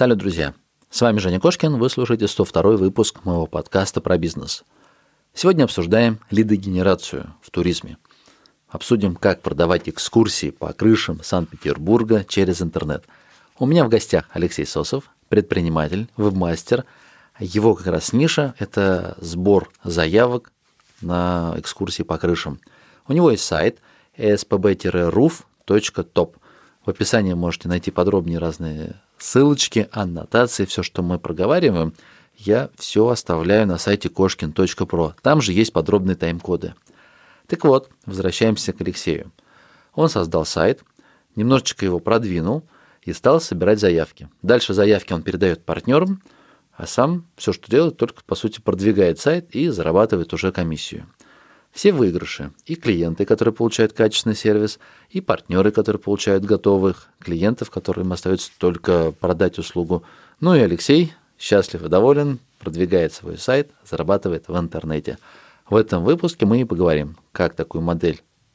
Салют, 0.00 0.16
друзья! 0.16 0.54
С 0.88 1.02
вами 1.02 1.18
Женя 1.18 1.40
Кошкин, 1.40 1.76
вы 1.76 1.90
слушаете 1.90 2.26
102 2.26 2.78
выпуск 2.78 3.22
моего 3.26 3.46
подкаста 3.46 4.00
про 4.00 4.16
бизнес. 4.16 4.64
Сегодня 5.34 5.64
обсуждаем 5.64 6.20
лидогенерацию 6.30 7.34
в 7.42 7.50
туризме. 7.50 7.98
Обсудим, 8.66 9.14
как 9.14 9.42
продавать 9.42 9.90
экскурсии 9.90 10.52
по 10.52 10.72
крышам 10.72 11.22
Санкт-Петербурга 11.22 12.24
через 12.24 12.62
интернет. 12.62 13.04
У 13.58 13.66
меня 13.66 13.84
в 13.84 13.90
гостях 13.90 14.24
Алексей 14.32 14.64
Сосов, 14.64 15.04
предприниматель, 15.28 16.08
вебмастер. 16.16 16.86
Его 17.38 17.74
как 17.74 17.88
раз 17.88 18.14
ниша– 18.14 18.54
это 18.58 19.18
сбор 19.20 19.70
заявок 19.84 20.50
на 21.02 21.52
экскурсии 21.58 22.04
по 22.04 22.16
крышам. 22.16 22.58
У 23.06 23.12
него 23.12 23.32
есть 23.32 23.44
сайт 23.44 23.80
spb-roof.top. 24.16 26.36
В 26.84 26.90
описании 26.90 27.34
можете 27.34 27.68
найти 27.68 27.90
подробнее 27.90 28.38
разные 28.38 28.96
ссылочки, 29.18 29.88
аннотации, 29.92 30.64
все, 30.64 30.82
что 30.82 31.02
мы 31.02 31.18
проговариваем, 31.18 31.92
я 32.36 32.70
все 32.76 33.06
оставляю 33.08 33.66
на 33.66 33.76
сайте 33.76 34.08
кошкин.про. 34.08 35.14
Там 35.20 35.42
же 35.42 35.52
есть 35.52 35.74
подробные 35.74 36.16
тайм-коды. 36.16 36.74
Так 37.46 37.64
вот, 37.64 37.90
возвращаемся 38.06 38.72
к 38.72 38.80
Алексею. 38.80 39.30
Он 39.94 40.08
создал 40.08 40.46
сайт, 40.46 40.82
немножечко 41.36 41.84
его 41.84 41.98
продвинул 41.98 42.64
и 43.02 43.12
стал 43.12 43.40
собирать 43.40 43.78
заявки. 43.78 44.30
Дальше 44.40 44.72
заявки 44.72 45.12
он 45.12 45.22
передает 45.22 45.64
партнерам, 45.64 46.22
а 46.72 46.86
сам 46.86 47.26
все, 47.36 47.52
что 47.52 47.70
делает, 47.70 47.98
только 47.98 48.22
по 48.24 48.34
сути 48.34 48.60
продвигает 48.60 49.18
сайт 49.18 49.54
и 49.54 49.68
зарабатывает 49.68 50.32
уже 50.32 50.50
комиссию. 50.50 51.06
Все 51.72 51.92
выигрыши. 51.92 52.52
И 52.66 52.74
клиенты, 52.74 53.24
которые 53.24 53.54
получают 53.54 53.92
качественный 53.92 54.36
сервис, 54.36 54.78
и 55.08 55.20
партнеры, 55.20 55.70
которые 55.70 56.00
получают 56.00 56.44
готовых 56.44 57.08
клиентов, 57.20 57.70
которым 57.70 58.12
остается 58.12 58.50
только 58.58 59.12
продать 59.12 59.58
услугу. 59.58 60.02
Ну 60.40 60.54
и 60.54 60.60
Алексей 60.60 61.12
счастлив 61.38 61.82
и 61.84 61.88
доволен, 61.88 62.38
продвигает 62.58 63.12
свой 63.12 63.38
сайт, 63.38 63.70
зарабатывает 63.88 64.48
в 64.48 64.58
интернете. 64.58 65.18
В 65.68 65.76
этом 65.76 66.04
выпуске 66.04 66.46
мы 66.46 66.60
и 66.60 66.64
поговорим, 66.64 67.16
как 67.32 67.54
такую 67.54 67.82
модель 67.82 68.20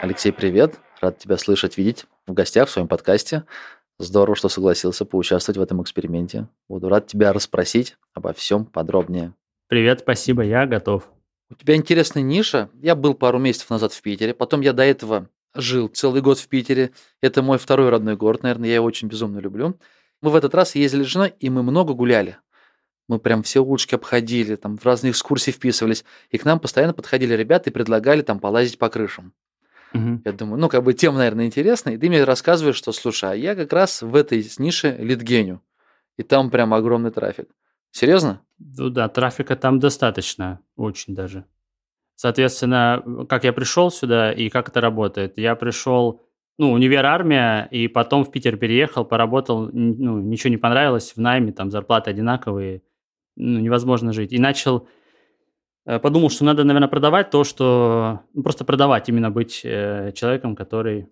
Алексей, 0.00 0.30
привет. 0.30 0.78
Рад 1.00 1.18
тебя 1.18 1.36
слышать, 1.36 1.76
видеть 1.76 2.06
в 2.28 2.32
гостях 2.32 2.68
в 2.68 2.70
своем 2.70 2.86
подкасте. 2.86 3.42
Здорово, 3.98 4.36
что 4.36 4.48
согласился 4.48 5.04
поучаствовать 5.04 5.58
в 5.58 5.60
этом 5.60 5.82
эксперименте. 5.82 6.46
Буду 6.68 6.88
рад 6.88 7.08
тебя 7.08 7.32
расспросить 7.32 7.96
обо 8.14 8.32
всем 8.32 8.64
подробнее. 8.64 9.34
Привет, 9.66 10.00
спасибо, 10.00 10.42
я 10.42 10.66
готов. 10.66 11.10
У 11.50 11.56
тебя 11.56 11.74
интересная 11.74 12.22
ниша. 12.22 12.70
Я 12.80 12.94
был 12.94 13.14
пару 13.14 13.40
месяцев 13.40 13.70
назад 13.70 13.92
в 13.92 14.00
Питере, 14.00 14.34
потом 14.34 14.60
я 14.60 14.72
до 14.72 14.84
этого 14.84 15.28
жил 15.56 15.88
целый 15.88 16.22
год 16.22 16.38
в 16.38 16.46
Питере. 16.46 16.92
Это 17.20 17.42
мой 17.42 17.58
второй 17.58 17.88
родной 17.88 18.16
город, 18.16 18.44
наверное, 18.44 18.68
я 18.68 18.76
его 18.76 18.86
очень 18.86 19.08
безумно 19.08 19.40
люблю. 19.40 19.80
Мы 20.22 20.30
в 20.30 20.36
этот 20.36 20.54
раз 20.54 20.76
ездили 20.76 21.02
с 21.02 21.06
женой, 21.06 21.34
и 21.40 21.50
мы 21.50 21.64
много 21.64 21.94
гуляли. 21.94 22.36
Мы 23.08 23.18
прям 23.18 23.42
все 23.42 23.60
улочки 23.60 23.96
обходили, 23.96 24.54
там 24.54 24.78
в 24.78 24.84
разные 24.84 25.10
экскурсии 25.10 25.50
вписывались. 25.50 26.04
И 26.30 26.38
к 26.38 26.44
нам 26.44 26.60
постоянно 26.60 26.94
подходили 26.94 27.34
ребята 27.34 27.70
и 27.70 27.72
предлагали 27.72 28.22
там 28.22 28.38
полазить 28.38 28.78
по 28.78 28.88
крышам. 28.90 29.32
Угу. 29.94 30.22
Я 30.24 30.32
думаю, 30.32 30.60
ну, 30.60 30.68
как 30.68 30.82
бы 30.84 30.92
тема, 30.92 31.18
наверное, 31.18 31.46
интересная. 31.46 31.94
И 31.94 31.98
ты 31.98 32.08
мне 32.08 32.24
рассказываешь, 32.24 32.76
что, 32.76 32.92
слушай, 32.92 33.30
а 33.30 33.34
я 33.34 33.54
как 33.54 33.72
раз 33.72 34.02
в 34.02 34.14
этой 34.14 34.46
нише 34.58 34.96
литгеню. 34.98 35.62
И 36.16 36.22
там 36.22 36.50
прям 36.50 36.74
огромный 36.74 37.10
трафик. 37.10 37.48
Серьезно? 37.90 38.42
Ну 38.58 38.90
да, 38.90 39.08
трафика 39.08 39.56
там 39.56 39.78
достаточно, 39.78 40.60
очень 40.76 41.14
даже. 41.14 41.44
Соответственно, 42.16 43.26
как 43.28 43.44
я 43.44 43.52
пришел 43.52 43.90
сюда 43.90 44.32
и 44.32 44.48
как 44.48 44.68
это 44.68 44.80
работает? 44.80 45.38
Я 45.38 45.54
пришел, 45.54 46.20
ну, 46.58 46.72
универ 46.72 47.06
армия, 47.06 47.68
и 47.70 47.86
потом 47.86 48.24
в 48.24 48.32
Питер 48.32 48.56
переехал, 48.56 49.04
поработал, 49.04 49.70
ну, 49.72 50.18
ничего 50.18 50.50
не 50.50 50.56
понравилось, 50.56 51.12
в 51.14 51.20
найме, 51.20 51.52
там 51.52 51.70
зарплаты 51.70 52.10
одинаковые, 52.10 52.82
ну, 53.36 53.60
невозможно 53.60 54.12
жить. 54.12 54.32
И 54.32 54.40
начал, 54.40 54.88
подумал, 55.98 56.30
что 56.30 56.44
надо, 56.44 56.64
наверное, 56.64 56.88
продавать 56.88 57.30
то, 57.30 57.44
что... 57.44 58.20
Ну, 58.34 58.42
просто 58.42 58.64
продавать, 58.64 59.08
именно 59.08 59.30
быть 59.30 59.62
э, 59.64 60.12
человеком, 60.14 60.56
который 60.56 61.08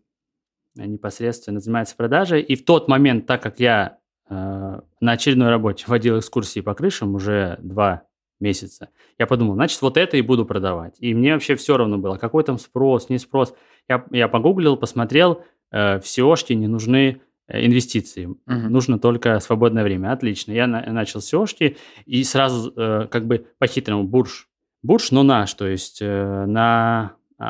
непосредственно 0.74 1.60
занимается 1.60 1.96
продажей. 1.96 2.42
И 2.42 2.56
в 2.56 2.64
тот 2.64 2.88
момент, 2.88 3.26
так 3.26 3.42
как 3.42 3.60
я 3.60 3.98
э, 4.28 4.34
на 4.34 5.12
очередной 5.12 5.48
работе 5.48 5.84
водил 5.88 6.18
экскурсии 6.18 6.60
по 6.60 6.74
крышам 6.74 7.14
уже 7.14 7.58
два 7.62 8.02
месяца, 8.38 8.90
я 9.18 9.26
подумал, 9.26 9.54
значит, 9.54 9.80
вот 9.80 9.96
это 9.96 10.16
и 10.16 10.22
буду 10.22 10.44
продавать. 10.44 10.96
И 10.98 11.14
мне 11.14 11.32
вообще 11.32 11.56
все 11.56 11.76
равно 11.76 11.98
было, 11.98 12.16
какой 12.16 12.44
там 12.44 12.58
спрос, 12.58 13.08
не 13.08 13.18
спрос. 13.18 13.54
Я, 13.88 14.04
я 14.10 14.28
погуглил, 14.28 14.76
посмотрел, 14.76 15.42
э, 15.70 16.00
в 16.00 16.02
SEO 16.02 16.54
не 16.54 16.68
нужны 16.68 17.22
Э, 17.48 17.64
инвестиции. 17.64 18.26
Угу. 18.26 18.38
Нужно 18.46 18.98
только 18.98 19.38
свободное 19.38 19.84
время. 19.84 20.12
Отлично. 20.12 20.50
Я 20.50 20.66
на, 20.66 20.82
начал 20.92 21.20
SEOшки 21.20 21.76
и 22.04 22.24
сразу 22.24 22.72
э, 22.76 23.06
как 23.08 23.26
бы 23.26 23.46
по-хитрому 23.58 24.02
бурж. 24.02 24.48
Бурж, 24.82 25.10
но 25.10 25.22
наш, 25.22 25.52
то 25.54 25.66
есть 25.66 25.98
э, 26.00 26.44
на 26.46 27.16
э, 27.40 27.44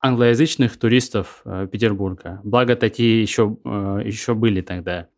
англоязычных 0.00 0.76
туристов 0.76 1.42
э, 1.44 1.68
Петербурга. 1.70 2.40
Благо 2.42 2.74
такие 2.76 3.22
еще, 3.22 3.56
э, 3.64 4.02
еще 4.04 4.34
были 4.34 4.60
тогда. 4.60 5.08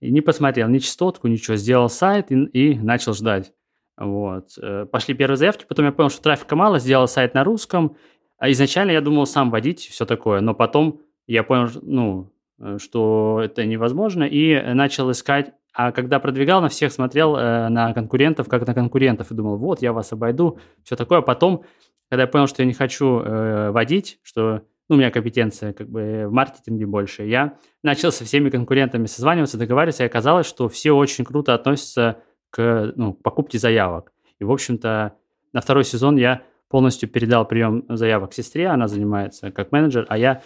И 0.00 0.10
не 0.10 0.20
посмотрел 0.20 0.68
ни 0.68 0.78
частотку, 0.78 1.28
ничего. 1.28 1.56
Сделал 1.56 1.88
сайт 1.88 2.30
и, 2.30 2.34
и 2.34 2.78
начал 2.78 3.14
ждать. 3.14 3.52
Вот. 3.96 4.56
Пошли 4.92 5.14
первые 5.14 5.36
заявки, 5.36 5.66
потом 5.68 5.86
я 5.86 5.92
понял, 5.92 6.08
что 6.08 6.22
трафика 6.22 6.54
мало, 6.54 6.78
сделал 6.78 7.08
сайт 7.08 7.34
на 7.34 7.42
русском. 7.42 7.96
А 8.38 8.48
изначально 8.52 8.92
я 8.92 9.00
думал 9.00 9.26
сам 9.26 9.50
водить, 9.50 9.80
все 9.80 10.06
такое, 10.06 10.40
но 10.40 10.54
потом 10.54 11.00
я 11.26 11.42
понял, 11.42 11.68
ну, 11.82 12.32
что 12.78 13.40
это 13.42 13.64
невозможно, 13.64 14.22
и 14.22 14.72
начал 14.72 15.10
искать, 15.10 15.52
а 15.78 15.92
когда 15.92 16.18
продвигал, 16.18 16.60
на 16.60 16.68
всех 16.68 16.92
смотрел 16.92 17.36
э, 17.36 17.68
на 17.68 17.94
конкурентов, 17.94 18.48
как 18.48 18.66
на 18.66 18.74
конкурентов, 18.74 19.30
и 19.30 19.34
думал, 19.34 19.58
вот, 19.58 19.80
я 19.80 19.92
вас 19.92 20.12
обойду, 20.12 20.58
все 20.82 20.96
такое. 20.96 21.20
А 21.20 21.22
потом, 21.22 21.62
когда 22.10 22.22
я 22.22 22.26
понял, 22.26 22.48
что 22.48 22.62
я 22.62 22.66
не 22.66 22.72
хочу 22.72 23.20
э, 23.20 23.70
водить, 23.70 24.18
что 24.24 24.62
ну, 24.88 24.96
у 24.96 24.98
меня 24.98 25.12
компетенция 25.12 25.72
как 25.72 25.88
бы 25.88 26.24
в 26.26 26.32
маркетинге 26.32 26.84
больше, 26.84 27.26
я 27.26 27.58
начал 27.84 28.10
со 28.10 28.24
всеми 28.24 28.50
конкурентами 28.50 29.06
созваниваться, 29.06 29.56
договариваться, 29.56 30.02
и 30.02 30.06
оказалось, 30.06 30.46
что 30.46 30.68
все 30.68 30.90
очень 30.90 31.24
круто 31.24 31.54
относятся 31.54 32.22
к 32.50 32.92
ну, 32.96 33.12
покупке 33.12 33.60
заявок. 33.60 34.12
И, 34.40 34.44
в 34.44 34.50
общем-то, 34.50 35.14
на 35.52 35.60
второй 35.60 35.84
сезон 35.84 36.16
я 36.16 36.42
полностью 36.68 37.08
передал 37.08 37.46
прием 37.46 37.84
заявок 37.88 38.34
сестре, 38.34 38.66
она 38.66 38.88
занимается 38.88 39.52
как 39.52 39.70
менеджер, 39.70 40.06
а 40.08 40.18
я 40.18 40.42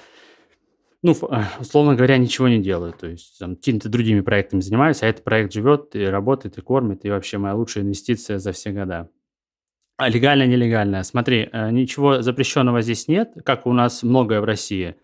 ну, 1.03 1.17
условно 1.61 1.95
говоря, 1.95 2.17
ничего 2.17 2.49
не 2.49 2.61
делаю. 2.61 2.93
То 2.93 3.09
есть 3.09 3.39
там, 3.39 3.57
какими-то 3.57 3.89
другими 3.89 4.21
проектами 4.21 4.61
занимаюсь, 4.61 5.03
а 5.03 5.07
этот 5.07 5.25
проект 5.25 5.53
живет 5.53 5.95
и 5.95 6.05
работает, 6.05 6.59
и 6.59 6.61
кормит, 6.61 7.05
и 7.05 7.11
вообще 7.11 7.39
моя 7.39 7.55
лучшая 7.55 7.85
инвестиция 7.85 8.39
за 8.39 8.53
все 8.53 8.71
года. 8.71 9.11
А 9.97 10.09
легально, 10.09 10.47
нелегально. 10.47 11.03
Смотри, 11.03 11.49
э, 11.53 11.71
ничего 11.71 12.23
запрещенного 12.23 12.83
здесь 12.83 13.09
нет, 13.09 13.35
как 13.45 13.67
у 13.67 13.73
нас 13.73 14.03
многое 14.03 14.41
в 14.41 14.45
России. 14.45 14.97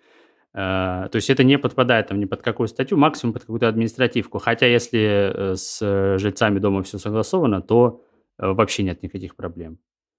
Э, 0.54 1.08
то 1.10 1.16
есть 1.16 1.30
это 1.30 1.44
не 1.44 1.58
подпадает 1.58 2.08
там 2.08 2.18
ни 2.18 2.24
под 2.24 2.42
какую 2.42 2.68
статью, 2.68 2.96
максимум 2.96 3.34
под 3.34 3.42
какую-то 3.42 3.68
административку. 3.68 4.38
Хотя 4.38 4.66
если 4.66 5.52
э, 5.52 5.56
с 5.56 6.18
жильцами 6.18 6.58
дома 6.58 6.82
все 6.82 6.98
согласовано, 6.98 7.60
то 7.60 8.02
вообще 8.38 8.82
нет 8.84 9.02
никаких 9.02 9.36
проблем. 9.36 9.78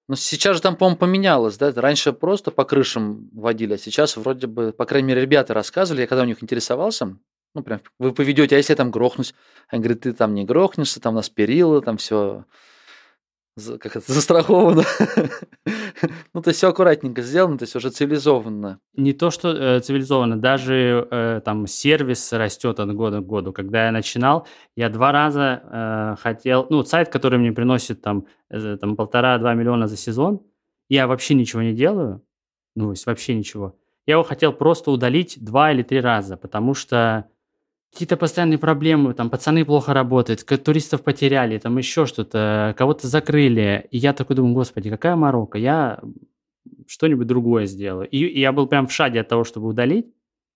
Но 0.10 0.16
сейчас 0.16 0.56
же 0.56 0.62
там, 0.64 0.76
по-моему, 0.76 0.98
поменялось, 0.98 1.56
да? 1.60 1.72
Раньше 1.72 2.14
просто 2.14 2.50
по 2.50 2.66
крышам 2.66 3.30
водили, 3.32 3.76
а 3.76 3.78
сейчас 3.78 4.18
вроде 4.18 4.48
бы, 4.48 4.74
по 4.74 4.86
крайней 4.86 5.10
мере, 5.10 5.22
ребята 5.22 5.54
рассказывали, 5.54 6.02
я 6.02 6.08
когда 6.08 6.24
у 6.24 6.26
них 6.26 6.42
интересовался, 6.42 7.16
ну, 7.54 7.62
прям, 7.62 7.82
вы 8.00 8.12
поведете, 8.12 8.56
а 8.56 8.58
если 8.58 8.74
я 8.74 8.76
там 8.76 8.90
грохнусь? 8.90 9.36
Они 9.68 9.84
говорят, 9.84 10.02
ты 10.02 10.14
там 10.14 10.34
не 10.34 10.46
грохнешься, 10.46 11.00
там 11.00 11.14
у 11.14 11.18
нас 11.18 11.30
перила, 11.30 11.84
там 11.84 11.98
все 11.98 12.46
как 13.56 13.96
это, 13.96 14.12
застраховано. 14.12 14.84
ну, 16.34 16.42
то 16.42 16.50
есть 16.50 16.57
все 16.57 16.69
аккуратненько 16.69 17.22
сделано, 17.22 17.57
то 17.57 17.63
есть 17.63 17.75
уже 17.75 17.90
цивилизованно. 17.90 18.80
Не 18.96 19.13
то, 19.13 19.31
что 19.31 19.50
э, 19.50 19.80
цивилизованно, 19.80 20.38
даже 20.38 21.07
э, 21.10 21.42
там 21.44 21.68
сервис 21.68 22.31
растет 22.34 22.80
от 22.80 22.94
года 22.94 23.19
к 23.19 23.25
году. 23.25 23.51
Когда 23.54 23.86
я 23.86 23.92
начинал, 23.92 24.48
я 24.75 24.90
два 24.90 25.12
раза 25.12 25.62
э, 25.63 26.22
хотел, 26.22 26.68
ну, 26.69 26.84
сайт, 26.84 27.10
который 27.10 27.40
мне 27.40 27.51
приносит 27.51 28.01
там, 28.01 28.25
э, 28.50 28.78
там 28.80 28.96
полтора-два 28.96 29.54
миллиона 29.54 29.88
за 29.88 29.98
сезон, 29.98 30.42
я 30.88 31.07
вообще 31.07 31.34
ничего 31.34 31.62
не 31.62 31.74
делаю, 31.74 32.24
ну, 32.75 32.86
то 32.86 32.92
есть 32.92 33.06
вообще 33.06 33.36
ничего. 33.36 33.75
Я 34.06 34.13
его 34.13 34.24
хотел 34.24 34.54
просто 34.54 34.90
удалить 34.90 35.38
два 35.40 35.72
или 35.72 35.84
три 35.84 36.02
раза, 36.02 36.36
потому 36.36 36.74
что 36.74 37.25
какие-то 37.92 38.18
постоянные 38.18 38.58
проблемы, 38.58 39.14
там 39.14 39.30
пацаны 39.30 39.66
плохо 39.66 39.94
работают, 39.94 40.46
туристов 40.64 41.04
потеряли, 41.04 41.58
там 41.58 41.78
еще 41.78 42.06
что-то, 42.06 42.76
кого-то 42.78 43.08
закрыли. 43.08 43.88
И 43.92 43.98
я 43.98 44.14
такой 44.14 44.36
думаю, 44.36 44.54
господи, 44.54 44.90
какая 44.90 45.16
морока, 45.16 45.58
я 45.58 46.00
что-нибудь 46.88 47.28
другое 47.28 47.66
сделаю. 47.66 48.08
И, 48.10 48.18
и 48.18 48.40
я 48.40 48.52
был 48.52 48.68
прям 48.68 48.88
в 48.88 48.92
шаге 48.92 49.22
от 49.22 49.28
того, 49.28 49.44
чтобы 49.44 49.68
удалить. 49.68 50.08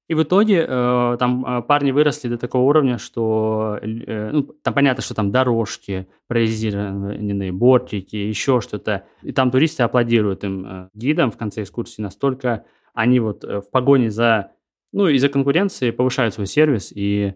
И 0.10 0.16
в 0.16 0.24
итоге 0.24 0.66
э, 0.68 1.18
там 1.18 1.46
э, 1.46 1.62
парни 1.62 1.92
выросли 1.92 2.28
до 2.28 2.38
такого 2.38 2.64
уровня, 2.64 2.98
что 2.98 3.80
э, 3.82 4.32
ну, 4.32 4.44
там 4.44 4.74
понятно, 4.74 5.02
что 5.02 5.16
там 5.16 5.32
дорожки, 5.32 6.08
прорезиненные 6.28 7.54
бортики, 7.54 8.18
еще 8.18 8.60
что-то. 8.60 9.06
И 9.22 9.32
там 9.32 9.50
туристы 9.50 9.84
аплодируют 9.84 10.44
им 10.44 10.66
э, 10.66 10.90
гидам 10.94 11.32
в 11.32 11.38
конце 11.38 11.64
экскурсии 11.64 12.02
настолько 12.02 12.66
они 12.94 13.20
вот 13.20 13.44
э, 13.44 13.62
в 13.62 13.70
погоне 13.72 14.12
за, 14.12 14.52
ну, 14.94 15.07
из-за 15.07 15.28
конкуренции 15.28 15.92
повышают 15.92 16.34
свой 16.34 16.48
сервис, 16.48 16.94
и 16.95 17.34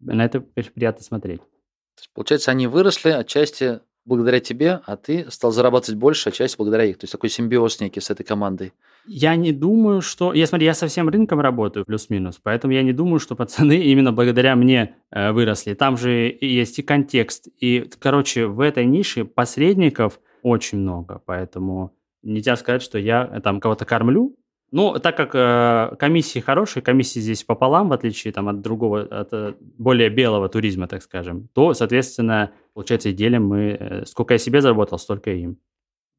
на 0.00 0.24
это, 0.24 0.40
конечно, 0.40 0.72
приятно 0.72 1.04
смотреть. 1.04 1.40
То 1.40 2.02
есть, 2.02 2.10
получается, 2.14 2.50
они 2.50 2.66
выросли 2.66 3.10
отчасти 3.10 3.80
благодаря 4.06 4.40
тебе, 4.40 4.80
а 4.86 4.96
ты 4.96 5.30
стал 5.30 5.50
зарабатывать 5.50 5.98
больше 6.00 6.30
отчасти 6.30 6.56
благодаря 6.56 6.84
их. 6.84 6.98
То 6.98 7.04
есть 7.04 7.12
такой 7.12 7.28
симбиоз 7.28 7.80
некий 7.80 8.00
с 8.00 8.10
этой 8.10 8.24
командой. 8.24 8.72
Я 9.06 9.36
не 9.36 9.52
думаю, 9.52 10.00
что... 10.00 10.32
Я 10.32 10.46
смотри, 10.46 10.66
я 10.66 10.74
со 10.74 10.86
всем 10.86 11.08
рынком 11.08 11.40
работаю, 11.40 11.84
плюс-минус, 11.84 12.40
поэтому 12.42 12.72
я 12.72 12.82
не 12.82 12.92
думаю, 12.92 13.18
что 13.18 13.36
пацаны 13.36 13.78
именно 13.84 14.12
благодаря 14.12 14.56
мне 14.56 14.96
э, 15.10 15.32
выросли. 15.32 15.74
Там 15.74 15.96
же 15.96 16.36
есть 16.40 16.78
и 16.78 16.82
контекст, 16.82 17.48
и, 17.58 17.90
короче, 17.98 18.46
в 18.46 18.60
этой 18.60 18.86
нише 18.86 19.24
посредников 19.24 20.20
очень 20.42 20.78
много, 20.78 21.22
поэтому 21.26 21.92
нельзя 22.22 22.56
сказать, 22.56 22.82
что 22.82 22.98
я 22.98 23.28
э, 23.30 23.40
там 23.40 23.60
кого-то 23.60 23.84
кормлю, 23.84 24.36
ну, 24.72 24.98
так 25.00 25.16
как 25.16 25.34
э, 25.34 25.96
комиссии 25.96 26.40
хорошие, 26.40 26.82
комиссии 26.82 27.20
здесь 27.20 27.44
пополам, 27.44 27.88
в 27.88 27.92
отличие 27.92 28.32
там, 28.32 28.48
от 28.48 28.60
другого, 28.60 29.02
от 29.02 29.28
э, 29.32 29.54
более 29.78 30.10
белого 30.10 30.48
туризма, 30.48 30.86
так 30.86 31.02
скажем, 31.02 31.48
то, 31.54 31.74
соответственно, 31.74 32.52
получается, 32.74 33.08
и 33.08 33.12
делим 33.12 33.46
мы, 33.46 33.76
э, 33.78 34.04
сколько 34.06 34.34
я 34.34 34.38
себе 34.38 34.60
заработал, 34.60 34.98
столько 34.98 35.30
и 35.32 35.42
им. 35.42 35.58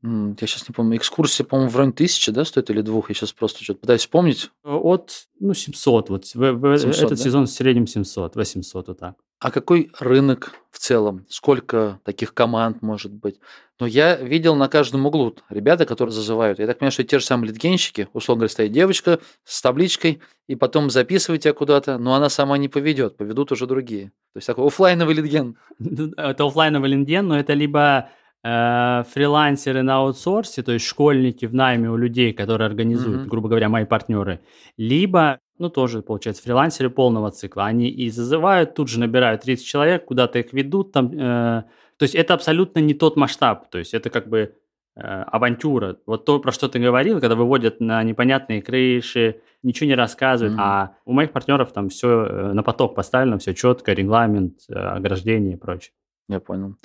Я 0.04 0.48
сейчас 0.48 0.68
не 0.68 0.74
помню. 0.74 0.98
Экскурсия, 0.98 1.46
по-моему, 1.46 1.72
в 1.72 1.76
районе 1.76 1.94
тысячи, 1.94 2.32
да, 2.32 2.44
стоит 2.44 2.70
или 2.72 2.82
двух? 2.82 3.10
Я 3.10 3.16
сейчас 3.16 3.34
просто 3.34 3.64
что-то 3.64 3.82
пытаюсь 3.82 4.02
вспомнить. 4.02 4.50
От, 4.64 5.28
ну, 5.40 5.54
700, 5.54 6.10
вот 6.10 6.26
в, 6.26 6.54
в 6.54 6.78
700, 6.78 7.04
этот 7.04 7.18
да? 7.18 7.24
сезон 7.24 7.46
в 7.46 7.52
среднем 7.52 7.86
700, 7.86 8.36
800, 8.36 8.88
вот 8.88 9.00
так. 9.00 9.16
А 9.40 9.50
какой 9.50 9.92
рынок 10.00 10.54
в 10.70 10.78
целом? 10.78 11.26
Сколько 11.28 12.00
таких 12.04 12.34
команд 12.34 12.82
может 12.82 13.12
быть? 13.12 13.40
Но 13.80 13.88
я 13.88 14.16
видел 14.16 14.56
на 14.56 14.68
каждом 14.68 15.08
углу 15.08 15.36
ребята, 15.50 15.88
которые 15.88 16.14
зазывают. 16.14 16.60
Я 16.60 16.68
так 16.68 16.78
понимаю, 16.78 16.92
что 16.92 17.04
те 17.04 17.18
же 17.18 17.26
самые 17.26 17.50
литгенщики, 17.50 18.08
условно 18.14 18.42
говоря, 18.42 18.52
стоит 18.52 18.72
девочка 18.72 19.20
с 19.44 19.60
табличкой, 19.60 20.22
и 20.48 20.56
потом 20.56 20.92
записывать 20.92 21.44
тебя 21.44 21.54
куда-то, 21.54 21.98
но 21.98 22.14
она 22.14 22.30
сама 22.30 22.60
не 22.60 22.70
поведет, 22.70 23.18
поведут 23.18 23.52
уже 23.52 23.66
другие. 23.66 24.12
То 24.34 24.38
есть 24.38 24.48
такой 24.48 24.68
оффлайновый 24.68 25.16
литген. 25.16 25.58
Это 26.18 26.46
оффлайновый 26.46 26.92
линден, 26.92 27.28
но 27.28 27.40
это 27.40 27.54
либо 27.54 28.10
э, 28.44 29.04
фрилансеры 29.14 29.82
на 29.84 29.98
аутсорсе, 29.98 30.64
то 30.64 30.72
есть 30.72 30.86
школьники 30.86 31.46
в 31.46 31.54
найме 31.54 31.90
у 31.90 31.98
людей, 31.98 32.34
которые 32.34 32.66
организуют, 32.68 33.22
Мгм. 33.22 33.30
грубо 33.30 33.50
говоря, 33.50 33.70
мои 33.70 33.86
партнеры, 33.86 34.40
либо, 34.78 35.40
ну, 35.60 35.70
тоже, 35.70 36.02
получается, 36.02 36.42
фрилансеры 36.44 36.90
полного 36.90 37.32
цикла. 37.32 37.66
Они 37.66 37.88
и 37.90 38.10
зазывают, 38.10 38.74
тут 38.76 38.90
же 38.90 39.00
набирают 39.00 39.42
30 39.44 39.66
человек, 39.66 40.06
куда-то 40.06 40.40
их 40.40 40.54
ведут 40.54 40.92
там. 40.92 41.12
э, 41.14 41.64
то 41.98 42.04
есть 42.04 42.16
это 42.16 42.34
абсолютно 42.34 42.80
не 42.80 42.96
тот 42.96 43.16
масштаб, 43.16 43.70
то 43.70 43.78
есть 43.78 43.94
это 43.94 44.10
как 44.10 44.28
бы 44.28 44.56
э, 44.96 45.02
авантюра. 45.02 45.98
Вот 46.08 46.26
то, 46.26 46.40
про 46.40 46.52
что 46.52 46.68
ты 46.68 46.80
говорил, 46.80 47.20
когда 47.22 47.36
выводят 47.36 47.80
на 47.80 48.04
непонятные 48.04 48.62
крыши, 48.64 49.42
ничего 49.64 49.88
не 49.88 49.96
рассказывают, 49.96 50.56
Мгм. 50.56 50.62
а 50.64 50.96
у 51.06 51.14
моих 51.14 51.32
партнеров 51.32 51.72
там 51.74 51.90
все 51.90 52.08
на 52.54 52.64
поток 52.64 52.96
поставлено, 52.96 53.38
все 53.38 53.54
четко, 53.54 53.94
регламент, 53.94 54.56
э, 54.68 54.74
ограждение 54.74 55.54
и 55.54 55.58
прочее. 55.58 55.94
Я 56.28 56.40
понял. 56.40 56.76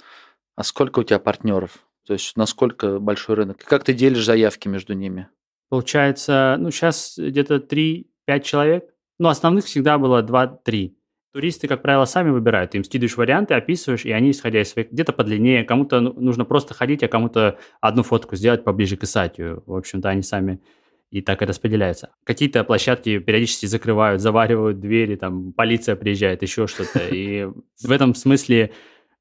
А 0.57 0.65
сколько 0.65 1.01
у 1.01 1.03
тебя 1.05 1.19
партнеров? 1.19 1.87
То 2.07 2.15
есть 2.15 2.37
насколько 2.37 2.99
большой 2.99 3.37
рынок? 3.37 3.59
Как 3.59 3.85
ты 3.85 3.93
делишь 3.93 4.25
заявки 4.25 4.69
между 4.69 4.95
ними? 4.95 5.29
Получается, 5.69 6.57
ну, 6.59 6.71
сейчас 6.71 7.19
где-то 7.19 7.57
3-5 7.57 8.41
человек. 8.43 8.85
Ну, 9.19 9.29
основных 9.29 9.65
всегда 9.67 9.99
было 9.99 10.23
2-3. 10.23 10.95
Туристы, 11.33 11.69
как 11.69 11.83
правило, 11.83 12.05
сами 12.07 12.31
выбирают. 12.31 12.71
Ты 12.71 12.79
им 12.79 12.85
скидываешь 12.85 13.17
варианты, 13.17 13.55
описываешь, 13.55 14.05
и 14.07 14.13
они, 14.13 14.31
исходя 14.31 14.63
из 14.63 14.71
своих... 14.71 14.91
Где-то 14.91 15.13
подлиннее, 15.13 15.65
кому-то 15.65 16.01
ну, 16.01 16.15
нужно 16.15 16.45
просто 16.45 16.73
ходить, 16.73 17.03
а 17.03 17.09
кому-то 17.09 17.59
одну 17.81 18.03
фотку 18.03 18.37
сделать 18.37 18.65
поближе 18.65 18.97
к 18.97 19.05
Исатию. 19.05 19.63
В 19.67 19.75
общем-то, 19.75 20.09
они 20.09 20.23
сами 20.23 20.63
и 21.11 21.21
так 21.21 21.43
и 21.43 21.45
распределяются. 21.45 22.15
Какие-то 22.25 22.65
площадки 22.65 23.19
периодически 23.19 23.67
закрывают, 23.67 24.23
заваривают 24.23 24.81
двери, 24.81 25.17
там 25.17 25.53
полиция 25.53 25.97
приезжает, 25.97 26.43
еще 26.43 26.67
что-то. 26.67 27.01
И 27.11 27.47
в 27.83 27.91
этом 27.91 28.15
смысле 28.15 28.73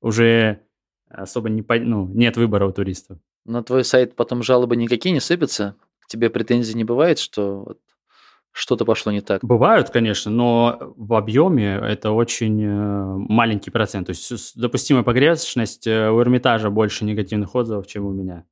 уже 0.02 0.65
особо 1.16 1.50
не, 1.50 1.64
ну, 1.80 2.08
нет 2.08 2.38
выбора 2.38 2.68
у 2.68 2.72
туристов. 2.72 3.18
На 3.46 3.64
твой 3.64 3.84
сайт 3.84 4.16
потом 4.16 4.44
жалобы 4.44 4.76
никакие 4.76 5.14
не 5.14 5.20
сыпятся? 5.20 5.76
К 6.00 6.08
тебе 6.08 6.30
претензий 6.30 6.76
не 6.76 6.84
бывает, 6.84 7.20
что 7.20 7.64
вот 7.64 7.80
что-то 8.52 8.86
пошло 8.86 9.12
не 9.12 9.20
так? 9.20 9.44
Бывают, 9.44 9.90
конечно, 9.90 10.32
но 10.32 10.94
в 10.96 11.14
объеме 11.16 11.76
это 11.76 12.12
очень 12.12 12.64
э, 12.64 13.16
маленький 13.18 13.70
процент. 13.70 14.08
То 14.08 14.12
есть 14.12 14.58
допустимая 14.58 15.04
погрешность 15.04 15.86
э, 15.88 16.10
у 16.10 16.22
Эрмитажа 16.22 16.70
больше 16.70 17.04
негативных 17.04 17.54
отзывов, 17.54 17.86
чем 17.86 18.06
у 18.06 18.14
меня. 18.14 18.46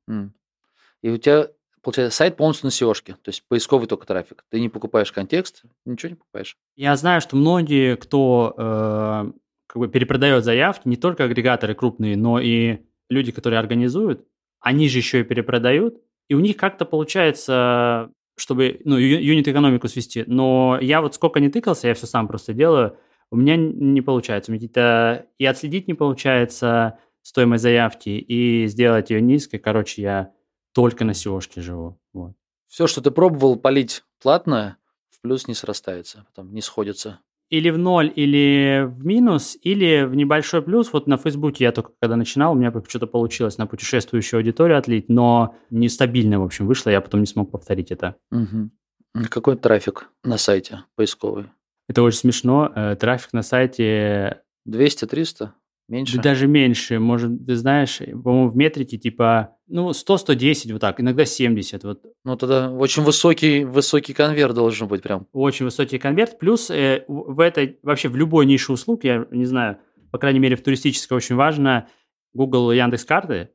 И 1.00 1.08
у 1.08 1.16
тебя, 1.16 1.48
получается, 1.80 2.16
сайт 2.16 2.36
полностью 2.36 2.66
на 2.66 2.70
seo 2.70 2.94
то 2.94 3.28
есть 3.28 3.44
поисковый 3.48 3.86
только 3.88 4.06
трафик. 4.06 4.44
Ты 4.50 4.60
не 4.60 4.68
покупаешь 4.68 5.10
контекст, 5.10 5.62
ничего 5.86 6.10
не 6.10 6.16
покупаешь. 6.16 6.58
Я 6.76 6.96
знаю, 6.96 7.22
что 7.22 7.36
многие, 7.36 7.96
кто 7.96 8.54
э, 8.58 9.32
как 9.74 9.80
бы 9.80 9.88
перепродает 9.88 10.44
заявки, 10.44 10.86
не 10.86 10.96
только 10.96 11.24
агрегаторы 11.24 11.74
крупные, 11.74 12.16
но 12.16 12.38
и 12.38 12.78
люди, 13.10 13.32
которые 13.32 13.58
организуют, 13.58 14.24
они 14.60 14.88
же 14.88 14.98
еще 14.98 15.20
и 15.20 15.24
перепродают, 15.24 16.00
и 16.28 16.34
у 16.34 16.40
них 16.40 16.56
как-то 16.56 16.84
получается, 16.84 18.12
чтобы 18.36 18.80
ну, 18.84 18.96
юнит-экономику 18.96 19.88
свести. 19.88 20.22
Но 20.28 20.78
я 20.80 21.00
вот 21.02 21.16
сколько 21.16 21.40
не 21.40 21.48
тыкался, 21.48 21.88
я 21.88 21.94
все 21.94 22.06
сам 22.06 22.28
просто 22.28 22.54
делаю, 22.54 22.96
у 23.32 23.36
меня 23.36 23.56
не 23.56 24.00
получается. 24.00 24.52
У 24.52 24.54
меня 24.54 24.60
какие-то 24.60 25.26
и 25.38 25.44
отследить 25.44 25.88
не 25.88 25.94
получается 25.94 27.00
стоимость 27.22 27.64
заявки, 27.64 28.10
и 28.10 28.68
сделать 28.68 29.10
ее 29.10 29.20
низкой. 29.20 29.58
Короче, 29.58 30.02
я 30.02 30.32
только 30.72 31.04
на 31.04 31.10
seo 31.10 31.40
живу. 31.56 31.98
Вот. 32.12 32.34
Все, 32.68 32.86
что 32.86 33.00
ты 33.00 33.10
пробовал 33.10 33.56
полить 33.56 34.04
платно, 34.22 34.76
в 35.10 35.20
плюс 35.20 35.48
не 35.48 35.54
срастается, 35.54 36.26
потом 36.28 36.54
не 36.54 36.60
сходится. 36.60 37.18
Или 37.50 37.70
в 37.70 37.78
ноль, 37.78 38.12
или 38.14 38.84
в 38.86 39.04
минус, 39.04 39.56
или 39.62 40.04
в 40.04 40.14
небольшой 40.14 40.62
плюс. 40.62 40.92
Вот 40.92 41.06
на 41.06 41.16
Фейсбуке 41.16 41.64
я 41.64 41.72
только 41.72 41.92
когда 42.00 42.16
начинал, 42.16 42.52
у 42.52 42.54
меня 42.56 42.72
что-то 42.88 43.06
получилось 43.06 43.58
на 43.58 43.66
путешествующую 43.66 44.38
аудиторию 44.38 44.78
отлить, 44.78 45.08
но 45.08 45.54
нестабильно, 45.70 46.40
в 46.40 46.44
общем, 46.44 46.66
вышло, 46.66 46.90
я 46.90 47.00
потом 47.00 47.20
не 47.20 47.26
смог 47.26 47.50
повторить 47.50 47.90
это. 47.90 48.16
А 48.32 49.22
Какой 49.28 49.56
трафик 49.56 50.10
на 50.24 50.38
сайте 50.38 50.84
поисковый? 50.96 51.46
Это 51.88 52.02
очень 52.02 52.18
смешно. 52.18 52.72
Э, 52.74 52.96
Трафик 52.96 53.32
на 53.32 53.42
сайте 53.42 54.42
200-300? 54.68 55.50
Меньше? 55.88 56.16
да 56.16 56.22
даже 56.22 56.46
меньше. 56.46 56.98
Может, 56.98 57.46
ты 57.46 57.56
знаешь, 57.56 57.98
по-моему, 57.98 58.48
в 58.48 58.56
метрике 58.56 58.96
типа, 58.96 59.53
ну, 59.66 59.90
100-110, 59.90 60.72
вот 60.72 60.80
так, 60.80 61.00
иногда 61.00 61.24
70. 61.24 61.84
Вот 61.84 62.02
Ну, 62.24 62.36
тогда 62.36 62.70
очень 62.70 63.02
высокий, 63.02 63.64
высокий 63.64 64.12
конверт 64.12 64.54
должен 64.54 64.88
быть 64.88 65.02
прям. 65.02 65.26
очень 65.32 65.64
высокий 65.64 65.98
конверт. 65.98 66.38
Плюс 66.38 66.70
э, 66.70 67.04
в 67.08 67.40
этой, 67.40 67.78
вообще 67.82 68.08
в 68.08 68.16
любой 68.16 68.46
нише 68.46 68.72
услуг, 68.72 69.04
я 69.04 69.26
не 69.30 69.44
знаю, 69.46 69.78
по 70.10 70.18
крайней 70.18 70.38
мере 70.38 70.56
в 70.56 70.62
туристической 70.62 71.16
очень 71.16 71.34
важно, 71.36 71.88
Google 72.34 72.72
и 72.72 72.76
Яндекс 72.76 73.04
карты. 73.04 73.50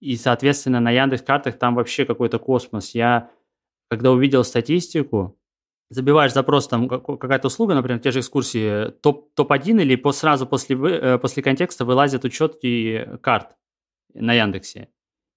И, 0.00 0.16
соответственно, 0.16 0.80
на 0.80 0.90
Яндекс 0.90 1.22
картах 1.22 1.58
там 1.58 1.74
вообще 1.76 2.04
какой-то 2.04 2.38
космос. 2.40 2.94
Я, 2.94 3.30
когда 3.88 4.10
увидел 4.10 4.42
статистику, 4.42 5.38
забиваешь 5.90 6.32
запрос, 6.32 6.66
там 6.66 6.88
как- 6.88 7.04
какая-то 7.06 7.46
услуга, 7.46 7.74
например, 7.74 8.00
те 8.00 8.10
же 8.10 8.18
экскурсии, 8.20 8.90
топ, 9.02 9.32
топ-1 9.34 9.80
или 9.82 9.94
по, 9.94 10.10
сразу 10.12 10.46
после, 10.46 10.76
э, 10.76 11.18
после 11.18 11.42
контекста 11.42 11.84
вылазят 11.84 12.24
учетки 12.24 13.08
карт 13.20 13.56
на 14.14 14.32
Яндексе. 14.34 14.88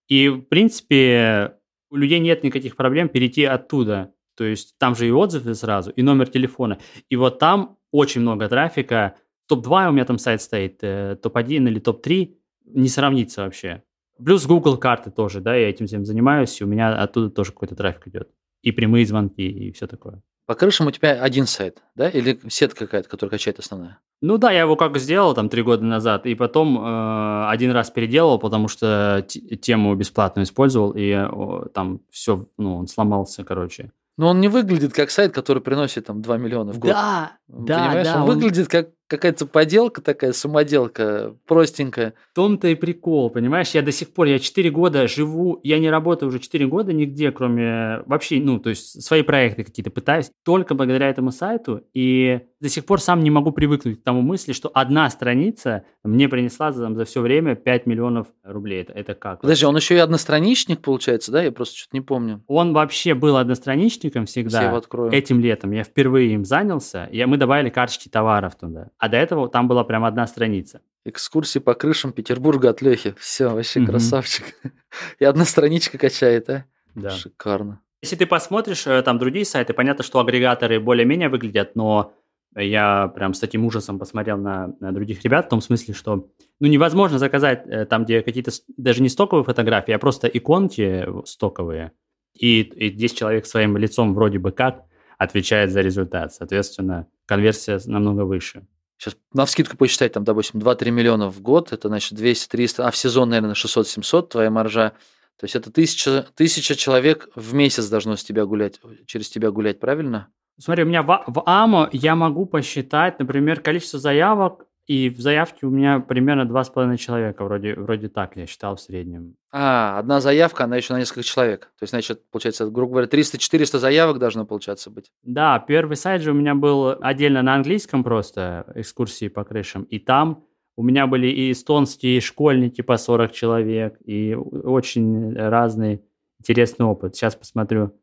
И, 0.08 0.30
в 0.30 0.42
принципе, 0.42 1.58
у 1.90 1.96
людей 1.96 2.20
нет 2.20 2.44
никаких 2.44 2.76
проблем 2.76 3.10
перейти 3.10 3.44
оттуда. 3.44 4.14
То 4.36 4.44
есть 4.44 4.78
там 4.78 4.96
же 4.96 5.08
и 5.08 5.12
отзывы 5.12 5.56
сразу, 5.56 5.92
и 5.92 6.02
номер 6.02 6.28
телефона. 6.28 6.80
И 7.10 7.16
вот 7.16 7.40
там 7.40 7.78
очень 7.92 8.22
много 8.22 8.50
трафика. 8.50 9.16
Топ-2 9.48 9.90
у 9.90 9.92
меня 9.92 10.06
там 10.06 10.18
сайт 10.18 10.42
стоит, 10.42 10.80
э, 10.82 11.18
топ-1 11.22 11.68
или 11.68 11.80
топ-3 11.80 12.36
не 12.66 12.90
сравнится 12.90 13.44
вообще. 13.44 13.84
Плюс 14.24 14.46
Google 14.46 14.78
карты 14.78 15.12
тоже, 15.12 15.40
да, 15.42 15.56
я 15.56 15.70
этим 15.70 15.88
всем 15.88 16.06
занимаюсь, 16.06 16.60
и 16.60 16.64
у 16.64 16.68
меня 16.68 16.96
оттуда 16.96 17.30
тоже 17.30 17.52
какой-то 17.52 17.76
трафик 17.76 18.08
идет. 18.08 18.30
И 18.62 18.72
прямые 18.72 19.06
звонки, 19.06 19.48
и 19.48 19.72
все 19.72 19.88
такое. 19.88 20.22
По 20.46 20.56
крышам 20.56 20.88
у 20.88 20.92
тебя 20.92 21.22
один 21.22 21.46
сайт, 21.48 21.84
да? 21.96 22.10
Или 22.10 22.40
сетка 22.50 22.86
какая-то, 22.86 23.10
которая 23.10 23.32
качает 23.32 23.60
основная? 23.60 24.00
Ну 24.22 24.38
да, 24.38 24.52
я 24.52 24.62
его 24.62 24.76
как 24.76 24.98
сделал 24.98 25.34
там 25.34 25.50
три 25.50 25.62
года 25.62 25.84
назад, 25.84 26.26
и 26.26 26.36
потом 26.36 26.78
э, 26.80 27.48
один 27.50 27.72
раз 27.72 27.92
переделал, 27.92 28.40
потому 28.40 28.68
что 28.68 29.26
тему 29.62 29.94
бесплатную 29.96 30.46
использовал, 30.46 30.92
и 30.92 31.10
э, 31.12 31.68
там 31.74 32.00
все, 32.10 32.46
ну, 32.58 32.78
он 32.78 32.88
сломался, 32.88 33.44
короче. 33.44 33.92
Но 34.18 34.30
он 34.30 34.40
не 34.40 34.48
выглядит 34.48 34.94
как 34.94 35.12
сайт, 35.12 35.34
который 35.34 35.62
приносит 35.62 36.06
там 36.06 36.22
2 36.22 36.38
миллиона 36.38 36.72
в 36.72 36.80
год. 36.80 36.92
Да, 36.92 37.34
да, 37.48 37.78
Понимаешь? 37.88 38.08
да. 38.08 38.16
он, 38.16 38.22
он- 38.22 38.36
выглядит 38.36 38.68
как 38.70 38.90
какая-то 39.08 39.46
поделка 39.46 40.02
такая, 40.02 40.34
самоделка, 40.34 41.36
простенькая. 41.48 42.14
В 42.32 42.36
том-то 42.36 42.68
и 42.68 42.76
прикол, 42.76 43.30
понимаешь? 43.30 43.72
Я 43.72 43.82
до 43.82 43.92
сих 43.92 44.14
пор, 44.14 44.28
я 44.28 44.40
4 44.40 44.70
года 44.72 45.08
живу, 45.08 45.60
я 45.64 45.80
не 45.80 45.90
работаю 45.90 46.30
уже 46.30 46.40
4 46.40 46.66
года 46.68 46.94
нигде, 46.94 47.32
кроме 47.32 48.02
вообще, 48.06 48.40
ну, 48.40 48.60
то 48.60 48.70
есть 48.70 49.04
свои 49.04 49.22
проекты 49.22 49.64
какие-то 49.64 49.92
пытаюсь, 49.92 50.32
только 50.44 50.76
благодаря 50.76 51.10
этому 51.10 51.32
сайту, 51.32 51.84
и 51.94 52.42
до 52.60 52.70
сих 52.70 52.86
пор 52.86 53.00
сам 53.00 53.20
не 53.24 53.30
могу 53.30 53.52
привыкнуть 53.52 54.02
к 54.02 54.04
тому 54.04 54.22
мысли, 54.22 54.54
что 54.54 54.72
одна 54.74 55.10
страница 55.10 55.84
мне 56.04 56.28
принесла 56.28 56.72
за, 56.72 56.92
за 56.94 57.06
все 57.06 57.22
время 57.22 57.56
5 57.56 57.86
миллионов 57.86 58.28
рублей. 58.44 58.82
Это, 58.82 58.94
это 58.94 59.14
как? 59.14 59.42
Подожди, 59.42 59.66
он 59.66 59.76
еще 59.76 59.96
и 59.96 60.00
одностраничник, 60.00 60.82
получается, 60.82 61.32
да? 61.32 61.44
Я 61.44 61.52
просто 61.52 61.78
что-то 61.78 61.96
не 61.96 62.02
помню. 62.02 62.44
Он 62.48 62.74
вообще 62.74 63.14
был 63.14 63.38
одностраничником 63.38 64.26
всегда. 64.26 64.62
Я 64.62 64.68
его 64.70 64.78
открою. 64.78 65.12
Этим 65.12 65.40
летом 65.40 65.72
я 65.72 65.84
впервые 65.84 66.34
им 66.34 66.44
занялся, 66.44 67.06
и 67.06 67.24
мы 67.26 67.38
добавили 67.38 67.70
карточки 67.70 68.10
товаров 68.10 68.56
туда. 68.56 68.90
А 68.98 69.10
до 69.10 69.18
этого 69.18 69.50
там 69.50 69.68
была 69.68 69.84
прям 69.84 70.06
одна 70.06 70.26
страница. 70.28 70.82
Экскурсии 71.04 71.60
по 71.60 71.74
крышам 71.74 72.12
Петербурга 72.14 72.70
от 72.70 72.82
Лехи. 72.82 73.14
Все, 73.20 73.50
вообще 73.50 73.80
Мгм. 73.82 73.90
красавчик. 73.90 74.46
И 75.20 75.26
одна 75.26 75.46
страничка 75.46 75.98
качает, 75.98 76.50
а? 76.50 76.66
Да. 76.96 77.10
Шикарно. 77.12 77.82
Если 78.02 78.16
ты 78.16 78.26
посмотришь 78.26 78.88
э, 78.88 79.02
там 79.02 79.18
другие 79.18 79.46
сайты, 79.46 79.74
понятно, 79.74 80.04
что 80.04 80.20
агрегаторы 80.20 80.80
более-менее 80.80 81.30
выглядят, 81.30 81.76
но 81.76 82.14
я 82.56 83.10
прям 83.10 83.34
с 83.34 83.40
таким 83.40 83.66
ужасом 83.66 84.00
посмотрел 84.00 84.38
на, 84.38 84.74
на 84.80 84.94
других 84.94 85.24
ребят, 85.24 85.48
в 85.48 85.50
том 85.50 85.62
смысле, 85.62 85.94
что 85.94 86.30
ну, 86.60 86.68
невозможно 86.68 87.20
заказать 87.20 87.64
э, 87.68 87.86
там, 87.86 88.06
где 88.06 88.22
какие-то 88.22 88.52
даже 88.78 89.02
не 89.02 89.10
стоковые 89.10 89.44
фотографии, 89.44 89.92
а 89.92 90.00
просто 90.00 90.28
иконки 90.28 91.06
стоковые, 91.26 91.92
и, 92.34 92.62
и 92.62 92.90
10 92.90 93.18
человек 93.18 93.46
своим 93.46 93.76
лицом 93.78 94.14
вроде 94.14 94.40
бы 94.40 94.52
как 94.52 94.84
отвечает 95.18 95.72
за 95.72 95.82
результат. 95.82 96.34
Соответственно, 96.34 97.08
конверсия 97.26 97.80
намного 97.86 98.22
выше. 98.22 98.66
Сейчас 98.98 99.18
на 99.34 99.46
вскидку 99.46 99.78
посчитать, 99.78 100.14
там, 100.14 100.24
допустим, 100.24 100.60
2-3 100.60 100.92
миллиона 100.92 101.30
в 101.30 101.42
год, 101.42 101.74
это, 101.74 101.90
значит, 101.90 102.18
200-300, 102.18 102.84
а 102.84 102.92
в 102.92 102.98
сезон, 102.98 103.30
наверное, 103.30 103.54
600-700 103.54 104.28
твоя 104.30 104.50
маржа. 104.50 104.94
То 105.38 105.44
есть 105.44 105.56
это 105.56 105.72
тысяча, 105.72 106.26
тысяча 106.36 106.76
человек 106.76 107.30
в 107.36 107.54
месяц 107.54 107.88
должно 107.88 108.16
с 108.16 108.24
тебя 108.24 108.46
гулять, 108.46 108.80
через 109.06 109.30
тебя 109.30 109.52
гулять, 109.52 109.80
правильно? 109.80 110.30
Смотри, 110.58 110.84
у 110.84 110.88
меня 110.88 111.04
в, 111.04 111.24
в 111.28 111.44
АМО 111.46 111.90
я 111.92 112.16
могу 112.16 112.46
посчитать, 112.46 113.20
например, 113.20 113.60
количество 113.60 114.00
заявок, 114.00 114.66
и 114.88 115.10
в 115.10 115.20
заявке 115.20 115.66
у 115.66 115.70
меня 115.70 116.00
примерно 116.00 116.48
2,5 116.48 116.98
человека, 116.98 117.44
вроде, 117.44 117.74
вроде 117.74 118.08
так 118.08 118.36
я 118.36 118.46
считал 118.46 118.76
в 118.76 118.82
среднем. 118.82 119.36
А, 119.52 119.98
одна 119.98 120.22
заявка, 120.22 120.66
она 120.66 120.78
еще 120.78 120.94
на 120.94 121.00
несколько 121.00 121.24
человек. 121.24 121.72
То 121.80 121.84
есть, 121.84 121.92
значит, 121.92 122.22
получается, 122.30 122.68
грубо 122.68 122.92
говоря, 122.92 123.08
300-400 123.08 123.80
заявок 123.80 124.20
должно, 124.20 124.46
получаться, 124.46 124.92
быть. 124.92 125.12
Да, 125.24 125.58
первый 125.60 125.96
сайт 125.96 126.22
же 126.22 126.32
у 126.32 126.36
меня 126.36 126.54
был 126.54 126.98
отдельно 127.02 127.42
на 127.42 127.56
английском 127.56 128.04
просто, 128.04 128.72
экскурсии 128.76 129.28
по 129.28 129.44
крышам, 129.44 129.84
и 129.84 129.98
там 129.98 130.44
у 130.78 130.84
меня 130.84 131.08
были 131.08 131.28
и 131.28 131.52
эстонские 131.52 132.22
школьники 132.22 132.82
по 132.82 132.98
40 132.98 133.32
человек, 133.32 133.98
и 134.06 134.36
очень 134.36 135.34
разный 135.34 136.04
интересный 136.40 136.86
опыт. 136.86 137.16
Сейчас 137.16 137.36
посмотрю. 137.36 137.94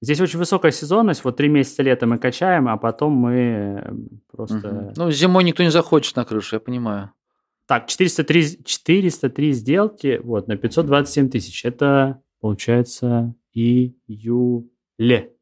Здесь 0.00 0.20
очень 0.20 0.38
высокая 0.38 0.70
сезонность, 0.70 1.24
вот 1.24 1.36
три 1.36 1.48
месяца 1.48 1.82
лета 1.82 2.06
мы 2.06 2.18
качаем, 2.18 2.68
а 2.68 2.76
потом 2.76 3.12
мы 3.14 3.34
э, 3.34 3.92
просто... 4.30 4.68
Мгм. 4.68 4.92
Ну, 4.96 5.10
зимой 5.10 5.42
никто 5.44 5.62
не 5.62 5.70
захочет 5.70 6.14
на 6.16 6.24
крышу, 6.24 6.56
я 6.56 6.60
понимаю. 6.60 7.12
Так, 7.66 7.86
403, 7.88 8.64
403 8.64 9.52
сделки 9.52 10.20
вот, 10.22 10.46
на 10.46 10.56
527 10.56 11.28
тысяч. 11.30 11.64
Это, 11.64 12.22
получается, 12.40 13.34
июле 13.52 15.32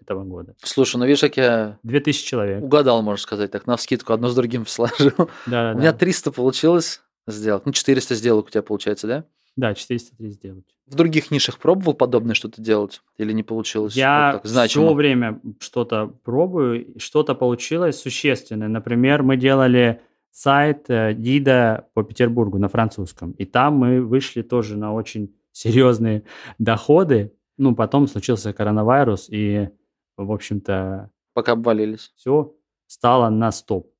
этого 0.00 0.24
года. 0.24 0.54
Слушай, 0.62 0.96
ну 0.96 1.06
видишь, 1.06 1.20
как 1.20 1.36
я 1.36 1.78
2000 1.84 2.26
человек. 2.26 2.62
угадал, 2.64 3.02
можно 3.02 3.22
сказать, 3.22 3.50
так, 3.50 3.66
на 3.66 3.76
вскидку 3.76 4.12
одно 4.12 4.28
с 4.28 4.34
другим 4.34 4.66
сложил. 4.66 5.30
Да, 5.46 5.72
У 5.74 5.78
меня 5.78 5.92
300 5.92 6.32
получилось 6.32 7.02
сделать. 7.26 7.64
Ну, 7.64 7.72
400 7.72 8.14
сделок 8.14 8.46
у 8.46 8.50
тебя 8.50 8.62
получается, 8.62 9.06
да? 9.06 9.24
Да, 9.56 9.74
403 9.74 10.30
сделки. 10.30 10.74
В 10.86 10.94
других 10.94 11.30
нишах 11.30 11.58
пробовал 11.58 11.94
подобное 11.94 12.34
что-то 12.34 12.62
делать? 12.62 13.02
Или 13.18 13.32
не 13.32 13.42
получилось? 13.42 13.94
Я 13.96 14.32
Вот 14.32 14.42
так, 14.42 14.50
значимо? 14.50 14.86
все 14.86 14.94
время 14.94 15.40
что-то 15.58 16.06
пробую, 16.24 16.94
что-то 16.98 17.34
получилось 17.34 18.00
существенное. 18.00 18.68
Например, 18.68 19.22
мы 19.22 19.36
делали 19.36 20.00
сайт 20.30 20.88
э, 20.88 21.12
гида 21.12 21.88
по 21.94 22.02
Петербургу 22.04 22.58
на 22.58 22.68
французском, 22.68 23.32
и 23.32 23.44
там 23.44 23.74
мы 23.74 24.00
вышли 24.00 24.42
тоже 24.42 24.76
на 24.76 24.94
очень 24.94 25.34
серьезные 25.52 26.22
доходы. 26.58 27.34
Ну, 27.58 27.74
потом 27.74 28.06
случился 28.06 28.52
коронавирус, 28.52 29.28
и, 29.28 29.68
в 30.16 30.32
общем-то, 30.32 31.10
Пока 31.34 31.52
обвалились. 31.52 32.12
все 32.16 32.54
стало 32.86 33.28
на 33.28 33.52
стоп. 33.52 33.92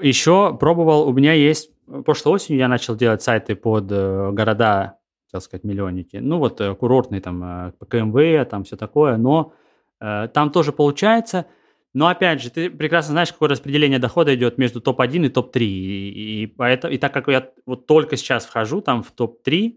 Еще 0.00 0.56
пробовал, 0.58 1.08
у 1.08 1.12
меня 1.12 1.32
есть, 1.32 1.70
прошлой 1.86 2.32
осенью 2.34 2.58
я 2.58 2.68
начал 2.68 2.96
делать 2.96 3.22
сайты 3.22 3.54
под 3.56 3.90
э, 3.90 4.30
города, 4.32 4.98
так 5.30 5.42
сказать, 5.42 5.64
миллионники. 5.64 6.16
Ну 6.16 6.38
вот 6.38 6.60
э, 6.60 6.74
курортные 6.74 7.20
там, 7.20 7.42
э, 7.42 7.72
КМВ, 7.88 8.48
там 8.48 8.64
все 8.64 8.76
такое, 8.76 9.16
но 9.16 9.52
э, 10.00 10.28
там 10.32 10.50
тоже 10.50 10.72
получается. 10.72 11.46
Но 11.94 12.08
опять 12.08 12.42
же, 12.42 12.50
ты 12.50 12.68
прекрасно 12.68 13.12
знаешь, 13.12 13.32
какое 13.32 13.48
распределение 13.48 13.98
дохода 13.98 14.34
идет 14.34 14.58
между 14.58 14.80
топ-1 14.80 15.26
и 15.26 15.28
топ-3. 15.30 15.60
И, 15.62 16.42
и, 16.42 16.46
поэтому, 16.46 16.92
и 16.92 16.98
так 16.98 17.14
как 17.14 17.28
я 17.28 17.50
вот 17.64 17.86
только 17.86 18.16
сейчас 18.16 18.44
вхожу 18.44 18.80
там 18.80 19.02
в 19.02 19.10
топ-3, 19.12 19.76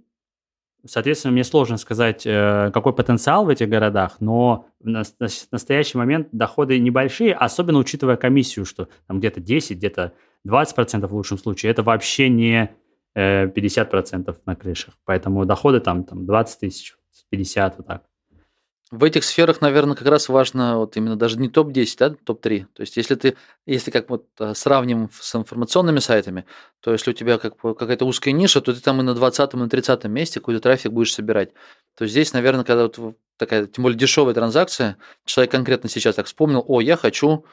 Соответственно, 0.86 1.34
мне 1.34 1.44
сложно 1.44 1.76
сказать, 1.76 2.26
э, 2.26 2.72
какой 2.74 2.94
потенциал 2.94 3.44
в 3.44 3.50
этих 3.50 3.68
городах, 3.68 4.18
но 4.22 4.68
в 4.80 4.88
нас- 4.88 5.14
нас- 5.20 5.48
настоящий 5.52 5.98
момент 5.98 6.30
доходы 6.32 6.80
небольшие, 6.80 7.34
особенно 7.34 7.80
учитывая 7.80 8.16
комиссию, 8.16 8.66
что 8.66 8.88
там 9.06 9.20
где-то 9.20 9.42
10, 9.42 9.78
где-то 9.78 10.14
20% 10.48 11.08
в 11.08 11.14
лучшем 11.14 11.38
случае. 11.38 11.72
Это 11.72 11.84
вообще 11.84 12.30
не 12.30 12.76
э, 13.16 13.48
50% 13.48 14.36
на 14.46 14.56
крышах. 14.56 14.96
Поэтому 15.06 15.46
доходы 15.46 15.80
там, 15.80 16.04
там 16.04 16.26
20 16.26 16.60
тысяч, 16.60 16.96
50, 17.30 17.78
вот 17.78 17.88
так. 17.88 18.04
В 18.92 19.04
этих 19.04 19.24
сферах, 19.24 19.62
наверное, 19.62 19.96
как 19.96 20.08
раз 20.08 20.30
важно 20.30 20.80
вот 20.80 20.98
именно 20.98 21.16
даже 21.16 21.38
не 21.38 21.48
топ-10, 21.48 21.96
да, 22.00 22.10
топ-3. 22.10 22.66
То 22.74 22.82
есть 22.82 22.98
если 22.98 23.14
ты, 23.14 23.38
если 23.68 23.92
как 23.92 24.10
вот 24.10 24.26
а, 24.40 24.56
сравним 24.56 25.12
с 25.14 25.36
информационными 25.36 26.00
сайтами, 26.00 26.46
то 26.80 26.92
если 26.92 27.12
у 27.12 27.14
тебя 27.14 27.38
как 27.38 27.56
какая-то 27.56 28.06
узкая 28.06 28.34
ниша, 28.34 28.62
то 28.62 28.74
ты 28.74 28.82
там 28.82 29.00
и 29.00 29.04
на 29.04 29.14
20 29.14 29.54
и 29.54 29.58
на 29.58 29.70
30 29.70 30.06
месте 30.06 30.40
какой-то 30.40 30.60
трафик 30.60 30.92
будешь 30.92 31.14
собирать. 31.14 31.52
То 31.96 32.08
здесь, 32.08 32.34
наверное, 32.34 32.64
когда 32.64 32.84
вот 32.84 33.16
такая, 33.38 33.68
тем 33.68 33.84
более 33.84 33.98
дешевая 33.98 34.34
транзакция, 34.34 34.98
человек 35.24 35.52
конкретно 35.52 35.88
сейчас 35.88 36.16
так 36.16 36.26
вспомнил, 36.26 36.66
о, 36.68 36.82
я 36.82 36.98
хочу 36.98 37.46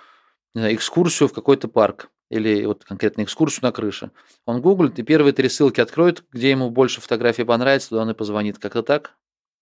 экскурсию 0.54 1.28
в 1.28 1.34
какой-то 1.34 1.68
парк 1.68 2.08
или 2.30 2.64
вот 2.64 2.84
конкретно 2.84 3.22
экскурсию 3.22 3.64
на 3.64 3.72
крыше. 3.72 4.10
Он 4.44 4.60
гуглит 4.60 4.98
и 4.98 5.02
первые 5.02 5.32
три 5.32 5.48
ссылки 5.48 5.80
откроет, 5.80 6.24
где 6.32 6.50
ему 6.50 6.70
больше 6.70 7.00
фотографий 7.00 7.44
понравится, 7.44 7.90
туда 7.90 8.02
он 8.02 8.10
и 8.10 8.14
позвонит. 8.14 8.58
Как-то 8.58 8.82
так? 8.82 9.16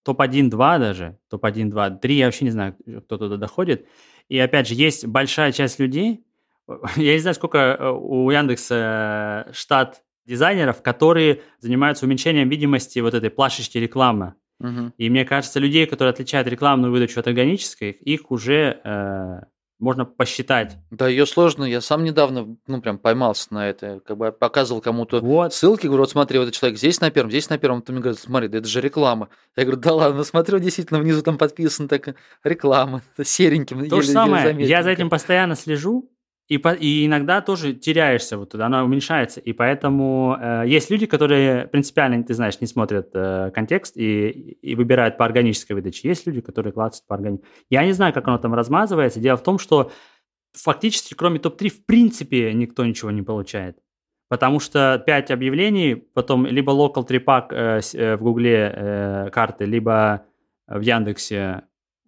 Топ-1, 0.04 0.48
2 0.48 0.78
даже, 0.78 1.18
топ-1, 1.30 1.70
2, 1.70 1.90
3, 1.90 2.14
я 2.14 2.26
вообще 2.26 2.44
не 2.44 2.50
знаю, 2.50 2.76
кто 3.04 3.16
туда 3.16 3.36
доходит. 3.36 3.86
И 4.28 4.38
опять 4.38 4.68
же, 4.68 4.74
есть 4.74 5.06
большая 5.06 5.52
часть 5.52 5.78
людей, 5.78 6.24
я 6.96 7.12
не 7.12 7.18
знаю, 7.18 7.34
сколько 7.34 7.58
э, 7.58 7.90
у 7.90 8.30
Яндекса 8.30 9.46
э, 9.48 9.52
штат 9.52 10.02
дизайнеров, 10.26 10.82
которые 10.82 11.42
занимаются 11.60 12.06
уменьшением 12.06 12.48
видимости 12.48 12.98
вот 12.98 13.14
этой 13.14 13.30
плашечки 13.30 13.78
рекламы. 13.78 14.34
Мгм. 14.60 14.94
И 14.96 15.10
мне 15.10 15.24
кажется, 15.24 15.60
людей, 15.60 15.86
которые 15.86 16.12
отличают 16.12 16.48
рекламную 16.48 16.92
выдачу 16.92 17.20
от 17.20 17.26
органической, 17.26 17.90
их 17.90 18.30
уже 18.30 18.80
э, 18.82 19.40
можно 19.84 20.04
посчитать. 20.04 20.76
Да, 20.90 21.06
ее 21.06 21.26
сложно. 21.26 21.64
Я 21.64 21.80
сам 21.80 22.02
недавно, 22.04 22.56
ну, 22.66 22.80
прям 22.80 22.98
поймался 22.98 23.52
на 23.52 23.68
это. 23.68 24.00
Как 24.06 24.16
бы 24.16 24.32
показывал 24.32 24.80
кому-то 24.80 25.20
Вот. 25.20 25.52
ссылки, 25.54 25.86
говорю, 25.86 26.02
вот 26.02 26.10
смотри, 26.10 26.38
вот 26.38 26.44
этот 26.48 26.54
человек 26.58 26.78
здесь 26.78 27.00
на 27.00 27.10
первом, 27.10 27.30
здесь 27.30 27.50
на 27.50 27.58
первом. 27.58 27.84
Он 27.86 27.94
мне 27.94 28.00
говорит, 28.02 28.18
смотри, 28.18 28.48
да 28.48 28.58
это 28.58 28.66
же 28.68 28.80
реклама. 28.80 29.28
Я 29.56 29.64
говорю, 29.64 29.80
да 29.80 29.92
ладно, 29.92 30.24
смотрю, 30.24 30.58
действительно, 30.58 30.98
внизу 31.00 31.22
там 31.22 31.38
подписано 31.38 31.86
так 31.88 32.14
реклама. 32.42 33.02
Сереньким. 33.22 33.88
То 33.88 34.00
же 34.00 34.08
еле- 34.08 34.12
самое, 34.12 34.66
я 34.66 34.82
за 34.82 34.90
этим 34.90 35.10
постоянно 35.10 35.54
слежу, 35.54 36.10
и, 36.48 36.58
по- 36.58 36.74
и 36.74 37.06
иногда 37.06 37.40
тоже 37.40 37.72
теряешься, 37.72 38.36
вот 38.36 38.50
туда, 38.50 38.66
она 38.66 38.84
уменьшается. 38.84 39.40
И 39.40 39.52
поэтому 39.52 40.36
э, 40.40 40.64
есть 40.66 40.90
люди, 40.90 41.06
которые 41.06 41.66
принципиально, 41.68 42.22
ты 42.22 42.34
знаешь, 42.34 42.60
не 42.60 42.66
смотрят 42.66 43.10
э, 43.14 43.50
контекст 43.54 43.96
и, 43.96 44.28
и 44.60 44.74
выбирают 44.74 45.16
по 45.16 45.24
органической 45.24 45.72
выдаче. 45.72 46.08
Есть 46.08 46.26
люди, 46.26 46.40
которые 46.42 46.72
клацают 46.72 47.06
по 47.06 47.14
органической. 47.14 47.48
Я 47.70 47.84
не 47.86 47.92
знаю, 47.92 48.12
как 48.12 48.28
оно 48.28 48.38
там 48.38 48.52
размазывается. 48.54 49.20
Дело 49.20 49.36
в 49.38 49.42
том, 49.42 49.58
что 49.58 49.90
фактически, 50.52 51.14
кроме 51.14 51.38
топ-3, 51.38 51.68
в 51.70 51.86
принципе, 51.86 52.52
никто 52.52 52.84
ничего 52.84 53.10
не 53.10 53.22
получает. 53.22 53.78
Потому 54.28 54.60
что 54.60 55.02
5 55.06 55.30
объявлений, 55.30 55.94
потом 55.94 56.46
либо 56.46 56.72
local 56.72 57.04
трипак 57.04 57.52
э, 57.52 57.80
с- 57.80 57.94
э, 57.94 58.16
в 58.16 58.22
Гугле 58.22 58.72
э, 58.74 59.30
карты, 59.30 59.64
либо 59.64 60.24
в 60.66 60.80
Яндексе 60.80 61.62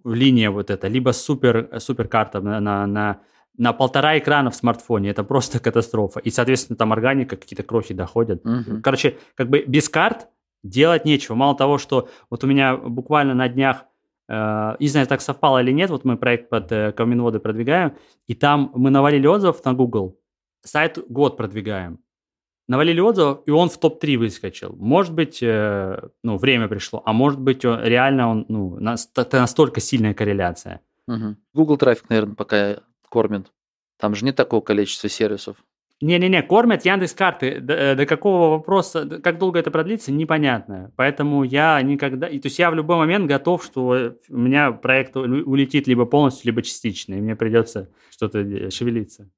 линия 0.04 0.50
вот 0.50 0.70
эта, 0.70 0.88
либо 0.88 1.10
супер, 1.12 1.68
супер 1.78 2.08
карта 2.08 2.40
на, 2.40 2.60
на, 2.60 3.20
на 3.58 3.72
полтора 3.72 4.18
экрана 4.18 4.50
в 4.50 4.56
смартфоне. 4.56 5.10
Это 5.10 5.24
просто 5.24 5.60
катастрофа. 5.60 6.20
И, 6.20 6.30
соответственно, 6.30 6.76
там 6.76 6.92
органика, 6.92 7.36
какие-то 7.36 7.62
крохи 7.62 7.94
доходят. 7.94 8.44
Мгм. 8.44 8.82
Короче, 8.82 9.16
как 9.34 9.48
бы 9.48 9.64
без 9.66 9.88
карт 9.88 10.28
делать 10.62 11.04
нечего. 11.04 11.34
Мало 11.34 11.56
того, 11.56 11.78
что 11.78 12.08
вот 12.30 12.44
у 12.44 12.46
меня 12.46 12.76
буквально 12.76 13.34
на 13.34 13.48
днях, 13.48 13.84
э, 14.28 14.76
не 14.78 14.88
знаю, 14.88 15.06
так 15.06 15.20
совпало 15.20 15.62
или 15.62 15.72
нет, 15.72 15.90
вот 15.90 16.04
мы 16.04 16.16
проект 16.16 16.48
под 16.48 16.72
э, 16.72 16.92
Каменводы 16.92 17.38
продвигаем, 17.38 17.96
и 18.26 18.34
там 18.34 18.70
мы 18.74 18.90
навалили 18.90 19.26
отзывов 19.26 19.64
на 19.64 19.72
Google, 19.74 20.18
сайт 20.62 20.98
год 21.08 21.36
продвигаем. 21.36 22.00
Навалили 22.68 22.98
отзывов, 22.98 23.42
и 23.46 23.52
он 23.52 23.68
в 23.68 23.78
топ-3 23.78 24.16
выскочил. 24.16 24.74
Может 24.76 25.14
быть, 25.14 25.40
э, 25.40 26.08
ну, 26.24 26.36
время 26.36 26.66
пришло, 26.66 27.00
а 27.04 27.12
может 27.12 27.40
быть, 27.40 27.64
он, 27.64 27.80
реально 27.82 28.28
он, 28.28 28.46
ну, 28.48 28.78
это 28.78 29.38
настолько 29.38 29.80
сильная 29.80 30.14
корреляция. 30.14 30.80
Угу. 31.06 31.36
Google 31.54 31.76
трафик, 31.76 32.08
наверное, 32.08 32.34
пока 32.34 32.80
кормит. 33.08 33.52
Там 33.98 34.14
же 34.14 34.24
нет 34.24 34.36
такого 34.36 34.60
количества 34.60 35.08
сервисов. 35.08 35.56
Не-не-не, 36.02 36.42
кормят 36.42 36.84
Яндекс 36.84 37.14
карты. 37.14 37.58
До, 37.58 37.72
э, 37.72 37.94
до 37.94 38.04
какого 38.04 38.50
вопроса, 38.50 39.20
как 39.22 39.38
долго 39.38 39.58
это 39.58 39.70
продлится, 39.70 40.12
непонятно. 40.12 40.92
Поэтому 40.96 41.42
я 41.42 41.80
никогда... 41.80 42.26
То 42.26 42.34
есть 42.34 42.58
я 42.58 42.70
в 42.70 42.74
любой 42.74 42.96
момент 42.96 43.26
готов, 43.26 43.64
что 43.64 44.14
у 44.28 44.36
меня 44.36 44.72
проект 44.72 45.16
улетит 45.16 45.86
либо 45.86 46.04
полностью, 46.04 46.46
либо 46.46 46.60
частично, 46.60 47.14
и 47.14 47.20
мне 47.20 47.34
придется 47.34 47.88
что-то 48.10 48.40
э, 48.40 48.68
шевелиться. 48.70 49.30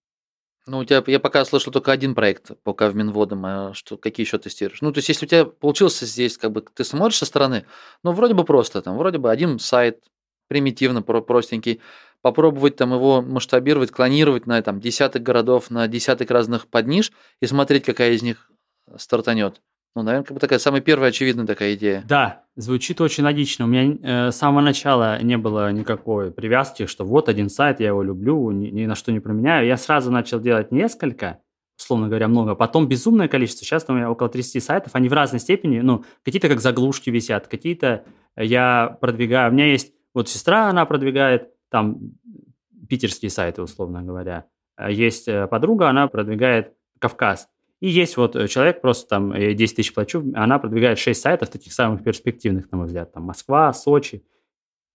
Ну, 0.66 0.78
у 0.80 0.84
тебя, 0.84 1.02
я 1.06 1.20
пока 1.20 1.44
слышал 1.44 1.72
только 1.72 1.92
один 1.92 2.14
проект 2.14 2.50
пока 2.62 2.90
в 2.90 2.96
Минводом, 2.96 3.46
а 3.46 3.72
что, 3.72 3.96
какие 3.96 4.26
еще 4.26 4.38
тестируешь? 4.38 4.82
Ну, 4.82 4.92
то 4.92 4.98
есть, 4.98 5.08
если 5.08 5.24
у 5.24 5.28
тебя 5.28 5.44
получился 5.46 6.04
здесь, 6.04 6.36
как 6.36 6.52
бы, 6.52 6.60
ты 6.60 6.84
смотришь 6.84 7.18
со 7.18 7.24
стороны, 7.24 7.64
ну, 8.02 8.12
вроде 8.12 8.34
бы 8.34 8.44
просто, 8.44 8.82
там, 8.82 8.98
вроде 8.98 9.16
бы 9.16 9.30
один 9.30 9.58
сайт, 9.60 10.02
примитивно, 10.48 11.02
простенький, 11.02 11.80
попробовать 12.22 12.76
там 12.76 12.92
его 12.92 13.22
масштабировать, 13.22 13.90
клонировать 13.90 14.46
на 14.46 14.60
там, 14.62 14.80
десяток 14.80 15.22
городов, 15.22 15.70
на 15.70 15.86
десяток 15.88 16.30
разных 16.30 16.68
подниж 16.68 17.12
и 17.40 17.46
смотреть, 17.46 17.84
какая 17.84 18.12
из 18.12 18.22
них 18.22 18.50
стартанет. 18.96 19.60
Ну, 19.96 20.02
наверное, 20.02 20.24
как 20.24 20.34
бы 20.34 20.40
такая 20.40 20.58
самая 20.58 20.80
первая 20.80 21.10
очевидная 21.10 21.46
такая 21.46 21.74
идея. 21.74 22.04
Да, 22.06 22.44
звучит 22.56 23.00
очень 23.00 23.24
логично. 23.24 23.64
У 23.64 23.68
меня 23.68 23.96
э, 24.00 24.30
с 24.30 24.36
самого 24.36 24.60
начала 24.60 25.20
не 25.22 25.36
было 25.36 25.72
никакой 25.72 26.30
привязки, 26.30 26.86
что 26.86 27.04
вот 27.04 27.28
один 27.28 27.48
сайт, 27.48 27.80
я 27.80 27.88
его 27.88 28.02
люблю, 28.02 28.50
ни, 28.50 28.68
ни 28.68 28.86
на 28.86 28.94
что 28.94 29.10
не 29.10 29.20
променяю. 29.20 29.66
Я 29.66 29.76
сразу 29.76 30.12
начал 30.12 30.40
делать 30.40 30.70
несколько, 30.70 31.40
условно 31.78 32.08
говоря, 32.08 32.28
много. 32.28 32.54
Потом 32.54 32.86
безумное 32.86 33.28
количество. 33.28 33.64
Сейчас 33.64 33.86
у 33.88 33.92
меня 33.92 34.10
около 34.10 34.28
30 34.28 34.62
сайтов. 34.62 34.94
Они 34.94 35.08
в 35.08 35.12
разной 35.12 35.40
степени. 35.40 35.80
Ну, 35.80 36.04
какие-то 36.24 36.48
как 36.48 36.60
заглушки 36.60 37.10
висят, 37.10 37.48
какие-то 37.48 38.04
я 38.36 38.96
продвигаю. 39.00 39.50
У 39.50 39.54
меня 39.54 39.66
есть 39.66 39.92
вот 40.14 40.28
сестра, 40.28 40.68
она 40.68 40.86
продвигает 40.86 41.48
там 41.70 42.12
питерские 42.88 43.30
сайты, 43.30 43.62
условно 43.62 44.02
говоря. 44.02 44.46
А 44.76 44.90
есть 44.90 45.28
э, 45.28 45.46
подруга, 45.48 45.88
она 45.88 46.06
продвигает 46.08 46.72
Кавказ. 47.00 47.48
И 47.80 47.88
есть 47.88 48.16
вот 48.16 48.36
э, 48.36 48.48
человек, 48.48 48.80
просто 48.80 49.08
там 49.08 49.32
10 49.32 49.72
э, 49.72 49.74
тысяч 49.74 49.92
плачу, 49.92 50.24
она 50.34 50.58
продвигает 50.58 50.98
6 50.98 51.20
сайтов, 51.20 51.50
таких 51.50 51.72
самых 51.72 52.02
перспективных, 52.02 52.70
на 52.70 52.78
мой 52.78 52.86
взгляд, 52.86 53.12
там 53.12 53.24
Москва, 53.24 53.72
Сочи. 53.72 54.24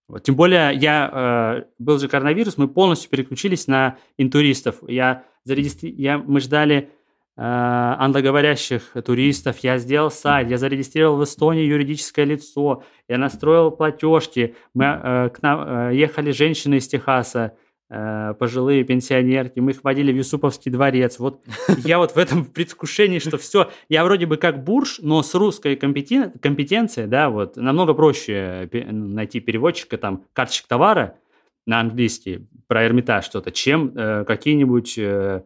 Вот. 0.07 0.23
Тем 0.23 0.35
более, 0.35 0.73
я, 0.73 1.65
был 1.79 1.97
же 1.97 2.09
коронавирус, 2.09 2.57
мы 2.57 2.67
полностью 2.67 3.09
переключились 3.09 3.67
на 3.67 3.97
интуристов. 4.17 4.77
Я 4.87 5.23
зарегистри... 5.45 5.91
я, 5.91 6.17
мы 6.17 6.41
ждали 6.41 6.91
англоговорящих 7.35 8.93
туристов, 9.05 9.59
я 9.59 9.79
сделал 9.79 10.11
сайт, 10.11 10.49
я 10.49 10.57
зарегистрировал 10.57 11.17
в 11.17 11.23
Эстонии 11.23 11.63
юридическое 11.63 12.25
лицо, 12.25 12.83
я 13.07 13.17
настроил 13.17 13.71
платежки, 13.71 14.55
мы, 14.75 14.85
э, 14.85 15.29
к 15.29 15.41
нам 15.41 15.89
э, 15.89 15.95
ехали 15.95 16.31
женщины 16.31 16.75
из 16.75 16.87
Техаса, 16.87 17.57
э, 17.89 18.35
пожилые 18.37 18.83
пенсионерки, 18.83 19.59
мы 19.59 19.71
их 19.71 19.83
водили 19.83 20.11
в 20.11 20.15
Юсуповский 20.15 20.71
дворец. 20.71 21.17
Вот 21.17 21.43
я 21.83 21.97
вот 21.97 22.11
в 22.11 22.17
этом 22.17 22.45
предвкушении, 22.45 23.17
что 23.17 23.37
все, 23.37 23.71
я 23.89 24.03
вроде 24.03 24.27
бы 24.27 24.37
как 24.37 24.63
бурж, 24.63 24.99
но 25.01 25.23
с 25.23 25.33
русской 25.33 25.75
компетен... 25.75 26.31
компетенцией, 26.39 27.07
да, 27.07 27.31
вот, 27.31 27.55
намного 27.55 27.95
проще 27.95 28.69
найти 28.71 29.39
переводчика, 29.39 29.97
там, 29.97 30.25
карточек 30.33 30.67
товара 30.67 31.17
на 31.65 31.79
английский, 31.79 32.47
про 32.67 32.85
Эрмитаж 32.85 33.25
что-то, 33.25 33.51
чем 33.51 33.91
э, 33.95 34.23
какие-нибудь... 34.25 34.97
Э, 34.97 35.43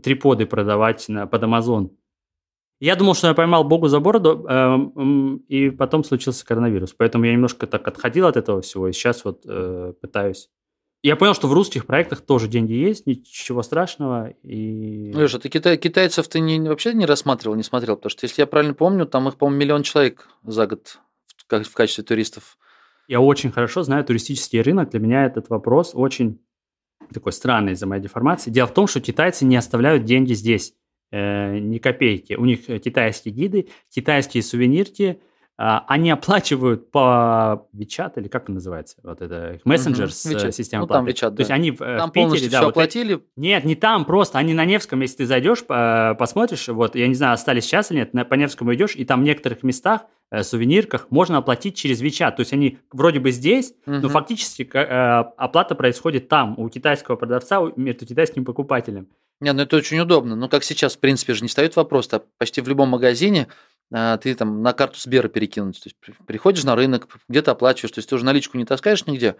триподы 0.00 0.46
продавать 0.46 1.08
на, 1.08 1.26
под 1.26 1.42
Amazon. 1.42 1.90
Я 2.80 2.96
думал, 2.96 3.14
что 3.14 3.28
я 3.28 3.34
поймал 3.34 3.62
Богу 3.64 3.88
за 3.88 4.00
бороду, 4.00 4.46
э, 4.48 4.78
и 5.48 5.70
потом 5.70 6.02
случился 6.02 6.46
коронавирус. 6.46 6.94
Поэтому 6.96 7.26
я 7.26 7.32
немножко 7.32 7.66
так 7.66 7.86
отходил 7.86 8.26
от 8.26 8.36
этого 8.36 8.62
всего, 8.62 8.88
и 8.88 8.92
сейчас 8.92 9.24
вот 9.24 9.42
э, 9.46 9.92
пытаюсь. 10.00 10.48
Я 11.02 11.16
понял, 11.16 11.34
что 11.34 11.48
в 11.48 11.52
русских 11.52 11.86
проектах 11.86 12.20
тоже 12.20 12.48
деньги 12.48 12.72
есть, 12.72 13.06
ничего 13.06 13.62
страшного. 13.62 14.30
И... 14.42 15.12
Леша, 15.12 15.38
ты 15.38 15.48
китай, 15.48 15.78
китайцев 15.78 16.28
ты 16.28 16.40
не, 16.40 16.60
вообще 16.60 16.92
не 16.92 17.06
рассматривал, 17.06 17.56
не 17.56 17.62
смотрел? 17.62 17.96
Потому 17.96 18.10
что, 18.10 18.24
если 18.24 18.42
я 18.42 18.46
правильно 18.46 18.74
помню, 18.74 19.06
там 19.06 19.28
их, 19.28 19.36
по-моему, 19.36 19.60
миллион 19.60 19.82
человек 19.82 20.28
за 20.44 20.66
год 20.66 20.98
в, 21.36 21.62
в 21.64 21.74
качестве 21.74 22.04
туристов. 22.04 22.58
Я 23.08 23.20
очень 23.20 23.50
хорошо 23.50 23.82
знаю 23.82 24.04
туристический 24.04 24.60
рынок. 24.60 24.90
Для 24.90 25.00
меня 25.00 25.24
этот 25.24 25.48
вопрос 25.48 25.92
очень 25.94 26.40
такой 27.12 27.32
странной 27.32 27.72
из-за 27.72 27.86
моей 27.86 28.02
деформации. 28.02 28.50
Дело 28.50 28.68
в 28.68 28.74
том, 28.74 28.86
что 28.86 29.00
китайцы 29.00 29.44
не 29.44 29.56
оставляют 29.56 30.04
деньги 30.04 30.32
здесь, 30.32 30.74
э, 31.10 31.58
ни 31.58 31.78
копейки. 31.78 32.34
У 32.34 32.44
них 32.44 32.66
китайские 32.66 33.34
гиды, 33.34 33.68
китайские 33.88 34.42
сувенирки, 34.42 35.02
э, 35.02 35.29
они 35.62 36.10
оплачивают 36.10 36.90
по 36.90 37.66
WeChat, 37.74 38.12
или 38.16 38.28
как 38.28 38.48
он 38.48 38.54
называется, 38.54 38.96
вот 39.02 39.20
это, 39.20 39.60
угу, 39.62 39.76
с 39.76 39.86
WeChat. 39.86 40.52
системой 40.52 40.82
ну, 40.82 40.86
там 40.86 41.06
WeChat, 41.06 41.20
То 41.20 41.30
да. 41.32 41.40
есть 41.42 41.50
они 41.50 41.72
там 41.72 42.08
в 42.08 42.12
Питере... 42.12 42.48
да, 42.48 42.58
все 42.58 42.60
вот 42.60 42.70
оплатили? 42.70 43.20
Нет, 43.36 43.64
не 43.64 43.74
там, 43.74 44.06
просто 44.06 44.38
они 44.38 44.54
на 44.54 44.64
Невском, 44.64 45.02
если 45.02 45.18
ты 45.18 45.26
зайдешь, 45.26 45.64
посмотришь, 45.64 46.68
вот, 46.68 46.96
я 46.96 47.06
не 47.08 47.14
знаю, 47.14 47.34
остались 47.34 47.64
сейчас 47.64 47.90
или 47.90 47.98
нет, 47.98 48.28
по 48.28 48.34
Невскому 48.34 48.74
идешь, 48.74 48.96
и 48.96 49.04
там 49.04 49.20
в 49.20 49.24
некоторых 49.24 49.62
местах 49.62 50.06
э, 50.30 50.42
сувенирках 50.42 51.08
можно 51.10 51.36
оплатить 51.36 51.76
через 51.76 52.00
WeChat. 52.02 52.36
То 52.36 52.40
есть 52.40 52.54
они 52.54 52.78
вроде 52.90 53.20
бы 53.20 53.30
здесь, 53.30 53.74
угу. 53.84 53.96
но 53.96 54.08
фактически 54.08 54.66
э, 54.72 54.78
оплата 55.36 55.74
происходит 55.74 56.28
там, 56.28 56.58
у 56.58 56.70
китайского 56.70 57.16
продавца, 57.16 57.60
между 57.76 58.06
китайским 58.06 58.46
покупателем. 58.46 59.08
Не, 59.40 59.52
ну 59.52 59.62
это 59.62 59.76
очень 59.76 59.98
удобно. 59.98 60.36
Ну, 60.36 60.48
как 60.48 60.64
сейчас, 60.64 60.96
в 60.96 61.00
принципе, 61.00 61.34
же 61.34 61.42
не 61.42 61.48
встает 61.48 61.76
вопрос, 61.76 62.08
-то. 62.08 62.22
почти 62.38 62.60
в 62.60 62.68
любом 62.68 62.90
магазине 62.90 63.48
а, 63.48 63.52
ты 63.90 64.34
там 64.34 64.62
на 64.62 64.72
карту 64.72 64.98
Сбера 65.00 65.28
перекинуть. 65.28 65.82
То 65.82 65.88
есть 65.88 65.96
приходишь 66.26 66.64
на 66.64 66.76
рынок, 66.76 67.08
где-то 67.28 67.52
оплачиваешь, 67.52 67.92
то 67.92 67.98
есть 67.98 68.08
ты 68.08 68.14
уже 68.14 68.24
наличку 68.24 68.56
не 68.56 68.64
таскаешь 68.64 69.06
нигде, 69.06 69.36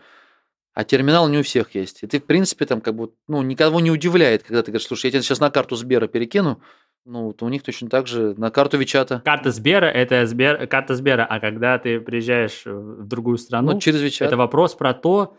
а 0.75 0.85
терминал 0.85 1.29
не 1.29 1.39
у 1.39 1.43
всех 1.43 1.75
есть. 1.75 2.03
И 2.03 2.07
ты, 2.07 2.21
в 2.21 2.27
принципе, 2.27 2.67
там 2.67 2.81
как 2.81 2.95
бы, 2.95 3.13
ну, 3.29 3.43
никого 3.43 3.81
не 3.81 3.91
удивляет, 3.91 4.43
когда 4.43 4.63
ты 4.63 4.73
говоришь, 4.73 4.87
слушай, 4.87 5.07
я 5.07 5.13
тебе 5.13 5.23
сейчас 5.23 5.41
на 5.41 5.51
карту 5.51 5.77
Сбера 5.77 6.07
перекину, 6.07 6.61
ну, 7.07 7.27
вот 7.27 7.43
у 7.43 7.49
них 7.49 7.63
точно 7.63 7.89
так 7.89 8.07
же 8.07 8.35
на 8.37 8.51
карту 8.51 8.77
Вичата. 8.77 9.23
Карта 9.25 9.51
Сбера– 9.51 9.87
это 9.87 10.27
Сбер, 10.27 10.67
карта 10.67 10.95
Сбера, 10.95 11.25
а 11.25 11.41
когда 11.41 11.79
ты 11.79 12.01
приезжаешь 12.01 12.63
в 12.65 13.07
другую 13.07 13.39
страну, 13.39 13.73
ну, 13.73 13.81
через 13.81 14.03
Вичат. 14.03 14.29
это 14.29 14.37
вопрос 14.37 14.75
про 14.75 14.95
то, 14.95 15.37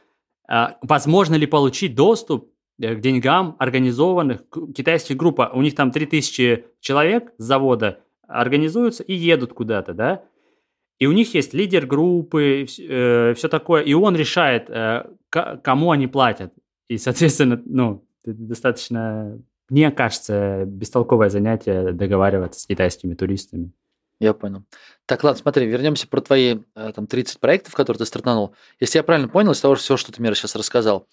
а, 0.47 0.77
возможно 0.81 1.35
ли 1.35 1.45
получить 1.45 1.95
доступ 1.95 2.51
э, 2.81 2.95
к 2.95 2.99
деньгам 2.99 3.55
организованных 3.59 4.41
китайских 4.75 5.15
групп. 5.17 5.39
У 5.53 5.61
них 5.61 5.75
там 5.75 5.91
3000 5.91 6.65
человек 6.81 7.31
с 7.37 7.43
завода 7.43 7.99
организуются 8.31 9.03
и 9.03 9.13
едут 9.13 9.53
куда-то, 9.53 9.93
да, 9.93 10.23
и 10.99 11.07
у 11.07 11.11
них 11.11 11.33
есть 11.33 11.53
лидер 11.53 11.85
группы, 11.85 12.65
э, 12.65 13.33
все 13.35 13.47
такое, 13.47 13.81
и 13.81 13.93
он 13.93 14.15
решает, 14.15 14.69
э, 14.69 15.05
кому 15.29 15.91
они 15.91 16.07
платят. 16.07 16.53
И, 16.87 16.97
соответственно, 16.97 17.61
ну, 17.65 18.05
достаточно 18.23 19.41
мне 19.71 19.89
кажется, 19.89 20.65
бестолковое 20.65 21.29
занятие 21.29 21.93
договариваться 21.93 22.59
с 22.59 22.65
китайскими 22.65 23.13
туристами. 23.13 23.71
Я 24.19 24.33
понял. 24.33 24.63
Так, 25.05 25.23
ладно, 25.23 25.39
смотри, 25.41 25.65
вернемся 25.65 26.09
про 26.09 26.19
твои 26.19 26.59
э, 26.75 26.91
там 26.93 27.07
30 27.07 27.39
проектов, 27.39 27.73
которые 27.73 27.99
ты 27.99 28.05
стартанул. 28.05 28.53
Если 28.81 28.99
я 28.99 29.03
правильно 29.03 29.29
понял 29.29 29.53
из 29.53 29.61
того 29.61 29.75
всего, 29.75 29.95
что 29.95 30.11
ты 30.11 30.21
мне 30.21 30.35
сейчас 30.35 30.57
рассказал, 30.57 31.07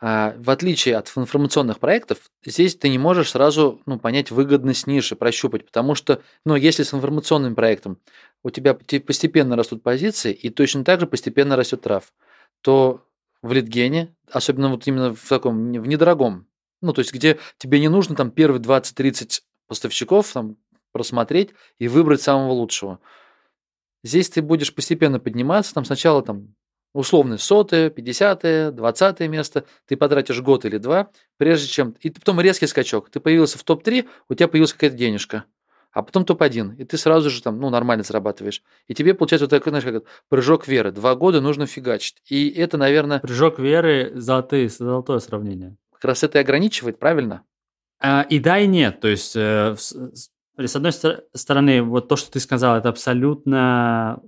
в 0.00 0.50
отличие 0.50 0.96
от 0.96 1.10
информационных 1.16 1.78
проектов, 1.78 2.18
здесь 2.44 2.76
ты 2.76 2.88
не 2.88 2.98
можешь 2.98 3.30
сразу 3.30 3.80
ну, 3.86 3.98
понять 3.98 4.30
выгодность 4.30 4.86
ниши, 4.86 5.16
прощупать, 5.16 5.64
потому 5.64 5.94
что, 5.94 6.22
ну, 6.44 6.54
если 6.54 6.82
с 6.82 6.92
информационным 6.92 7.54
проектом 7.54 7.98
у 8.42 8.50
тебя 8.50 8.74
постепенно 8.74 9.56
растут 9.56 9.82
позиции, 9.82 10.32
и 10.32 10.50
точно 10.50 10.84
так 10.84 11.00
же 11.00 11.06
постепенно 11.06 11.56
растет 11.56 11.80
трав, 11.80 12.12
то 12.60 13.06
в 13.42 13.52
литгене, 13.52 14.14
особенно 14.30 14.68
вот 14.68 14.86
именно 14.86 15.14
в 15.14 15.28
таком, 15.28 15.72
в 15.72 15.86
недорогом 15.86 16.46
ну, 16.82 16.92
то 16.92 17.00
есть, 17.00 17.12
где 17.12 17.38
тебе 17.58 17.80
не 17.80 17.88
нужно 17.88 18.14
там 18.14 18.30
первые 18.30 18.60
20-30 18.60 19.40
поставщиков 19.66 20.32
там 20.32 20.56
просмотреть 20.92 21.50
и 21.78 21.88
выбрать 21.88 22.22
самого 22.22 22.52
лучшего. 22.52 23.00
Здесь 24.04 24.30
ты 24.30 24.42
будешь 24.42 24.74
постепенно 24.74 25.18
подниматься, 25.18 25.74
там 25.74 25.84
сначала 25.84 26.22
там 26.22 26.54
условно 26.96 27.38
сотое, 27.38 27.90
пятьдесятое, 27.90 28.70
двадцатое 28.70 29.28
место, 29.28 29.64
ты 29.86 29.96
потратишь 29.96 30.40
год 30.40 30.64
или 30.64 30.78
два, 30.78 31.10
прежде 31.36 31.68
чем... 31.68 31.94
И 32.00 32.10
потом 32.10 32.40
резкий 32.40 32.66
скачок. 32.66 33.10
Ты 33.10 33.20
появился 33.20 33.58
в 33.58 33.64
топ-3, 33.64 34.06
у 34.28 34.34
тебя 34.34 34.48
появилась 34.48 34.72
какая-то 34.72 34.96
денежка. 34.96 35.44
А 35.92 36.02
потом 36.02 36.24
топ-1, 36.26 36.76
и 36.76 36.84
ты 36.84 36.98
сразу 36.98 37.30
же 37.30 37.42
там, 37.42 37.58
ну, 37.58 37.70
нормально 37.70 38.04
зарабатываешь. 38.04 38.62
И 38.86 38.94
тебе 38.94 39.14
получается 39.14 39.46
вот 39.46 39.50
такой, 39.50 39.70
знаешь, 39.70 39.84
как 39.84 40.04
прыжок 40.28 40.68
веры. 40.68 40.92
Два 40.92 41.14
года 41.14 41.40
нужно 41.40 41.66
фигачить. 41.66 42.16
И 42.28 42.50
это, 42.50 42.76
наверное... 42.76 43.20
Прыжок 43.20 43.58
веры– 43.58 44.12
золотые, 44.14 44.68
золотое 44.68 45.20
сравнение 45.20 45.78
как 45.96 46.04
раз 46.04 46.22
это 46.22 46.38
и 46.38 46.40
ограничивает, 46.42 46.98
правильно? 46.98 47.42
А, 48.00 48.22
и 48.28 48.38
да, 48.38 48.58
и 48.58 48.66
нет. 48.66 49.00
То 49.00 49.08
есть, 49.08 49.34
э, 49.34 49.74
с, 49.76 50.30
с 50.56 50.76
одной 50.76 50.92
стороны, 50.92 51.82
вот 51.82 52.08
то, 52.08 52.16
что 52.16 52.30
ты 52.30 52.40
сказал, 52.40 52.76
это 52.76 52.90
абсолютно 52.90 54.20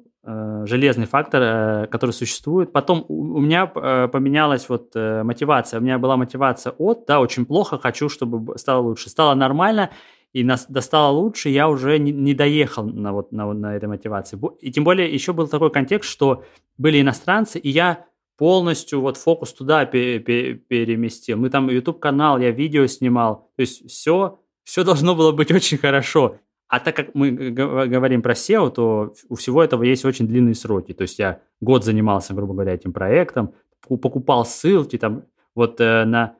железный 0.67 1.07
фактор, 1.07 1.43
э, 1.43 1.87
который 1.87 2.11
существует. 2.11 2.73
Потом 2.73 3.05
у, 3.09 3.41
меня 3.41 3.71
э, 3.75 4.09
поменялась 4.09 4.69
вот 4.69 4.91
э, 4.95 5.23
мотивация. 5.23 5.81
У 5.81 5.83
меня 5.83 5.99
была 5.99 6.17
мотивация 6.17 6.73
от, 6.79 7.07
да, 7.07 7.21
очень 7.21 7.47
плохо, 7.47 7.79
хочу, 7.79 8.09
чтобы 8.09 8.59
стало 8.59 8.83
лучше. 8.83 9.09
Стало 9.09 9.35
нормально, 9.35 9.91
и 10.33 10.45
нас 10.45 10.67
достало 10.69 11.13
лучше, 11.13 11.49
я 11.49 11.69
уже 11.69 11.99
не, 11.99 12.35
доехал 12.35 12.85
на, 12.85 13.13
вот, 13.13 13.33
на, 13.33 13.53
на 13.55 13.75
этой 13.75 13.89
мотивации. 13.89 14.39
И 14.61 14.71
тем 14.71 14.85
более 14.85 15.13
еще 15.13 15.33
был 15.33 15.49
такой 15.49 15.71
контекст, 15.71 16.11
что 16.11 16.45
были 16.77 17.01
иностранцы, 17.01 17.59
и 17.59 17.71
я 17.71 18.05
полностью 18.37 19.01
вот 19.01 19.17
фокус 19.17 19.53
туда 19.53 19.85
пере, 19.87 20.21
пере, 20.21 20.55
переместил. 20.55 21.39
Мы 21.39 21.51
там 21.51 21.69
YouTube-канал, 21.71 22.39
я 22.39 22.51
видео 22.51 22.87
снимал, 22.87 23.51
то 23.57 23.63
есть 23.63 23.91
все, 23.91 24.41
все 24.65 24.85
должно 24.85 25.15
было 25.15 25.33
быть 25.33 25.51
очень 25.51 25.79
хорошо. 25.79 26.37
А 26.69 26.81
так 26.81 26.95
как 26.95 27.15
мы 27.15 27.31
говорим 27.31 28.21
про 28.21 28.35
SEO, 28.35 28.71
то 28.71 29.15
у 29.29 29.35
всего 29.37 29.63
этого 29.63 29.83
есть 29.85 30.05
очень 30.05 30.29
длинные 30.29 30.55
сроки. 30.55 30.93
То 30.93 31.03
есть 31.03 31.19
я 31.19 31.41
год 31.61 31.85
занимался, 31.85 32.35
грубо 32.35 32.53
говоря, 32.53 32.75
этим 32.75 32.93
проектом, 32.93 33.55
покупал 33.81 34.45
ссылки 34.45 34.99
там 34.99 35.25
вот 35.55 35.81
э, 35.81 36.05
на 36.05 36.37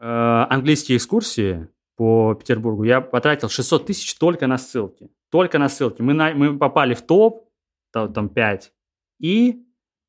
э, 0.00 0.46
английские 0.50 0.96
экскурсии 0.96 1.68
по 1.94 2.34
Петербургу. 2.34 2.84
Я 2.84 3.02
потратил 3.02 3.50
600 3.50 3.86
тысяч 3.86 4.14
только 4.14 4.46
на 4.46 4.56
ссылки. 4.56 5.10
Только 5.30 5.58
на 5.58 5.68
ссылки. 5.68 6.00
Мы, 6.00 6.14
на, 6.14 6.32
мы 6.32 6.56
попали 6.56 6.94
в 6.94 7.02
топ, 7.02 7.50
там, 7.92 8.12
там 8.12 8.28
5, 8.30 8.72
и 9.20 9.65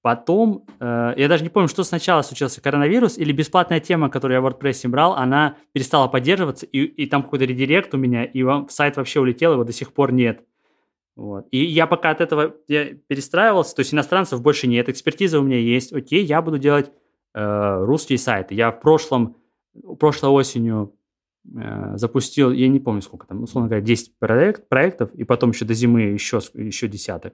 Потом, 0.08 0.64
э, 0.80 1.16
я 1.18 1.28
даже 1.28 1.44
не 1.44 1.50
помню, 1.50 1.68
что 1.68 1.84
сначала 1.84 2.22
случился, 2.22 2.62
коронавирус 2.62 3.18
или 3.18 3.34
бесплатная 3.34 3.82
тема, 3.82 4.10
которую 4.10 4.36
я 4.36 4.42
в 4.42 4.48
WordPress 4.48 4.88
брал, 4.88 5.16
она 5.16 5.58
перестала 5.74 6.08
поддерживаться, 6.08 6.66
и, 6.66 6.86
и 6.86 7.08
там 7.08 7.24
какой-то 7.24 7.44
редирект 7.44 7.94
у 7.94 7.98
меня, 7.98 8.24
и 8.24 8.42
вам, 8.42 8.70
сайт 8.70 8.96
вообще 8.96 9.20
улетел, 9.20 9.52
его 9.52 9.66
до 9.66 9.74
сих 9.74 9.92
пор 9.92 10.14
нет. 10.14 10.46
Вот. 11.18 11.48
И 11.52 11.62
я 11.62 11.88
пока 11.88 12.12
от 12.12 12.22
этого 12.22 12.56
я 12.70 12.94
перестраивался, 13.10 13.76
то 13.76 13.82
есть 13.82 13.94
иностранцев 13.94 14.42
больше 14.42 14.68
нет, 14.68 14.88
экспертиза 14.88 15.42
у 15.42 15.44
меня 15.44 15.58
есть, 15.58 15.92
окей, 15.92 16.24
я 16.24 16.42
буду 16.42 16.58
делать 16.58 16.90
э, 17.34 17.84
русские 17.84 18.18
сайты. 18.18 18.56
Я 18.56 18.72
в 18.72 18.80
прошлом, 18.80 19.36
прошлой 20.00 20.30
осенью 20.30 20.96
э, 21.54 21.98
запустил, 21.98 22.54
я 22.54 22.70
не 22.70 22.80
помню 22.80 23.02
сколько 23.02 23.28
там, 23.28 23.44
условно 23.44 23.68
говоря, 23.68 23.86
10 23.86 24.18
проект, 24.20 24.70
проектов, 24.70 25.14
и 25.16 25.26
потом 25.26 25.50
еще 25.50 25.66
до 25.66 25.74
зимы 25.74 26.04
еще, 26.04 26.40
еще 26.54 26.88
десяток. 26.88 27.34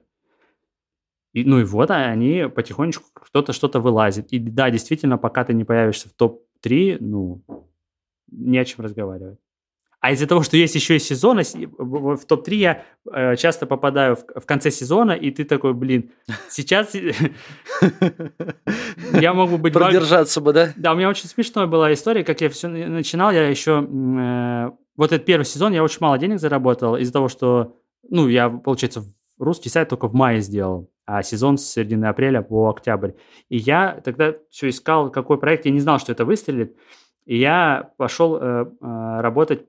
И, 1.34 1.44
ну 1.44 1.60
и 1.60 1.64
вот 1.64 1.90
они 1.90 2.48
потихонечку 2.48 3.04
кто-то 3.12 3.52
что-то 3.52 3.80
вылазит. 3.80 4.32
И 4.32 4.38
да, 4.38 4.70
действительно, 4.70 5.18
пока 5.18 5.44
ты 5.44 5.52
не 5.52 5.64
появишься 5.64 6.08
в 6.08 6.12
топ-3, 6.12 6.98
ну, 7.00 7.42
не 8.30 8.56
о 8.56 8.64
чем 8.64 8.84
разговаривать. 8.84 9.38
А 10.00 10.12
из-за 10.12 10.26
того, 10.26 10.42
что 10.42 10.56
есть 10.56 10.74
еще 10.74 10.96
и 10.96 10.98
сезон, 10.98 11.40
в 11.78 12.26
топ-3 12.26 12.54
я 12.54 12.84
э, 13.10 13.36
часто 13.36 13.66
попадаю 13.66 14.16
в, 14.16 14.42
в 14.42 14.46
конце 14.46 14.70
сезона, 14.70 15.12
и 15.12 15.30
ты 15.30 15.44
такой, 15.44 15.72
блин, 15.72 16.10
сейчас 16.50 16.94
я 19.14 19.32
могу 19.32 19.56
быть... 19.56 19.72
Продержаться 19.72 20.40
бы, 20.40 20.52
да? 20.52 20.72
Да, 20.76 20.92
у 20.92 20.96
меня 20.96 21.08
очень 21.08 21.26
смешная 21.26 21.66
была 21.66 21.92
история, 21.92 22.22
как 22.22 22.42
я 22.42 22.50
все 22.50 22.68
начинал, 22.68 23.32
я 23.32 23.48
еще... 23.48 23.82
Э, 23.82 24.70
вот 24.96 25.10
этот 25.10 25.26
первый 25.26 25.44
сезон 25.44 25.72
я 25.72 25.82
очень 25.82 25.98
мало 26.00 26.18
денег 26.18 26.38
заработал 26.38 26.96
из-за 26.96 27.12
того, 27.12 27.28
что, 27.28 27.76
ну, 28.08 28.28
я, 28.28 28.50
получается, 28.50 29.04
русский 29.38 29.68
сайт 29.68 29.88
только 29.88 30.08
в 30.08 30.14
мае 30.14 30.40
сделал 30.40 30.90
а 31.06 31.22
сезон 31.22 31.58
с 31.58 31.66
середины 31.66 32.06
апреля 32.06 32.42
по 32.42 32.68
октябрь. 32.70 33.12
И 33.48 33.58
я 33.58 34.00
тогда 34.04 34.34
все 34.50 34.68
искал, 34.68 35.10
какой 35.10 35.38
проект, 35.38 35.66
я 35.66 35.72
не 35.72 35.80
знал, 35.80 35.98
что 35.98 36.12
это 36.12 36.24
выстрелит. 36.24 36.76
И 37.26 37.38
я 37.38 37.90
пошел 37.96 38.36
э, 38.36 38.40
э, 38.40 39.20
работать 39.20 39.66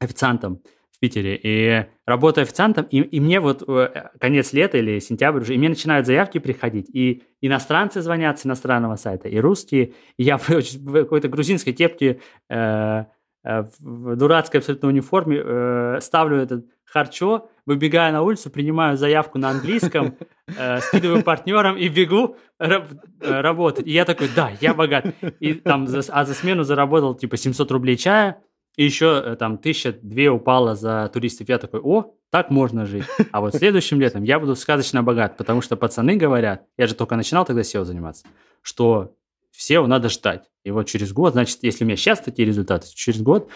официантом 0.00 0.62
в 0.90 0.98
Питере. 0.98 1.38
И 1.42 1.86
работая 2.06 2.42
официантом, 2.42 2.86
и, 2.86 2.98
и 2.98 3.20
мне 3.20 3.40
вот 3.40 3.62
э, 3.68 4.10
конец 4.18 4.52
лета 4.52 4.78
или 4.78 4.98
сентябрь 4.98 5.40
уже, 5.40 5.54
и 5.54 5.58
мне 5.58 5.68
начинают 5.68 6.06
заявки 6.06 6.38
приходить. 6.38 6.88
И 6.94 7.22
иностранцы 7.40 8.00
звонят 8.00 8.38
с 8.38 8.46
иностранного 8.46 8.96
сайта, 8.96 9.28
и 9.28 9.38
русские. 9.38 9.92
И 10.16 10.24
я 10.24 10.36
в, 10.38 10.48
в 10.48 10.92
какой-то 10.92 11.28
грузинской 11.28 11.72
кепке 11.72 12.20
э, 12.48 13.04
э 13.44 13.62
в 13.80 14.16
дурацкой 14.16 14.60
абсолютно 14.60 14.88
униформе 14.88 15.42
э, 15.44 15.98
ставлю 16.00 16.38
этот 16.38 16.66
харчо, 16.92 17.48
выбегаю 17.64 18.12
на 18.12 18.22
улицу, 18.22 18.50
принимаю 18.50 18.96
заявку 18.96 19.38
на 19.38 19.50
английском, 19.50 20.16
э, 20.58 20.80
скидываю 20.80 21.22
партнерам 21.22 21.76
и 21.76 21.88
бегу 21.88 22.36
раб- 22.58 22.92
э, 23.20 23.40
работать. 23.40 23.86
И 23.86 23.92
я 23.92 24.04
такой, 24.04 24.28
да, 24.34 24.50
я 24.60 24.74
богат. 24.74 25.06
И 25.40 25.54
там, 25.54 25.86
за, 25.86 26.00
а 26.08 26.24
за 26.24 26.34
смену 26.34 26.64
заработал 26.64 27.14
типа 27.14 27.36
700 27.36 27.70
рублей 27.70 27.96
чая, 27.96 28.42
и 28.76 28.84
еще 28.84 29.22
э, 29.24 29.36
там 29.36 29.58
тысяча 29.58 29.92
две 29.92 30.30
упала 30.30 30.74
за 30.74 31.10
туристов. 31.12 31.48
Я 31.48 31.58
такой, 31.58 31.80
о, 31.80 32.14
так 32.30 32.50
можно 32.50 32.84
жить. 32.84 33.04
А 33.30 33.40
вот 33.40 33.54
следующим 33.54 34.00
летом 34.00 34.22
я 34.24 34.38
буду 34.38 34.54
сказочно 34.54 35.02
богат, 35.02 35.36
потому 35.36 35.60
что 35.62 35.76
пацаны 35.76 36.16
говорят, 36.16 36.64
я 36.76 36.86
же 36.86 36.94
только 36.94 37.16
начинал 37.16 37.44
тогда 37.44 37.62
SEO 37.62 37.84
заниматься, 37.84 38.26
что 38.60 39.14
SEO 39.58 39.86
надо 39.86 40.08
ждать. 40.08 40.50
И 40.64 40.70
вот 40.70 40.86
через 40.86 41.12
год, 41.12 41.32
значит, 41.32 41.58
если 41.62 41.84
у 41.84 41.86
меня 41.86 41.96
сейчас 41.96 42.20
такие 42.20 42.46
результаты, 42.46 42.86
через 42.94 43.20
год 43.20 43.50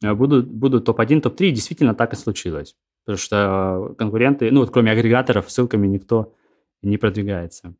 будут, 0.00 0.48
будут 0.48 0.84
топ-1, 0.84 1.20
топ-3, 1.20 1.48
и 1.48 1.52
действительно 1.52 1.94
так 1.94 2.12
и 2.12 2.16
случилось. 2.16 2.76
Потому 3.04 3.18
что 3.18 3.94
конкуренты, 3.98 4.50
ну 4.50 4.60
вот 4.60 4.70
кроме 4.70 4.92
агрегаторов, 4.92 5.50
ссылками 5.50 5.86
никто 5.86 6.34
не 6.82 6.98
продвигается. 6.98 7.74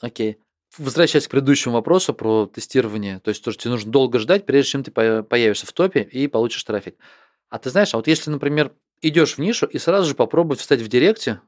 Окей. 0.00 0.38
Возвращаясь 0.78 1.26
к 1.26 1.30
предыдущему 1.30 1.74
вопросу 1.74 2.14
про 2.14 2.46
тестирование, 2.46 3.20
то 3.20 3.30
есть 3.30 3.44
то, 3.44 3.52
тебе 3.52 3.70
нужно 3.70 3.90
долго 3.90 4.18
ждать, 4.18 4.46
прежде 4.46 4.70
чем 4.70 4.84
ты 4.84 4.90
появишься 4.90 5.66
в 5.66 5.72
топе 5.72 6.02
и 6.02 6.28
получишь 6.28 6.62
трафик. 6.64 6.96
А 7.48 7.58
ты 7.58 7.70
знаешь, 7.70 7.92
а 7.94 7.96
вот 7.96 8.06
если, 8.06 8.30
например, 8.30 8.72
идешь 9.02 9.34
в 9.34 9.38
нишу 9.38 9.66
и 9.66 9.78
сразу 9.78 10.08
же 10.08 10.14
попробовать 10.14 10.60
встать 10.60 10.80
в 10.80 10.88
директе, 10.88 11.40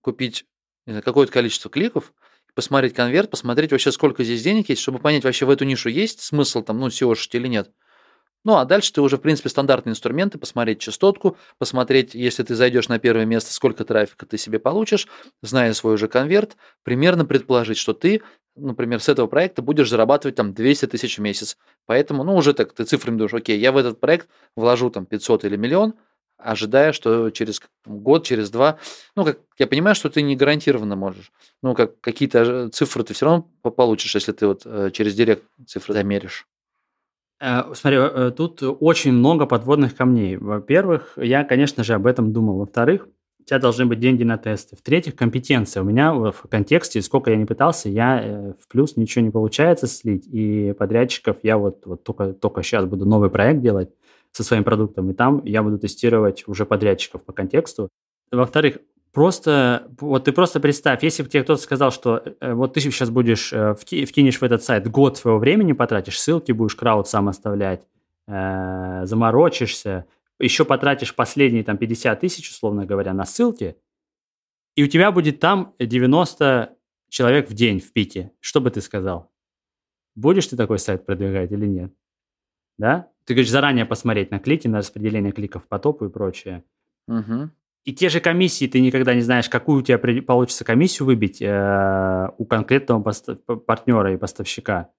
купить 0.00 0.46
какое-то 1.04 1.32
количество 1.32 1.70
кликов, 1.70 2.14
посмотреть 2.54 2.94
конверт, 2.94 3.30
посмотреть 3.30 3.72
вообще, 3.72 3.92
сколько 3.92 4.24
здесь 4.24 4.42
денег 4.42 4.70
есть, 4.70 4.80
чтобы 4.80 4.98
понять, 4.98 5.24
вообще 5.24 5.44
в 5.44 5.50
эту 5.50 5.64
нишу 5.64 5.88
есть 5.88 6.20
смысл 6.20 6.62
там, 6.62 6.78
ну, 6.78 6.88
seo 6.88 7.14
или 7.32 7.46
нет. 7.46 7.70
Ну, 8.44 8.56
а 8.56 8.64
дальше 8.64 8.92
ты 8.92 9.02
уже, 9.02 9.18
в 9.18 9.20
принципе, 9.20 9.50
стандартные 9.50 9.92
инструменты, 9.92 10.38
посмотреть 10.38 10.80
частотку, 10.80 11.36
посмотреть, 11.58 12.14
если 12.14 12.42
ты 12.42 12.54
зайдешь 12.54 12.88
на 12.88 12.98
первое 12.98 13.26
место, 13.26 13.52
сколько 13.52 13.84
трафика 13.84 14.24
ты 14.24 14.38
себе 14.38 14.58
получишь, 14.58 15.08
зная 15.42 15.74
свой 15.74 15.94
уже 15.94 16.08
конверт, 16.08 16.56
примерно 16.82 17.26
предположить, 17.26 17.76
что 17.76 17.92
ты, 17.92 18.22
например, 18.56 19.00
с 19.00 19.08
этого 19.10 19.26
проекта 19.26 19.60
будешь 19.60 19.90
зарабатывать 19.90 20.36
там 20.36 20.54
200 20.54 20.86
тысяч 20.86 21.18
в 21.18 21.20
месяц. 21.20 21.58
Поэтому, 21.84 22.24
ну, 22.24 22.34
уже 22.34 22.54
так 22.54 22.72
ты 22.72 22.84
цифрами 22.84 23.16
думаешь, 23.16 23.34
окей, 23.34 23.58
я 23.58 23.72
в 23.72 23.76
этот 23.76 24.00
проект 24.00 24.28
вложу 24.56 24.88
там 24.90 25.04
500 25.04 25.44
или 25.44 25.56
миллион, 25.56 25.94
ожидая, 26.38 26.92
что 26.92 27.30
через 27.30 27.60
год, 27.84 28.24
через 28.24 28.50
два, 28.50 28.78
ну, 29.16 29.26
как 29.26 29.40
я 29.58 29.66
понимаю, 29.66 29.94
что 29.94 30.08
ты 30.08 30.22
не 30.22 30.36
гарантированно 30.36 30.96
можешь, 30.96 31.30
ну, 31.62 31.74
как 31.74 32.00
какие-то 32.00 32.70
цифры 32.70 33.04
ты 33.04 33.12
все 33.12 33.26
равно 33.26 33.42
получишь, 33.70 34.14
если 34.14 34.32
ты 34.32 34.46
вот 34.46 34.62
э, 34.64 34.90
через 34.92 35.14
директ 35.14 35.44
цифры 35.66 35.92
замеришь. 35.92 36.46
Э, 37.40 37.62
смотри, 37.74 37.98
э, 37.98 38.32
тут 38.36 38.62
очень 38.62 39.12
много 39.12 39.46
подводных 39.46 39.96
камней. 39.96 40.36
Во-первых, 40.36 41.14
я, 41.16 41.44
конечно 41.44 41.82
же, 41.82 41.94
об 41.94 42.06
этом 42.06 42.32
думал. 42.32 42.58
Во-вторых, 42.58 43.08
у 43.40 43.44
тебя 43.44 43.58
должны 43.58 43.86
быть 43.86 43.98
деньги 43.98 44.22
на 44.22 44.36
тесты. 44.36 44.76
В-третьих, 44.76 45.16
компетенция. 45.16 45.82
У 45.82 45.86
меня 45.86 46.12
в 46.12 46.42
контексте, 46.48 47.00
сколько 47.00 47.30
я 47.30 47.36
не 47.36 47.46
пытался, 47.46 47.88
я 47.88 48.22
э, 48.22 48.52
в 48.60 48.68
плюс 48.68 48.96
ничего 48.96 49.24
не 49.24 49.30
получается 49.30 49.86
слить. 49.86 50.26
И 50.30 50.74
подрядчиков 50.78 51.38
я 51.42 51.56
вот, 51.56 51.86
вот 51.86 52.04
только, 52.04 52.34
только 52.34 52.62
сейчас 52.62 52.84
буду 52.84 53.06
новый 53.06 53.30
проект 53.30 53.62
делать 53.62 53.90
со 54.32 54.44
своим 54.44 54.62
продуктом, 54.62 55.10
и 55.10 55.14
там 55.14 55.42
я 55.44 55.62
буду 55.62 55.78
тестировать 55.78 56.46
уже 56.46 56.64
подрядчиков 56.64 57.24
по 57.24 57.32
контексту. 57.32 57.88
Во-вторых, 58.30 58.76
Просто, 59.12 59.88
вот 59.98 60.24
ты 60.24 60.32
просто 60.32 60.60
представь, 60.60 61.02
если 61.02 61.24
бы 61.24 61.28
тебе 61.28 61.42
кто-то 61.42 61.60
сказал, 61.60 61.90
что 61.90 62.22
э, 62.40 62.54
вот 62.54 62.74
ты 62.74 62.80
сейчас 62.80 63.10
будешь, 63.10 63.52
э, 63.52 63.74
вкинешь 63.74 64.38
в 64.38 64.42
этот 64.44 64.62
сайт 64.62 64.88
год 64.88 65.18
своего 65.18 65.40
времени 65.40 65.72
потратишь, 65.72 66.20
ссылки 66.20 66.52
будешь 66.52 66.76
крауд 66.76 67.08
сам 67.08 67.28
оставлять, 67.28 67.82
э, 68.28 69.00
заморочишься, 69.04 70.06
еще 70.38 70.64
потратишь 70.64 71.14
последние 71.16 71.64
там 71.64 71.76
50 71.76 72.20
тысяч, 72.20 72.50
условно 72.50 72.86
говоря, 72.86 73.12
на 73.12 73.24
ссылки, 73.24 73.76
и 74.76 74.84
у 74.84 74.86
тебя 74.86 75.10
будет 75.10 75.40
там 75.40 75.74
90 75.80 76.76
человек 77.08 77.50
в 77.50 77.54
день 77.54 77.80
в 77.80 77.92
пике. 77.92 78.30
Что 78.38 78.60
бы 78.60 78.70
ты 78.70 78.80
сказал? 78.80 79.30
Будешь 80.14 80.46
ты 80.46 80.56
такой 80.56 80.78
сайт 80.78 81.04
продвигать 81.04 81.50
или 81.50 81.66
нет? 81.66 81.92
Да? 82.78 83.08
Ты 83.24 83.34
говоришь, 83.34 83.50
заранее 83.50 83.86
посмотреть 83.86 84.30
на 84.30 84.38
клики, 84.38 84.68
на 84.68 84.78
распределение 84.78 85.32
кликов 85.32 85.66
по 85.66 85.78
топу 85.78 86.06
и 86.06 86.10
прочее. 86.10 86.64
Угу. 87.08 87.50
И 87.84 87.94
те 87.94 88.08
же 88.10 88.20
комиссии, 88.20 88.66
ты 88.66 88.80
никогда 88.80 89.14
не 89.14 89.22
знаешь, 89.22 89.48
какую 89.48 89.80
у 89.80 89.82
тебя 89.82 89.98
получится 90.22 90.64
комиссию 90.64 91.06
выбить 91.06 91.40
э, 91.40 92.28
у 92.36 92.44
конкретного 92.44 93.02
партнера 93.66 94.12
и 94.12 94.18
поставщика. 94.18 94.90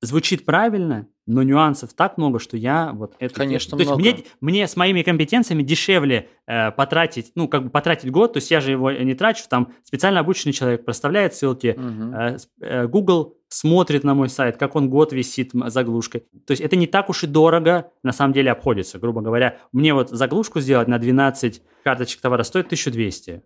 Звучит 0.00 0.44
правильно, 0.44 1.08
но 1.26 1.42
нюансов 1.42 1.92
так 1.94 2.18
много, 2.18 2.38
что 2.38 2.56
я 2.56 2.92
вот 2.92 3.16
это... 3.18 3.34
Конечно, 3.34 3.76
То 3.76 3.84
много. 3.84 4.02
есть 4.02 4.16
мне, 4.16 4.24
мне 4.40 4.68
с 4.68 4.76
моими 4.76 5.02
компетенциями 5.02 5.62
дешевле 5.62 6.28
э, 6.46 6.70
потратить, 6.72 7.32
ну, 7.34 7.48
как 7.48 7.64
бы 7.64 7.70
потратить 7.70 8.10
год, 8.10 8.34
то 8.34 8.36
есть 8.36 8.50
я 8.50 8.60
же 8.60 8.72
его 8.72 8.92
не 8.92 9.14
трачу, 9.14 9.44
там 9.48 9.72
специально 9.82 10.20
обученный 10.20 10.52
человек 10.52 10.84
проставляет 10.84 11.34
ссылки, 11.34 11.76
угу. 11.76 12.64
э, 12.64 12.86
Google 12.86 13.37
смотрит 13.48 14.04
на 14.04 14.14
мой 14.14 14.28
сайт, 14.28 14.56
как 14.56 14.76
он 14.76 14.90
год 14.90 15.12
висит 15.12 15.52
заглушкой. 15.52 16.26
То 16.46 16.52
есть 16.52 16.60
это 16.60 16.76
не 16.76 16.86
так 16.86 17.08
уж 17.08 17.24
и 17.24 17.26
дорого 17.26 17.90
на 18.02 18.12
самом 18.12 18.34
деле 18.34 18.50
обходится. 18.50 18.98
Грубо 18.98 19.20
говоря, 19.20 19.58
мне 19.72 19.94
вот 19.94 20.10
заглушку 20.10 20.60
сделать 20.60 20.88
на 20.88 20.98
12 20.98 21.62
карточек 21.82 22.20
товара 22.20 22.42
стоит 22.42 22.66
1200. 22.66 23.42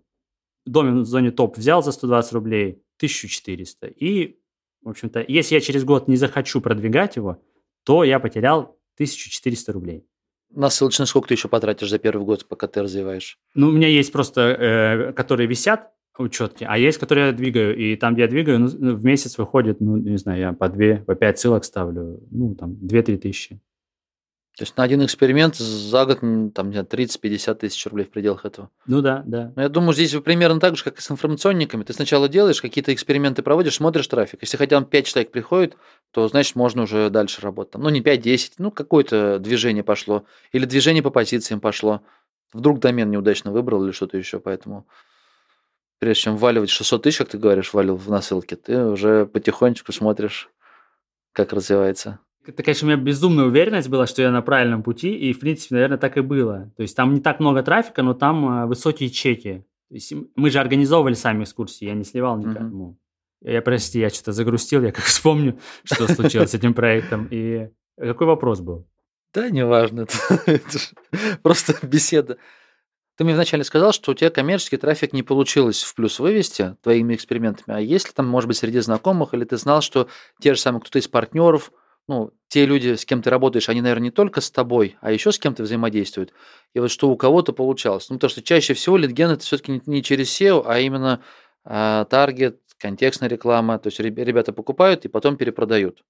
домен 0.66 1.02
в 1.02 1.06
зоне 1.06 1.30
топ 1.30 1.56
взял 1.56 1.82
за 1.82 1.92
120 1.92 2.32
рублей, 2.32 2.82
1400. 2.98 3.86
И, 3.88 4.38
в 4.82 4.88
общем-то, 4.88 5.24
если 5.26 5.54
я 5.54 5.60
через 5.60 5.84
год 5.84 6.08
не 6.08 6.16
захочу 6.16 6.60
продвигать 6.60 7.16
его, 7.16 7.40
то 7.84 8.04
я 8.04 8.20
потерял 8.20 8.78
1400 8.94 9.72
рублей. 9.72 10.06
На 10.50 10.68
ссылочный 10.68 11.06
сколько 11.06 11.28
ты 11.28 11.34
еще 11.34 11.48
потратишь 11.48 11.88
за 11.88 11.98
первый 11.98 12.24
год, 12.24 12.46
пока 12.46 12.66
ты 12.66 12.82
развиваешь? 12.82 13.38
Ну, 13.54 13.68
у 13.68 13.72
меня 13.72 13.88
есть 13.88 14.12
просто, 14.12 14.40
э, 14.40 15.12
которые 15.14 15.46
висят, 15.46 15.92
учетки, 16.18 16.66
а 16.68 16.76
есть, 16.78 16.98
которые 16.98 17.28
я 17.28 17.32
двигаю, 17.32 17.76
и 17.76 17.96
там, 17.96 18.14
где 18.14 18.22
я 18.22 18.28
двигаю, 18.28 18.60
ну, 18.60 18.94
в 18.94 19.04
месяц 19.04 19.38
выходит, 19.38 19.80
ну, 19.80 19.96
не 19.96 20.18
знаю, 20.18 20.40
я 20.40 20.52
по 20.52 20.68
2, 20.68 21.04
по 21.06 21.14
5 21.14 21.38
ссылок 21.38 21.64
ставлю, 21.64 22.20
ну, 22.30 22.54
там, 22.54 22.72
2-3 22.82 23.18
тысячи. 23.18 23.60
То 24.58 24.64
есть 24.64 24.76
на 24.76 24.82
один 24.82 25.02
эксперимент 25.02 25.56
за 25.56 26.04
год 26.04 26.20
там 26.20 26.70
30-50 26.70 27.54
тысяч 27.54 27.86
рублей 27.86 28.04
в 28.04 28.10
пределах 28.10 28.44
этого. 28.44 28.68
Ну 28.86 29.00
да, 29.00 29.22
да. 29.24 29.50
Но 29.56 29.62
я 29.62 29.70
думаю, 29.70 29.94
здесь 29.94 30.14
примерно 30.20 30.60
так 30.60 30.76
же, 30.76 30.84
как 30.84 30.98
и 30.98 31.00
с 31.00 31.10
информационниками. 31.10 31.84
Ты 31.84 31.94
сначала 31.94 32.28
делаешь, 32.28 32.60
какие-то 32.60 32.92
эксперименты 32.92 33.42
проводишь, 33.42 33.76
смотришь 33.76 34.06
трафик. 34.08 34.42
Если 34.42 34.58
хотя 34.58 34.78
бы 34.78 34.86
5 34.86 35.06
человек 35.06 35.32
приходит, 35.32 35.78
то, 36.10 36.28
значит, 36.28 36.54
можно 36.54 36.82
уже 36.82 37.08
дальше 37.08 37.40
работать. 37.40 37.80
Ну, 37.80 37.88
не 37.88 38.02
5-10, 38.02 38.52
ну, 38.58 38.70
какое-то 38.70 39.38
движение 39.38 39.82
пошло. 39.82 40.26
Или 40.52 40.66
движение 40.66 41.02
по 41.02 41.10
позициям 41.10 41.58
пошло. 41.58 42.02
Вдруг 42.52 42.78
домен 42.78 43.10
неудачно 43.10 43.52
выбрал 43.52 43.82
или 43.86 43.92
что-то 43.92 44.18
еще, 44.18 44.38
поэтому 44.38 44.86
прежде 46.02 46.22
чем 46.22 46.36
валивать 46.36 46.68
600 46.68 47.00
тысяч, 47.00 47.18
как 47.18 47.28
ты 47.28 47.38
говоришь, 47.38 47.72
валил 47.72 47.94
в 47.94 48.10
насылке, 48.10 48.56
ты 48.56 48.86
уже 48.86 49.24
потихонечку 49.24 49.92
смотришь, 49.92 50.50
как 51.30 51.52
развивается. 51.52 52.18
Это, 52.44 52.64
конечно, 52.64 52.88
у 52.88 52.90
меня 52.90 53.00
безумная 53.00 53.44
уверенность 53.44 53.88
была, 53.88 54.08
что 54.08 54.20
я 54.20 54.32
на 54.32 54.42
правильном 54.42 54.82
пути, 54.82 55.14
и, 55.14 55.32
в 55.32 55.38
принципе, 55.38 55.76
наверное, 55.76 55.98
так 55.98 56.16
и 56.16 56.20
было. 56.20 56.72
То 56.76 56.82
есть 56.82 56.96
там 56.96 57.14
не 57.14 57.20
так 57.20 57.38
много 57.38 57.62
трафика, 57.62 58.02
но 58.02 58.14
там 58.14 58.44
а, 58.48 58.66
высокие 58.66 59.10
чеки. 59.10 59.64
То 59.90 59.94
есть 59.94 60.12
мы 60.34 60.50
же 60.50 60.58
организовывали 60.58 61.14
сами 61.14 61.44
экскурсии, 61.44 61.84
я 61.84 61.94
не 61.94 62.02
сливал 62.02 62.36
никому. 62.36 62.98
Я, 63.40 63.62
прости, 63.62 64.00
я 64.00 64.10
что-то 64.10 64.32
загрустил, 64.32 64.82
я 64.82 64.90
как 64.90 65.04
вспомню, 65.04 65.60
что 65.84 66.08
случилось 66.12 66.50
с 66.50 66.54
этим 66.54 66.74
проектом. 66.74 67.28
И 67.30 67.68
какой 67.96 68.26
вопрос 68.26 68.58
был? 68.58 68.88
Да, 69.32 69.50
неважно. 69.50 70.08
Это 70.46 70.78
просто 71.44 71.76
беседа. 71.86 72.38
Ты 73.22 73.24
мне 73.24 73.34
вначале 73.36 73.62
сказал, 73.62 73.92
что 73.92 74.10
у 74.10 74.14
тебя 74.14 74.30
коммерческий 74.30 74.78
трафик 74.78 75.12
не 75.12 75.22
получилось 75.22 75.84
в 75.84 75.94
плюс 75.94 76.18
вывести 76.18 76.76
твоими 76.82 77.14
экспериментами. 77.14 77.76
А 77.76 77.80
есть 77.80 78.08
ли 78.08 78.12
там, 78.12 78.26
может 78.26 78.48
быть, 78.48 78.56
среди 78.56 78.80
знакомых, 78.80 79.32
или 79.32 79.44
ты 79.44 79.56
знал, 79.58 79.80
что 79.80 80.08
те 80.40 80.54
же 80.54 80.60
самые 80.60 80.80
кто-то 80.80 80.98
из 80.98 81.06
партнеров– 81.06 81.70
ну, 82.08 82.32
те 82.48 82.66
люди, 82.66 82.96
с 82.96 83.04
кем 83.04 83.22
ты 83.22 83.30
работаешь, 83.30 83.68
они, 83.68 83.80
наверное, 83.80 84.06
не 84.06 84.10
только 84.10 84.40
с 84.40 84.50
тобой, 84.50 84.96
а 85.00 85.12
еще 85.12 85.30
с 85.30 85.38
кем-то 85.38 85.62
взаимодействуют. 85.62 86.32
И 86.74 86.80
вот 86.80 86.90
что 86.90 87.08
у 87.10 87.16
кого-то 87.16 87.52
получалось. 87.52 88.10
Ну, 88.10 88.16
потому 88.16 88.30
что 88.30 88.42
чаще 88.42 88.74
всего 88.74 88.96
литген 88.96 89.30
это 89.30 89.44
все-таки 89.44 89.80
не 89.86 90.02
через 90.02 90.28
SEO, 90.40 90.64
а 90.66 90.80
именно 90.80 91.22
а, 91.64 92.04
таргет, 92.06 92.58
контекстная 92.76 93.28
реклама. 93.28 93.78
То 93.78 93.86
есть 93.86 94.00
ребята 94.00 94.52
покупают 94.52 95.04
и 95.04 95.08
потом 95.08 95.36
перепродают. 95.36 96.02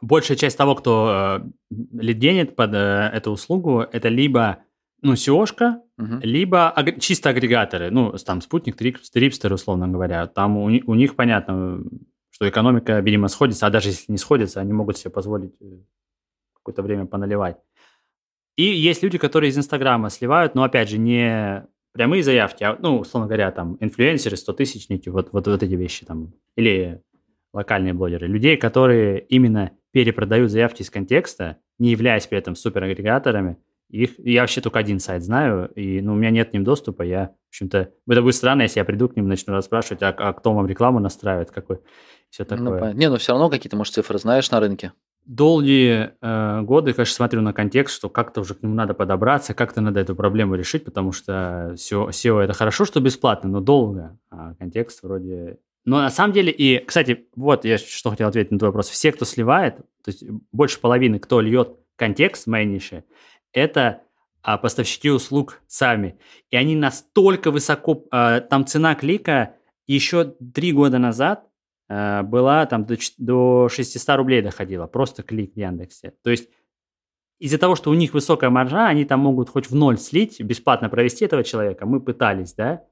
Большая 0.00 0.38
часть 0.38 0.56
того, 0.56 0.76
кто 0.76 1.40
э, 1.70 1.76
лидгенит 1.92 2.56
под 2.56 2.72
э, 2.72 3.10
эту 3.12 3.32
услугу, 3.32 3.80
это 3.92 4.08
либо 4.08 4.63
ну, 5.04 5.12
SEOшка, 5.12 5.76
угу. 5.98 6.18
либо 6.22 6.70
аг- 6.70 6.98
чисто 6.98 7.28
агрегаторы, 7.28 7.90
ну, 7.90 8.12
там, 8.24 8.40
спутник, 8.40 8.76
трипстер, 8.76 9.52
условно 9.52 9.86
говоря. 9.86 10.26
Там 10.26 10.56
у, 10.56 10.64
у 10.64 10.94
них, 10.94 11.14
понятно, 11.14 11.84
что 12.30 12.48
экономика, 12.48 12.98
видимо, 13.00 13.28
сходится, 13.28 13.66
а 13.66 13.70
даже 13.70 13.90
если 13.90 14.10
не 14.10 14.18
сходится, 14.18 14.60
они 14.60 14.72
могут 14.72 14.96
себе 14.96 15.10
позволить 15.10 15.52
э, 15.60 15.78
какое-то 16.54 16.82
время 16.82 17.06
поналивать. 17.06 17.58
И 18.56 18.64
есть 18.64 19.02
люди, 19.02 19.18
которые 19.18 19.50
из 19.50 19.58
Инстаграма 19.58 20.10
сливают, 20.10 20.54
но, 20.54 20.64
опять 20.64 20.88
же, 20.88 20.98
не 20.98 21.66
прямые 21.92 22.22
заявки, 22.22 22.64
а, 22.64 22.76
ну, 22.80 22.98
условно 22.98 23.28
говоря, 23.28 23.50
там, 23.52 23.76
инфлюенсеры, 23.80 24.36
100-тысячники, 24.36 25.10
вот, 25.10 25.32
вот, 25.32 25.46
вот 25.46 25.62
эти 25.62 25.74
вещи 25.74 26.06
там, 26.06 26.32
или 26.56 27.02
локальные 27.52 27.92
блогеры, 27.92 28.26
людей, 28.26 28.56
которые 28.56 29.20
именно 29.20 29.70
перепродают 29.92 30.50
заявки 30.50 30.82
из 30.82 30.90
контекста, 30.90 31.58
не 31.78 31.90
являясь 31.90 32.26
при 32.26 32.38
этом 32.38 32.56
суперагрегаторами, 32.56 33.58
их, 33.94 34.18
я 34.18 34.40
вообще 34.40 34.60
только 34.60 34.78
один 34.80 34.98
сайт 34.98 35.22
знаю, 35.22 35.70
и 35.74 36.00
ну, 36.00 36.14
у 36.14 36.16
меня 36.16 36.30
нет 36.30 36.50
к 36.50 36.52
ним 36.52 36.64
доступа. 36.64 37.02
Я, 37.02 37.28
в 37.46 37.50
общем-то, 37.50 37.90
это 38.08 38.22
будет 38.22 38.34
странно, 38.34 38.62
если 38.62 38.80
я 38.80 38.84
приду 38.84 39.08
к 39.08 39.14
ним, 39.14 39.28
начну 39.28 39.54
расспрашивать, 39.54 40.02
а, 40.02 40.08
а 40.08 40.32
кто 40.32 40.52
вам 40.52 40.66
рекламу 40.66 40.98
настраивает, 40.98 41.52
какой, 41.52 41.78
все 42.28 42.44
ну, 42.50 42.56
такое. 42.56 42.92
Ну, 42.92 42.98
не, 42.98 43.08
но 43.08 43.16
все 43.16 43.32
равно 43.32 43.50
какие-то, 43.50 43.76
может, 43.76 43.94
цифры 43.94 44.18
знаешь 44.18 44.50
на 44.50 44.58
рынке? 44.58 44.92
Долгие 45.26 46.12
э, 46.20 46.60
годы, 46.62 46.92
конечно, 46.92 47.14
смотрю 47.14 47.40
на 47.40 47.52
контекст, 47.52 47.94
что 47.94 48.08
как-то 48.10 48.40
уже 48.40 48.54
к 48.54 48.62
нему 48.62 48.74
надо 48.74 48.94
подобраться, 48.94 49.54
как-то 49.54 49.80
надо 49.80 50.00
эту 50.00 50.16
проблему 50.16 50.56
решить, 50.56 50.84
потому 50.84 51.12
что 51.12 51.74
SEO, 51.74 52.08
SEO 52.08 52.40
это 52.40 52.52
хорошо, 52.52 52.84
что 52.84 53.00
бесплатно, 53.00 53.48
но 53.48 53.60
долго, 53.60 54.18
а 54.30 54.54
контекст 54.54 55.02
вроде... 55.02 55.58
Но 55.84 55.98
на 55.98 56.10
самом 56.10 56.32
деле, 56.32 56.50
и, 56.50 56.78
кстати, 56.84 57.26
вот 57.36 57.64
я 57.64 57.78
что 57.78 58.10
хотел 58.10 58.28
ответить 58.28 58.50
на 58.50 58.58
твой 58.58 58.70
вопрос. 58.70 58.88
Все, 58.88 59.12
кто 59.12 59.24
сливает, 59.24 59.76
то 59.76 60.08
есть 60.08 60.24
больше 60.50 60.80
половины, 60.80 61.18
кто 61.18 61.40
льет 61.40 61.76
контекст 61.96 62.46
майниши, 62.46 63.04
это 63.54 64.02
а, 64.42 64.58
поставщики 64.58 65.10
услуг 65.10 65.62
сами. 65.66 66.18
И 66.50 66.56
они 66.56 66.76
настолько 66.76 67.50
высоко... 67.50 68.04
А, 68.10 68.40
там 68.40 68.66
цена 68.66 68.94
клика 68.94 69.54
еще 69.86 70.34
три 70.54 70.72
года 70.72 70.98
назад 70.98 71.48
а, 71.88 72.22
была 72.22 72.66
там 72.66 72.84
до, 72.84 72.96
до 73.16 73.68
600 73.70 74.16
рублей 74.16 74.42
доходила. 74.42 74.86
Просто 74.86 75.22
клик 75.22 75.54
в 75.54 75.56
Яндексе. 75.56 76.12
То 76.22 76.30
есть 76.30 76.50
из-за 77.38 77.58
того, 77.58 77.74
что 77.74 77.90
у 77.90 77.94
них 77.94 78.12
высокая 78.12 78.50
маржа, 78.50 78.86
они 78.86 79.04
там 79.04 79.20
могут 79.20 79.48
хоть 79.48 79.70
в 79.70 79.74
ноль 79.74 79.98
слить, 79.98 80.40
бесплатно 80.40 80.88
провести 80.88 81.24
этого 81.24 81.42
человека. 81.42 81.86
Мы 81.86 82.00
пытались, 82.00 82.54
да? 82.54 82.84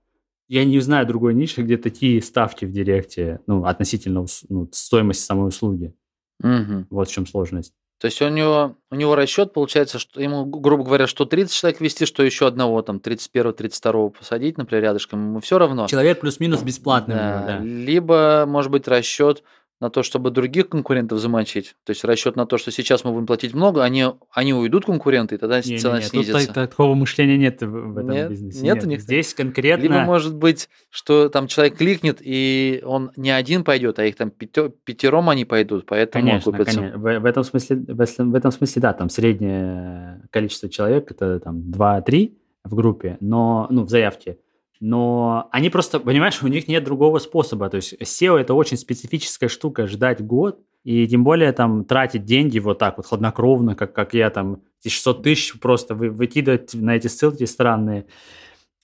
Я 0.49 0.65
не 0.65 0.81
знаю 0.81 1.07
другой 1.07 1.35
ниши, 1.35 1.63
где 1.63 1.77
такие 1.77 2.21
ставки 2.21 2.65
в 2.65 2.73
директе, 2.73 3.41
ну, 3.47 3.65
относительно 3.65 4.27
ну, 4.49 4.69
стоимости 4.73 5.23
самой 5.23 5.49
услуги. 5.49 5.95
Угу. 6.43 6.87
Вот 6.91 7.09
в 7.09 7.13
чем 7.13 7.27
сложность. 7.27 7.75
То 8.03 8.07
есть 8.07 8.21
у 8.21 8.29
него, 8.29 8.75
у 8.91 8.97
него 8.97 9.15
расчет 9.15 9.53
получается, 9.53 10.01
что 10.01 10.21
ему, 10.21 10.45
грубо 10.45 10.83
говоря, 10.83 11.07
что 11.07 11.25
30 11.25 11.55
человек 11.55 11.81
вести, 11.81 12.05
что 12.05 12.25
еще 12.25 12.49
одного, 12.49 12.83
там, 12.83 12.97
31-32 12.97 14.11
посадить, 14.11 14.59
например, 14.59 14.83
рядышком, 14.83 15.25
ему 15.29 15.41
все 15.41 15.57
равно. 15.57 15.87
Человек 15.87 16.19
плюс-минус 16.19 16.63
бесплатный. 16.63 17.15
Да. 17.15 17.45
да. 17.47 17.59
Либо, 17.61 18.43
может 18.49 18.73
быть, 18.73 18.89
расчет 18.89 19.45
на 19.83 19.91
то, 19.91 20.05
чтобы 20.05 20.31
других 20.31 20.69
конкурентов 20.69 21.19
замочить. 21.19 21.75
То 21.85 21.91
есть 21.91 22.05
расчет 22.05 22.37
на 22.37 22.47
то, 22.47 22.57
что 22.57 22.71
сейчас 22.71 23.03
мы 23.03 23.11
будем 23.11 23.27
платить 23.27 23.53
много, 23.53 23.83
они, 23.83 24.05
они 24.33 24.55
уйдут 24.55 24.85
конкуренты, 24.85 25.35
и 25.35 25.39
тогда 25.39 25.61
не, 25.61 25.77
цена 25.77 25.99
не, 25.99 26.05
не, 26.05 26.09
снизится. 26.09 26.47
Тут 26.47 26.55
такого 26.55 26.95
мышления 26.95 27.37
нет 27.37 27.61
в 27.63 27.99
этом 27.99 28.11
нет, 28.11 28.31
бизнесе. 28.31 28.61
Нет, 28.63 28.77
нет 28.77 28.85
у 28.85 28.89
них. 28.89 29.01
Здесь 29.01 29.35
конкретно... 29.35 29.83
Либо 29.83 30.03
может 30.03 30.37
быть, 30.37 30.69
что 30.89 31.29
там 31.29 31.49
человек 31.49 31.77
кликнет, 31.77 32.19
и 32.21 32.81
он 32.87 33.11
не 33.17 33.31
один 33.31 33.65
пойдет, 33.65 33.99
а 33.99 34.05
их 34.05 34.15
там 34.15 34.31
пятером 34.31 35.29
они 35.29 35.45
пойдут, 35.45 35.85
поэтому 35.85 36.27
конечно, 36.27 36.53
конечно. 36.53 36.93
В, 36.97 37.19
в, 37.19 37.25
этом 37.25 37.43
смысле, 37.43 37.77
в, 37.77 37.97
в 37.97 38.35
этом 38.37 38.53
смысле, 38.53 38.83
да, 38.83 38.93
там 38.93 39.09
среднее 39.09 40.23
количество 40.31 40.69
человек, 40.69 41.11
это 41.11 41.41
там 41.41 41.59
2-3 41.59 42.37
в 42.63 42.75
группе, 42.77 43.17
но, 43.19 43.67
ну, 43.69 43.83
в 43.83 43.89
заявке 43.89 44.39
но 44.85 45.49
они 45.53 45.71
просто, 45.71 46.01
понимаешь, 46.01 46.43
у 46.43 46.49
них 46.49 46.67
нет 46.67 46.83
другого 46.83 47.21
способа. 47.21 47.71
То 47.71 47.77
есть 47.77 47.95
SEO 48.01 48.37
это 48.37 48.53
очень 48.53 48.77
специфическая 48.77 49.49
штука, 49.49 49.87
ждать 49.87 50.21
год, 50.21 50.59
и 50.83 51.07
тем 51.07 51.23
более 51.23 51.53
там 51.53 51.85
тратить 51.85 52.25
деньги 52.25 52.59
вот 52.59 52.81
так 52.81 52.97
вот 52.97 53.07
хладнокровно, 53.07 53.77
как, 53.77 53.93
как 53.93 54.13
я 54.13 54.29
там 54.31 54.61
600 54.85 55.23
тысяч 55.23 55.61
просто 55.61 55.95
вы, 55.95 56.11
выкидывать 56.11 56.75
на 56.75 56.97
эти 56.97 57.07
ссылки 57.07 57.45
странные. 57.45 58.07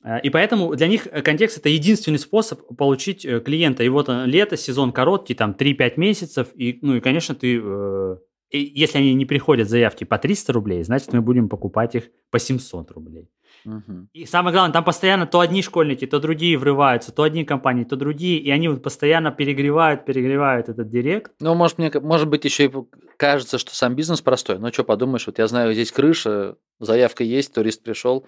А, 0.05 0.19
и 0.19 0.31
поэтому 0.31 0.73
для 0.77 0.87
них 0.87 1.09
контекст– 1.25 1.59
это 1.59 1.69
единственный 1.69 2.21
способ 2.21 2.61
получить 2.77 3.27
э, 3.27 3.41
клиента. 3.41 3.83
И 3.83 3.89
вот 3.89 4.09
лето, 4.09 4.57
сезон 4.57 4.93
короткий, 4.93 5.35
там 5.35 5.57
3-5 5.59 5.95
месяцев, 5.97 6.47
и, 6.55 6.79
ну 6.81 6.95
и, 6.95 7.01
конечно, 7.01 7.35
ты 7.35 7.61
э, 7.61 8.17
и 8.51 8.61
если 8.61 8.99
они 8.99 9.15
не 9.15 9.27
приходят 9.27 9.69
заявки 9.69 10.05
по 10.05 10.17
300 10.17 10.53
рублей, 10.53 10.83
значит, 10.83 11.13
мы 11.13 11.21
будем 11.21 11.49
покупать 11.49 11.95
их 11.95 12.05
по 12.31 12.39
700 12.39 12.91
рублей. 12.93 13.29
Угу. 13.65 14.09
И 14.13 14.27
самое 14.27 14.53
главное, 14.53 14.73
там 14.73 14.85
постоянно 14.85 15.27
то 15.27 15.41
одни 15.41 15.63
школьники, 15.63 16.07
то 16.07 16.21
другие 16.21 16.57
врываются, 16.57 17.13
то 17.13 17.23
одни 17.23 17.45
компании, 17.45 17.85
то 17.85 17.97
другие, 17.97 18.39
и 18.39 18.51
они 18.51 18.69
вот 18.69 18.83
постоянно 18.83 19.31
перегревают, 19.31 20.05
перегревают 20.05 20.69
этот 20.69 20.89
директ. 20.89 21.33
Ну, 21.41 21.55
может, 21.55 21.79
мне, 21.79 21.91
может 22.01 22.29
быть, 22.29 22.45
еще 22.45 22.67
и 22.67 22.71
кажется, 23.17 23.59
что 23.59 23.75
сам 23.75 23.95
бизнес 23.95 24.21
простой. 24.21 24.59
Ну, 24.59 24.73
что 24.73 24.85
подумаешь, 24.85 25.27
вот 25.27 25.39
я 25.39 25.47
знаю, 25.47 25.73
здесь 25.73 25.93
крыша, 25.93 26.57
заявка 26.81 27.25
есть, 27.25 27.55
турист 27.55 27.83
пришел, 27.83 28.27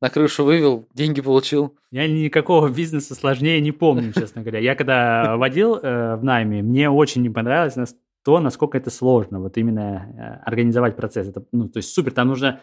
на 0.00 0.10
крышу 0.10 0.44
вывел, 0.44 0.88
деньги 0.94 1.20
получил. 1.20 1.76
Я 1.90 2.06
никакого 2.06 2.68
бизнеса 2.68 3.14
сложнее 3.14 3.60
не 3.60 3.72
помню, 3.72 4.12
честно 4.12 4.42
говоря. 4.42 4.60
Я 4.60 4.74
когда 4.74 5.36
водил 5.36 5.76
э, 5.76 6.16
в 6.16 6.22
найме, 6.22 6.62
мне 6.62 6.88
очень 6.88 7.22
не 7.22 7.30
понравилось 7.30 7.94
то, 8.24 8.40
насколько 8.40 8.76
это 8.76 8.90
сложно, 8.90 9.40
вот 9.40 9.56
именно 9.56 10.42
э, 10.44 10.48
организовать 10.48 10.96
процесс. 10.96 11.28
Это, 11.28 11.44
ну, 11.50 11.68
то 11.68 11.78
есть 11.78 11.94
супер, 11.94 12.12
там 12.12 12.28
нужно 12.28 12.60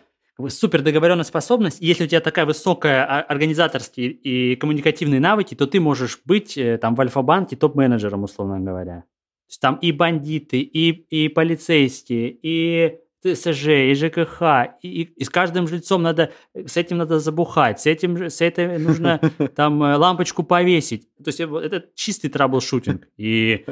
супер 0.47 0.81
договороспособность. 0.81 1.81
И 1.81 1.85
если 1.85 2.05
у 2.05 2.07
тебя 2.07 2.21
такая 2.21 2.45
высокая 2.45 3.05
организаторские 3.21 4.09
и 4.09 4.55
коммуникативные 4.55 5.19
навыки, 5.19 5.55
то 5.55 5.67
ты 5.67 5.79
можешь 5.79 6.21
быть 6.25 6.57
э, 6.57 6.77
там 6.77 6.95
в 6.95 7.01
Альфа-банке 7.01 7.55
топ-менеджером, 7.55 8.23
условно 8.23 8.59
говоря. 8.59 9.01
То 9.01 9.49
есть 9.49 9.61
там 9.61 9.75
и 9.75 9.91
бандиты, 9.91 10.59
и, 10.59 10.89
и 10.89 11.29
полицейские, 11.29 12.37
и 12.41 12.99
ТСЖ, 13.23 13.67
и 13.67 13.93
ЖКХ, 13.95 14.75
и, 14.81 15.01
и, 15.01 15.01
и 15.03 15.23
с 15.23 15.29
каждым 15.29 15.67
жильцом 15.67 16.03
надо, 16.03 16.31
с 16.53 16.77
этим 16.77 16.97
надо 16.97 17.19
забухать, 17.19 17.79
с 17.79 17.85
этим, 17.85 18.29
с 18.29 18.41
этой 18.41 18.77
нужно 18.77 19.19
там 19.55 19.81
э, 19.83 19.95
лампочку 19.95 20.43
повесить. 20.43 21.07
То 21.23 21.29
есть 21.29 21.39
это 21.39 21.85
чистый 21.95 22.29
troubleshooting. 22.29 23.07
И 23.17 23.65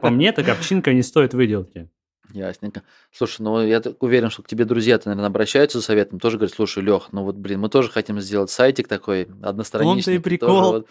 по 0.00 0.10
мне, 0.10 0.32
так 0.32 0.48
овчинка 0.48 0.92
не 0.92 1.02
стоит 1.02 1.34
выделки. 1.34 1.90
Ясненько. 2.32 2.82
Слушай, 3.12 3.42
ну 3.42 3.62
я 3.62 3.82
уверен, 4.00 4.30
что 4.30 4.42
к 4.42 4.48
тебе 4.48 4.64
друзья-то, 4.64 5.08
наверное, 5.08 5.28
обращаются 5.28 5.78
за 5.78 5.84
советом, 5.84 6.18
тоже 6.18 6.38
говорят, 6.38 6.54
слушай, 6.54 6.82
Лех, 6.82 7.08
ну 7.12 7.22
вот, 7.22 7.36
блин, 7.36 7.60
мы 7.60 7.68
тоже 7.68 7.90
хотим 7.90 8.20
сделать 8.20 8.50
сайтик 8.50 8.88
такой, 8.88 9.28
одностраничный. 9.42 9.98
Он-то 9.98 10.10
и 10.12 10.18
прикол. 10.18 10.48
Тоже, 10.48 10.72
вот, 10.72 10.88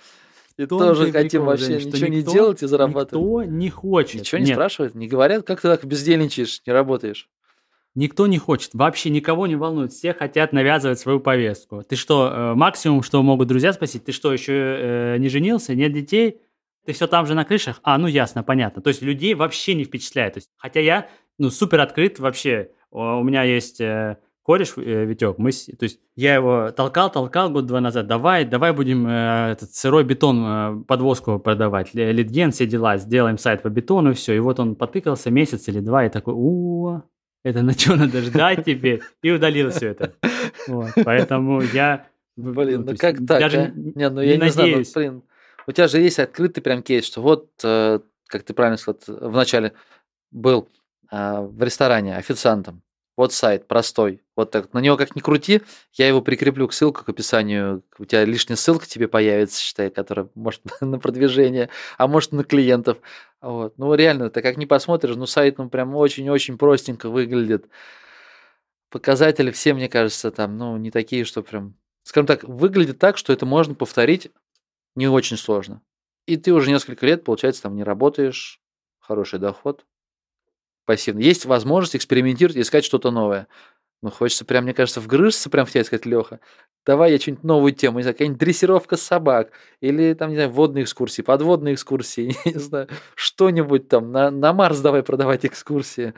и 0.58 0.65
тоже 0.67 1.12
хотим 1.12 1.30
прикол, 1.30 1.46
вообще 1.46 1.80
Жень, 1.80 1.89
ничего 1.89 2.08
не 2.08 2.22
делать 2.22 2.63
и 2.63 2.67
зарабатывать. 2.67 3.13
Никто 3.13 3.43
не 3.43 3.69
хочет. 3.69 4.22
Ничего 4.22 4.39
не 4.39 4.46
Нет. 4.46 4.56
спрашивают, 4.56 4.96
не 4.96 5.08
говорят, 5.08 5.46
как 5.46 5.62
ты 5.62 5.67
так 5.67 5.84
бездельничаешь, 5.86 6.62
не 6.65 6.74
работаешь. 6.74 7.30
Никто 7.96 8.26
не 8.26 8.39
хочет, 8.39 8.72
вообще 8.74 9.12
никого 9.12 9.46
не 9.46 9.56
волнует, 9.56 9.91
все 9.91 10.15
хотят 10.15 10.52
навязывать 10.52 10.98
свою 11.00 11.19
повестку. 11.19 11.84
Ты 11.84 11.96
что, 11.96 12.28
э, 12.28 12.54
максимум, 12.56 13.04
что 13.04 13.22
могут 13.22 13.48
друзья 13.48 13.72
спросить, 13.72 14.04
ты 14.04 14.12
что, 14.12 14.34
еще 14.34 14.54
э, 14.54 15.17
не 15.19 15.30
женился, 15.30 15.76
нет 15.76 15.93
детей? 15.93 16.41
Ты 16.86 16.93
все 16.93 17.08
там 17.08 17.26
же 17.28 17.36
на 17.36 17.46
крышах? 17.46 17.80
А, 17.84 17.98
ну 17.98 18.08
ясно, 18.08 18.43
понятно. 18.43 18.82
То 18.82 18.89
есть 18.89 19.02
людей 19.02 19.36
вообще 19.36 19.74
не 19.76 19.86
впечатляет. 19.86 20.34
То 20.34 20.38
есть, 20.39 20.50
хотя 20.58 20.80
я, 20.80 21.08
ну, 21.38 21.50
супер 21.50 21.80
открыт 21.82 22.19
вообще. 22.19 22.72
У 22.91 23.24
меня 23.24 23.43
есть 23.43 23.82
э, 23.82 24.17
кореш 24.43 24.74
э, 24.78 25.06
Витек, 25.06 25.38
мы, 25.38 25.52
то 25.52 25.84
есть 25.84 26.00
я 26.15 26.36
его 26.36 26.72
толкал, 26.72 27.12
толкал 27.12 27.50
год-два 27.50 27.82
назад, 27.82 28.08
давай, 28.08 28.46
давай 28.46 28.72
будем 28.72 29.08
э, 29.08 29.52
этот 29.54 29.74
сырой 29.74 30.04
бетон, 30.04 30.43
э, 30.46 30.84
подвозку 30.88 31.39
продавать, 31.39 31.93
литген, 31.93 32.52
все 32.52 32.67
дела, 32.67 32.98
сделаем 32.98 33.38
сайт 33.38 33.63
по 33.63 33.69
бетону, 33.69 34.12
и 34.12 34.13
все. 34.13 34.34
И 34.36 34.39
вот 34.39 34.60
он 34.60 34.76
потыкался 34.76 35.32
месяц 35.32 35.67
или 35.69 35.80
два, 35.80 36.06
и 36.06 36.10
такой, 36.10 36.34
у 36.38 37.02
это 37.43 37.62
на 37.62 37.74
что 37.74 37.96
надо 37.96 38.22
ждать 38.22 38.63
теперь? 38.65 39.02
И 39.22 39.32
удалил 39.32 39.69
все 39.69 39.89
это. 39.89 40.13
Вот, 40.67 40.91
поэтому 41.04 41.62
я... 41.62 42.08
Блин, 42.36 42.82
ну, 42.82 42.91
ну 42.91 42.98
как 42.98 43.17
так? 43.17 43.39
Даже 43.41 43.60
а? 43.60 43.72
не, 43.76 44.10
ну 44.10 44.22
я 44.22 44.38
не, 44.38 44.43
не 44.43 44.50
знаю, 44.50 44.78
ну, 44.78 44.84
блин, 44.96 45.24
у 45.67 45.72
тебя 45.72 45.88
же 45.88 46.00
есть 46.00 46.19
открытый 46.19 46.63
прям 46.63 46.82
кейс, 46.82 47.06
что 47.06 47.22
вот, 47.22 47.50
э, 47.63 48.00
как 48.28 48.43
ты 48.43 48.54
правильно 48.54 48.78
сказал, 48.78 49.00
вначале 49.30 49.74
был 50.32 50.67
э, 50.67 50.83
в 51.13 51.62
ресторане 51.62 52.17
официантом, 52.17 52.82
вот 53.15 53.32
сайт 53.32 53.67
простой. 53.67 54.21
Вот 54.36 54.49
так. 54.49 54.73
На 54.73 54.80
него 54.80 54.97
как 54.97 55.15
ни 55.15 55.19
крути, 55.19 55.62
я 55.93 56.08
его 56.08 56.21
прикреплю 56.21 56.67
к 56.67 56.73
ссылке 56.73 57.04
к 57.04 57.10
описанию. 57.10 57.84
У 57.99 58.06
тебя 58.06 58.26
лишняя 58.26 58.56
ссылка 58.56 58.88
тебе 58.88 59.08
появится, 59.08 59.62
считай, 59.62 59.91
которая 59.91 60.30
может 60.34 60.62
на 60.82 60.97
продвижение, 60.97 61.69
а 61.97 62.08
может 62.08 62.32
на 62.32 62.43
клиентов. 62.43 62.97
Вот. 63.41 63.78
Ну 63.78 63.93
реально, 63.93 64.32
ты 64.32 64.41
как 64.41 64.58
не 64.58 64.65
посмотришь, 64.65 65.15
ну 65.15 65.28
сайт 65.28 65.60
ну 65.60 65.69
прям 65.69 65.95
очень-очень 65.95 66.58
простенько 66.58 67.10
выглядит. 67.10 67.67
Показатели 68.89 69.52
все, 69.52 69.73
мне 69.73 69.89
кажется, 69.89 70.32
там, 70.32 70.58
ну, 70.58 70.78
не 70.78 70.91
такие, 70.91 71.26
что 71.26 71.41
прям... 71.41 71.76
Скажем 72.04 72.28
так, 72.28 72.43
выглядит 72.43 72.99
так, 72.99 73.17
что 73.17 73.34
это 73.34 73.45
можно 73.45 73.76
повторить 73.76 74.32
не 74.95 75.08
очень 75.08 75.38
сложно. 75.38 75.82
И 76.28 76.38
ты 76.38 76.54
уже 76.54 76.69
несколько 76.69 77.06
лет, 77.06 77.23
получается, 77.23 77.63
там 77.63 77.76
не 77.76 77.84
работаешь, 77.84 78.62
хороший 78.99 79.39
доход, 79.39 79.86
пассивно. 80.86 81.19
Есть 81.19 81.46
возможность 81.46 81.96
экспериментировать, 81.96 82.58
искать 82.58 82.86
что-то 82.86 83.12
новое. 83.12 83.48
Ну, 84.02 84.12
хочется 84.12 84.43
прям, 84.43 84.65
мне 84.65 84.74
кажется, 84.74 85.00
вгрызться 85.00 85.50
прям 85.50 85.65
в 85.65 85.72
тебя 85.72 85.84
сказать, 85.86 86.06
Леха, 86.06 86.41
давай 86.86 87.13
я 87.13 87.19
что-нибудь 87.19 87.46
новую 87.46 87.72
тему, 87.74 88.00
не 88.00 88.04
знаю, 88.04 88.15
какая-нибудь 88.15 88.39
дрессировка 88.39 88.98
собак, 88.98 89.52
или 89.80 90.13
там, 90.13 90.30
не 90.30 90.36
знаю, 90.36 90.50
водные 90.50 90.84
экскурсии, 90.84 91.22
подводные 91.22 91.76
экскурсии, 91.76 92.36
не 92.46 92.60
знаю, 92.60 92.89
что-нибудь 93.15 93.88
там, 93.88 94.12
на, 94.12 94.30
на 94.30 94.52
Марс 94.52 94.80
давай 94.82 95.04
продавать 95.04 95.46
экскурсии. 95.46 96.13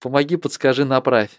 Помоги, 0.00 0.36
подскажи, 0.36 0.84
направь. 0.84 1.30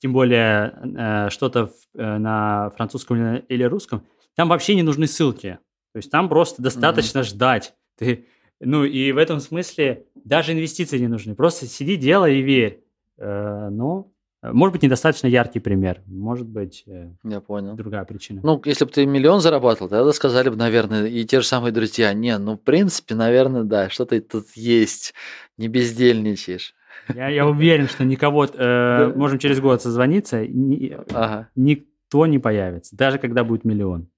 Тем 0.00 0.12
более 0.12 0.74
э, 0.98 1.30
что-то 1.30 1.72
э, 1.94 2.18
на 2.18 2.70
французском 2.76 3.36
или 3.36 3.64
русском, 3.64 4.06
там 4.36 4.48
вообще 4.48 4.74
не 4.74 4.82
нужны 4.82 5.06
ссылки. 5.06 5.58
То 5.92 5.96
есть 5.96 6.10
там 6.10 6.28
просто 6.28 6.62
достаточно 6.62 7.20
mm-hmm. 7.20 7.24
ждать. 7.24 7.74
Ты 7.96 8.26
ну 8.60 8.84
и 8.84 9.12
в 9.12 9.16
этом 9.16 9.40
смысле 9.40 10.06
даже 10.14 10.52
инвестиции 10.52 10.98
не 10.98 11.08
нужны. 11.08 11.34
Просто 11.34 11.66
сиди, 11.66 11.96
делай 11.96 12.38
и 12.38 12.42
верь. 12.42 12.82
Э, 13.18 13.68
ну, 13.70 14.12
может 14.42 14.72
быть, 14.72 14.82
недостаточно 14.82 15.26
яркий 15.26 15.58
пример. 15.58 16.00
Может 16.06 16.46
быть, 16.46 16.84
э, 16.86 17.10
Я 17.24 17.40
понял. 17.40 17.74
другая 17.74 18.04
причина. 18.04 18.40
Ну, 18.44 18.62
если 18.64 18.84
бы 18.84 18.90
ты 18.90 19.04
миллион 19.04 19.40
зарабатывал, 19.40 19.88
тогда 19.88 20.12
сказали 20.12 20.48
бы, 20.48 20.56
наверное, 20.56 21.06
и 21.06 21.24
те 21.24 21.40
же 21.40 21.46
самые 21.46 21.72
друзья. 21.72 22.12
Не, 22.12 22.38
ну, 22.38 22.54
в 22.54 22.60
принципе, 22.60 23.16
наверное, 23.16 23.64
да, 23.64 23.90
что-то 23.90 24.20
тут 24.20 24.46
есть. 24.54 25.12
Не 25.56 25.66
бездельничаешь. 25.66 26.74
Я, 27.14 27.28
я 27.28 27.46
уверен, 27.48 27.88
что 27.88 28.04
никого... 28.04 28.46
Э, 28.46 29.12
можем 29.14 29.38
через 29.38 29.60
год 29.60 29.82
созвониться, 29.82 30.46
ни, 30.46 30.96
ага. 31.10 31.48
никто 31.56 32.26
не 32.26 32.38
появится, 32.38 32.96
даже 32.96 33.18
когда 33.18 33.42
будет 33.42 33.64
миллион. 33.64 34.08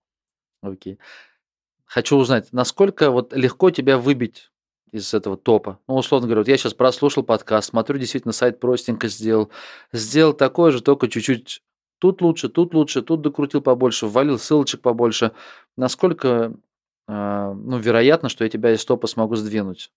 Окей. 0.61 0.98
Хочу 1.90 2.16
узнать, 2.16 2.53
насколько 2.53 3.11
вот 3.11 3.33
легко 3.33 3.72
тебя 3.72 3.98
выбить 3.98 4.53
из 4.92 5.12
этого 5.12 5.37
топа. 5.37 5.81
Ну, 5.88 5.96
условно 5.96 6.29
говоря, 6.29 6.42
вот 6.42 6.48
я 6.48 6.57
сейчас 6.57 6.72
прослушал 6.72 7.24
подкаст, 7.24 7.70
смотрю, 7.70 7.98
действительно, 7.98 8.31
сайт 8.31 8.61
простенько 8.61 9.09
сделал. 9.09 9.50
Сделал 9.92 10.33
такое 10.33 10.70
же, 10.70 10.83
только 10.83 11.09
чуть-чуть 11.09 11.64
тут 11.98 12.22
лучше, 12.22 12.48
тут 12.48 12.74
лучше, 12.74 13.03
тут 13.03 13.22
докрутил 13.22 13.61
побольше, 13.61 14.07
ввалил 14.07 14.38
ссылочек 14.38 14.83
побольше. 14.83 15.33
Насколько, 15.76 16.55
э, 17.09 17.53
ну, 17.57 17.79
вероятно, 17.79 18.29
что 18.29 18.44
я 18.44 18.50
тебя 18.50 18.72
из 18.72 18.85
топа 18.85 19.09
смогу 19.09 19.35
сдвинуть? 19.35 19.90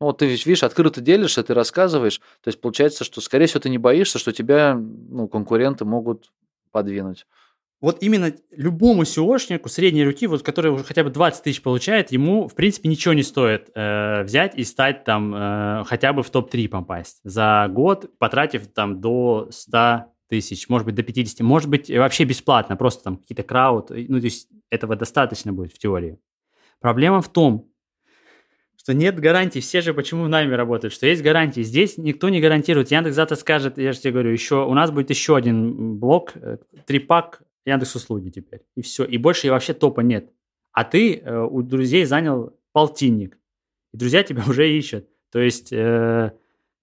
Ну, 0.00 0.06
вот 0.06 0.18
ты 0.18 0.26
видишь, 0.26 0.62
открыто 0.62 1.00
делишься, 1.00 1.42
ты 1.42 1.52
рассказываешь. 1.52 2.20
То 2.42 2.48
есть 2.48 2.60
получается, 2.60 3.02
что, 3.02 3.20
скорее 3.20 3.46
всего, 3.46 3.58
ты 3.58 3.70
не 3.70 3.78
боишься, 3.78 4.20
что 4.20 4.30
тебя 4.30 4.76
ну, 4.76 5.26
конкуренты 5.26 5.84
могут 5.84 6.30
подвинуть 6.70 7.26
вот 7.80 8.02
именно 8.02 8.32
любому 8.50 9.02
SEOшнику 9.02 9.68
средней 9.68 10.04
руки, 10.04 10.26
вот 10.26 10.42
который 10.42 10.72
уже 10.72 10.84
хотя 10.84 11.04
бы 11.04 11.10
20 11.10 11.44
тысяч 11.44 11.62
получает, 11.62 12.10
ему, 12.10 12.48
в 12.48 12.54
принципе, 12.54 12.88
ничего 12.88 13.14
не 13.14 13.22
стоит 13.22 13.70
э, 13.74 14.24
взять 14.24 14.56
и 14.56 14.64
стать 14.64 15.04
там 15.04 15.34
э, 15.34 15.84
хотя 15.86 16.12
бы 16.12 16.22
в 16.22 16.30
топ-3 16.30 16.68
попасть 16.68 17.20
за 17.22 17.68
год, 17.70 18.10
потратив 18.18 18.66
там 18.68 19.00
до 19.00 19.48
100 19.50 20.06
тысяч, 20.28 20.68
может 20.68 20.86
быть, 20.86 20.96
до 20.96 21.02
50, 21.02 21.40
может 21.40 21.70
быть, 21.70 21.90
вообще 21.90 22.24
бесплатно, 22.24 22.76
просто 22.76 23.04
там 23.04 23.16
какие-то 23.16 23.44
крауд, 23.44 23.90
ну, 23.90 24.18
то 24.18 24.24
есть 24.24 24.48
этого 24.70 24.96
достаточно 24.96 25.52
будет 25.52 25.72
в 25.72 25.78
теории. 25.78 26.18
Проблема 26.80 27.22
в 27.22 27.28
том, 27.28 27.70
что 28.76 28.94
нет 28.94 29.18
гарантий. 29.18 29.60
Все 29.60 29.80
же 29.80 29.92
почему 29.92 30.24
в 30.24 30.28
найме 30.28 30.56
работают, 30.56 30.94
что 30.94 31.06
есть 31.06 31.22
гарантии. 31.22 31.62
Здесь 31.62 31.98
никто 31.98 32.28
не 32.28 32.40
гарантирует. 32.40 32.90
Яндекс 32.90 33.16
завтра 33.16 33.36
скажет, 33.36 33.76
я 33.76 33.92
же 33.92 33.98
тебе 33.98 34.12
говорю, 34.12 34.30
еще 34.30 34.64
у 34.64 34.74
нас 34.74 34.90
будет 34.90 35.10
еще 35.10 35.36
один 35.36 35.98
блок, 35.98 36.32
э, 36.36 36.58
трипак 36.86 37.42
Яндекс 37.68 37.94
услуги 37.94 38.30
теперь. 38.30 38.62
И 38.74 38.82
все. 38.82 39.04
И 39.04 39.18
больше 39.18 39.46
и 39.46 39.50
вообще 39.50 39.74
топа 39.74 40.00
нет. 40.00 40.32
А 40.72 40.84
ты 40.84 41.16
э, 41.16 41.40
у 41.40 41.62
друзей 41.62 42.04
занял 42.04 42.56
полтинник. 42.72 43.38
И 43.92 43.96
друзья 43.96 44.22
тебя 44.22 44.42
уже 44.48 44.70
ищут. 44.70 45.06
То 45.30 45.40
есть 45.40 45.72
э, 45.72 46.32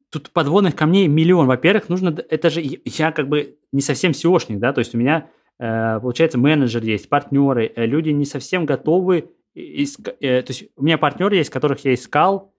тут 0.10 0.32
подводных 0.32 0.76
камней 0.76 1.08
миллион. 1.08 1.48
Во-первых, 1.48 1.89
нужно... 1.89 2.15
Это 2.30 2.50
же 2.50 2.62
я 2.86 3.12
как 3.12 3.28
бы 3.28 3.58
не 3.71 3.82
совсем 3.82 4.12
SEOшник, 4.12 4.60
да, 4.60 4.74
то 4.74 4.80
есть 4.80 4.93
у 4.95 4.98
меня, 4.98 5.30
э, 5.60 6.00
получается, 6.00 6.38
менеджер 6.38 6.84
есть, 6.84 7.10
партнеры. 7.10 7.71
Э, 7.76 7.86
люди 7.86 8.10
не 8.10 8.26
совсем 8.26 8.65
готовы... 8.65 9.32
Иск... 9.54 10.10
Э, 10.19 10.41
то 10.41 10.52
есть 10.52 10.65
у 10.76 10.84
меня 10.84 10.98
партнеры 10.98 11.38
есть, 11.38 11.50
которых 11.50 11.84
я 11.86 11.93
искал, 11.93 12.54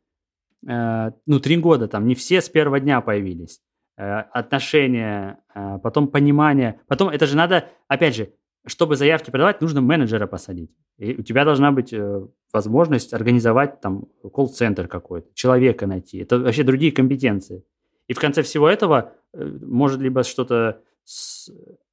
э, 0.67 1.13
ну, 1.27 1.41
три 1.41 1.57
года 1.57 1.89
там. 1.89 2.07
Не 2.07 2.15
все 2.15 2.41
с 2.41 2.49
первого 2.49 2.81
дня 2.81 3.01
появились. 3.01 3.61
Э, 3.99 4.25
отношения, 4.33 5.39
э, 5.55 5.79
потом 5.83 6.09
понимание. 6.09 6.81
Потом 6.87 7.09
это 7.09 7.25
же 7.27 7.35
надо, 7.35 7.71
опять 7.89 8.15
же, 8.15 8.31
чтобы 8.67 8.95
заявки 8.95 9.31
подавать, 9.31 9.63
нужно 9.63 9.81
менеджера 9.81 10.27
посадить. 10.27 10.71
И 10.99 11.15
у 11.15 11.23
тебя 11.23 11.47
должна 11.47 11.73
быть 11.73 11.95
э, 11.95 12.27
возможность 12.53 13.15
организовать 13.15 13.81
там 13.81 14.05
колл-центр 14.35 14.87
какой-то, 14.87 15.29
человека 15.33 15.87
найти. 15.87 16.19
Это 16.19 16.39
вообще 16.39 16.63
другие 16.63 16.93
компетенции. 16.93 17.65
И 18.07 18.13
в 18.13 18.21
конце 18.21 18.43
всего 18.43 18.69
этого 18.69 19.15
может 19.33 20.01
либо 20.01 20.25
что-то... 20.25 20.83
С, 21.05 21.51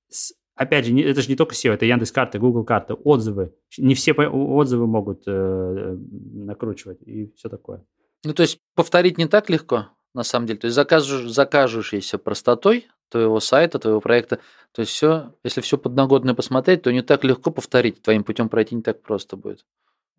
с, 0.10 0.34
опять 0.56 0.86
же, 0.86 1.00
это 1.00 1.22
же 1.22 1.30
не 1.30 1.38
только 1.38 1.56
SEO, 1.56 1.72
это 1.72 1.86
Яндекс 1.86 2.12
карты, 2.12 2.38
Google 2.38 2.66
карты, 2.66 2.96
отзывы. 2.96 3.54
Не 3.78 3.96
все 3.96 4.12
отзывы 4.12 4.88
могут 4.88 5.24
накручивать 5.26 7.02
и 7.04 7.32
все 7.38 7.48
такое. 7.48 7.86
Ну, 8.26 8.34
то 8.34 8.44
есть 8.44 8.60
повторить 8.76 9.18
не 9.18 9.28
так 9.28 9.50
легко? 9.50 9.88
На 10.14 10.24
самом 10.24 10.48
деле. 10.48 10.60
То 10.60 10.68
есть 10.68 10.76
закажешь, 10.76 11.30
закажешься 11.32 12.18
простотой 12.18 12.88
твоего 13.10 13.40
сайта, 13.40 13.80
твоего 13.80 14.02
проекта, 14.02 14.40
то 14.72 14.82
есть 14.82 14.92
все, 14.92 15.34
если 15.44 15.62
все 15.62 15.78
подноготное 15.78 16.34
посмотреть, 16.34 16.82
то 16.82 16.92
не 16.92 17.02
так 17.02 17.24
легко 17.24 17.52
повторить, 17.52 18.02
твоим 18.02 18.24
путем 18.24 18.50
пройти 18.50 18.76
не 18.76 18.82
так 18.82 19.02
просто 19.04 19.38
будет. 19.38 19.66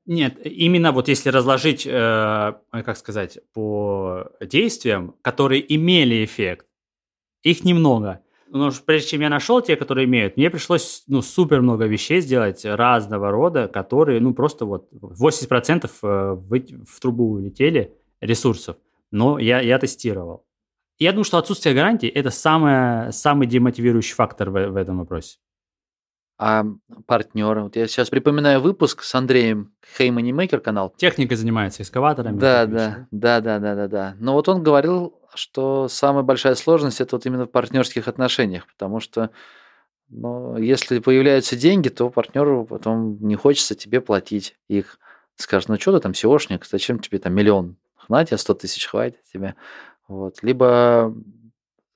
Нет, 0.07 0.39
именно 0.45 0.93
вот 0.93 1.09
если 1.09 1.31
разложить, 1.31 1.87
э, 1.87 2.53
как 2.71 2.97
сказать, 2.97 3.39
по 3.53 4.29
действиям, 4.41 5.17
которые 5.23 5.75
имели 5.75 6.25
эффект, 6.25 6.67
их 7.43 7.65
немного. 7.65 8.21
Но 8.51 8.71
прежде 8.85 9.11
чем 9.11 9.23
я 9.23 9.31
нашел 9.31 9.61
те, 9.61 9.77
которые 9.77 10.05
имеют, 10.05 10.37
мне 10.37 10.51
пришлось 10.51 11.03
ну, 11.09 11.23
супер 11.23 11.63
много 11.63 11.87
вещей 11.87 12.21
сделать 12.21 12.65
разного 12.65 13.31
рода, 13.31 13.67
которые, 13.67 14.21
ну, 14.21 14.35
просто 14.35 14.67
вот 14.67 14.89
80% 14.93 15.91
в, 16.01 16.37
в 16.87 17.01
трубу 17.01 17.33
улетели 17.33 17.95
ресурсов 18.21 18.77
но 19.15 19.39
я, 19.39 19.61
я 19.61 19.79
тестировал. 19.79 20.45
Я 20.99 21.13
думаю, 21.13 21.25
что 21.25 21.39
отсутствие 21.39 21.75
гарантии– 21.75 22.09
это 22.15 22.31
самое, 22.31 23.13
самый 23.13 23.47
демотивирующий 23.47 24.15
фактор 24.15 24.51
в, 24.51 24.71
в 24.71 24.77
этом 24.77 24.99
вопросе. 24.99 25.39
А 26.37 26.65
партнеры? 27.07 27.63
Вот 27.63 27.77
я 27.77 27.87
сейчас 27.87 28.11
припоминаю 28.11 28.61
выпуск 28.61 29.05
с 29.05 29.15
Андреем 29.15 29.73
Хей 29.97 30.11
Манимейкер 30.11 30.61
канал. 30.61 30.93
Техникой 30.97 31.37
занимается, 31.37 31.85
экскаваторами. 31.85 32.39
Да, 32.39 32.67
да, 32.67 33.07
да, 33.13 33.41
да, 33.41 33.61
да, 33.61 33.75
да, 33.77 33.89
да. 33.89 34.17
Но 34.19 34.33
вот 34.33 34.49
он 34.49 34.65
говорил, 34.65 35.21
что 35.35 35.87
самая 35.87 36.25
большая 36.25 36.57
сложность 36.57 37.01
это 37.01 37.15
вот 37.15 37.25
именно 37.25 37.47
в 37.47 37.53
партнерских 37.53 38.09
отношениях, 38.09 38.67
потому 38.67 38.99
что 38.99 39.31
ну, 40.09 40.57
если 40.57 40.99
появляются 40.99 41.55
деньги, 41.55 41.89
то 41.89 42.11
партнеру 42.11 42.67
потом 42.67 43.19
не 43.21 43.37
хочется 43.37 43.77
тебе 43.77 44.01
платить 44.01 44.57
их. 44.67 44.99
Скажет, 45.37 45.69
ну 45.69 45.79
что 45.79 45.93
ты 45.93 46.01
там 46.01 46.13
SEOшник, 46.13 46.65
зачем 46.69 46.99
тебе 46.99 47.21
там 47.21 47.33
миллион? 47.33 47.77
На 48.09 48.25
тебе 48.25 48.39
100 48.39 48.55
тысяч 48.55 48.87
хватит 48.87 49.23
тебе. 49.33 49.55
Вот. 50.09 50.43
Либо 50.43 51.15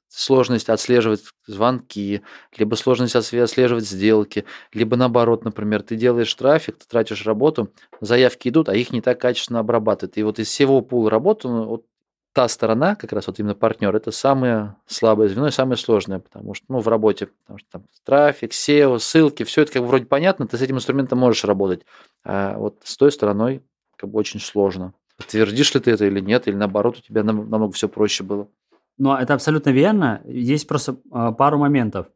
сложность 0.09 0.68
отслеживать 0.68 1.22
звонки, 1.46 2.22
либо 2.56 2.74
сложность 2.74 3.14
отслеживать 3.14 3.86
сделки, 3.86 4.44
либо 4.72 4.96
наоборот, 4.96 5.44
например, 5.44 5.82
ты 5.82 5.96
делаешь 5.96 6.34
трафик, 6.34 6.78
ты 6.78 6.86
тратишь 6.88 7.26
работу, 7.26 7.72
заявки 8.00 8.48
идут, 8.48 8.68
а 8.68 8.74
их 8.74 8.90
не 8.90 9.00
так 9.00 9.20
качественно 9.20 9.61
обрабатывают. 9.61 10.16
И 10.16 10.22
вот 10.22 10.38
из 10.38 10.48
всего 10.48 10.80
пула 10.80 11.11
работы, 11.11 11.48
ну, 11.48 11.66
вот 11.66 11.84
та 12.32 12.48
сторона, 12.48 12.94
как 12.94 13.12
раз 13.12 13.26
вот 13.26 13.38
именно 13.38 13.54
партнер, 13.54 13.94
это 13.94 14.11
самое 14.11 14.76
слабое 14.86 15.28
звено 15.28 15.48
и 15.48 15.50
самое 15.50 15.76
сложное, 15.76 16.20
потому 16.20 16.54
что, 16.54 16.66
ну, 16.68 16.78
в 16.80 16.88
работе, 16.88 17.26
потому 17.26 17.59
что 17.59 17.68
там 17.70 17.84
трафик, 18.04 18.52
SEO, 18.52 18.98
ссылки, 18.98 19.42
все 19.42 19.62
это 19.62 19.72
как 19.72 19.82
бы 19.82 19.88
вроде 19.88 20.06
понятно, 20.06 20.46
ты 20.46 20.56
с 20.56 20.62
этим 20.62 20.76
инструментом 20.76 21.18
можешь 21.18 21.44
работать, 21.44 21.84
а 22.24 22.56
вот 22.56 22.80
с 22.84 22.96
той 22.96 23.12
стороной 23.12 23.62
как 23.96 24.11
бы 24.11 24.18
очень 24.18 24.40
сложно. 24.40 24.94
Подтвердишь 25.18 25.74
ли 25.74 25.80
ты 25.80 25.90
это 25.90 26.06
или 26.06 26.20
нет, 26.20 26.48
или 26.48 26.54
наоборот 26.54 26.98
у 26.98 27.02
тебя 27.02 27.22
намного 27.22 27.72
все 27.72 27.88
проще 27.88 28.24
было. 28.24 28.48
Но 28.96 29.18
это 29.18 29.34
абсолютно 29.34 29.70
верно. 29.70 30.22
Есть 30.24 30.66
просто 30.66 30.96
э, 31.12 31.32
пару 31.36 31.58
моментов. 31.58 32.06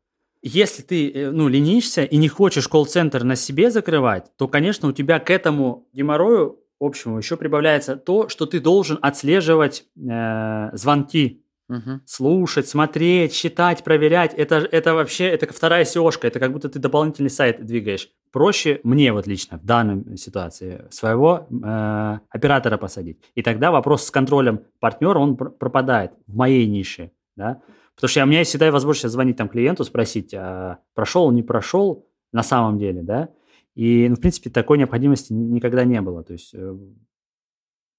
Если 0.40 0.82
ты 0.82 1.10
э, 1.10 1.30
ну, 1.30 1.48
ленишься 1.48 2.04
и 2.04 2.16
не 2.16 2.28
хочешь 2.28 2.68
колл-центр 2.68 3.22
на 3.24 3.36
себе 3.36 3.70
закрывать, 3.70 4.30
то, 4.36 4.48
конечно, 4.48 4.88
у 4.88 4.92
тебя 4.92 5.18
к 5.18 5.30
этому 5.30 5.88
геморрою 5.92 6.58
общему 6.80 7.18
еще 7.18 7.36
прибавляется 7.36 7.96
то, 7.96 8.28
что 8.28 8.46
ты 8.46 8.60
должен 8.60 8.98
отслеживать 9.02 9.84
э, 9.96 10.70
звонки 10.72 11.41
Угу. 11.72 12.00
Слушать, 12.04 12.68
смотреть, 12.68 13.32
считать, 13.32 13.82
проверять. 13.82 14.34
Это, 14.34 14.56
это 14.56 14.92
вообще, 14.94 15.24
это 15.24 15.50
вторая 15.52 15.84
SEO-шка. 15.84 16.26
Это 16.26 16.38
как 16.38 16.52
будто 16.52 16.68
ты 16.68 16.78
дополнительный 16.78 17.30
сайт 17.30 17.64
двигаешь. 17.64 18.10
Проще 18.30 18.80
мне 18.82 19.12
вот 19.12 19.26
лично 19.26 19.58
в 19.58 19.64
данной 19.64 20.18
ситуации 20.18 20.86
своего 20.90 21.46
э, 21.50 22.18
оператора 22.28 22.76
посадить. 22.76 23.18
И 23.34 23.42
тогда 23.42 23.70
вопрос 23.70 24.04
с 24.04 24.10
контролем 24.10 24.60
партнера, 24.80 25.18
он 25.18 25.36
пропадает 25.36 26.12
в 26.26 26.36
моей 26.36 26.66
нише. 26.66 27.12
Да? 27.36 27.62
Потому 27.94 28.08
что 28.08 28.22
у 28.22 28.26
меня 28.26 28.40
есть 28.40 28.50
всегда 28.50 28.70
возможность 28.70 29.12
звонить 29.12 29.36
там 29.36 29.48
клиенту, 29.48 29.84
спросить, 29.84 30.34
а 30.34 30.78
прошел, 30.94 31.30
не 31.30 31.42
прошел 31.42 32.06
на 32.32 32.42
самом 32.42 32.78
деле, 32.78 33.02
да. 33.02 33.30
И, 33.74 34.06
ну, 34.08 34.16
в 34.16 34.20
принципе, 34.20 34.50
такой 34.50 34.76
необходимости 34.76 35.32
никогда 35.32 35.84
не 35.84 36.00
было. 36.02 36.22
То 36.22 36.34
есть 36.34 36.52
э, 36.52 36.76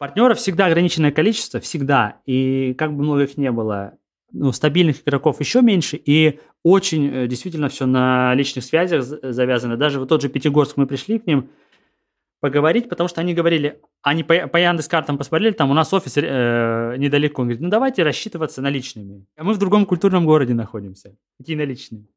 Партнеров 0.04 0.38
всегда 0.38 0.66
ограниченное 0.66 1.14
количество, 1.14 1.62
всегда. 1.62 2.18
И 2.26 2.74
как 2.74 2.94
бы 2.94 3.04
много 3.04 3.24
их 3.24 3.38
не 3.38 3.50
было, 3.54 3.94
ну, 4.34 4.52
стабильных 4.52 5.02
игроков 5.02 5.40
еще 5.40 5.62
меньше, 5.62 5.96
и 5.96 6.42
очень 6.62 7.08
э, 7.08 7.28
действительно 7.28 7.70
все 7.70 7.86
на 7.86 8.36
личных 8.36 8.66
связях 8.66 9.02
завязано. 9.06 9.78
Даже 9.78 10.02
вот 10.02 10.10
тот 10.10 10.22
же 10.22 10.28
Пятигорск, 10.28 10.76
мы 10.76 10.88
пришли 10.88 11.20
к 11.20 11.26
ним 11.26 11.52
поговорить, 12.42 12.90
потому 12.90 13.08
что 13.08 13.22
они 13.22 13.34
говорили, 13.34 13.80
они 14.02 14.26
по, 14.26 14.36
по 14.50 14.58
Яндекс.Картам 14.58 15.18
посмотрели, 15.18 15.54
там 15.54 15.72
у 15.72 15.74
нас 15.74 15.94
офис 15.94 16.18
э, 16.18 16.96
недалеко. 16.98 17.42
Он 17.42 17.48
говорит, 17.48 17.62
ну 17.62 17.70
давайте 17.70 18.04
рассчитываться 18.04 18.62
наличными. 18.62 19.26
А 19.38 19.46
мы 19.46 19.54
в 19.54 19.58
другом 19.58 19.86
культурном 19.86 20.26
городе 20.26 20.54
находимся. 20.54 21.16
Какие 21.40 21.56
наличные? 21.56 22.08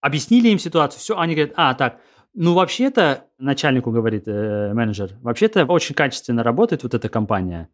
Объяснили 0.00 0.48
им 0.48 0.58
ситуацию, 0.58 1.00
все, 1.00 1.18
они 1.18 1.34
говорят, 1.34 1.52
а, 1.58 1.74
так, 1.74 2.00
ну, 2.36 2.54
вообще-то, 2.54 3.24
начальнику 3.38 3.90
говорит 3.90 4.24
э, 4.26 4.72
менеджер, 4.74 5.12
вообще-то 5.22 5.64
очень 5.64 5.94
качественно 5.94 6.42
работает 6.42 6.82
вот 6.82 6.94
эта 6.94 7.08
компания. 7.08 7.70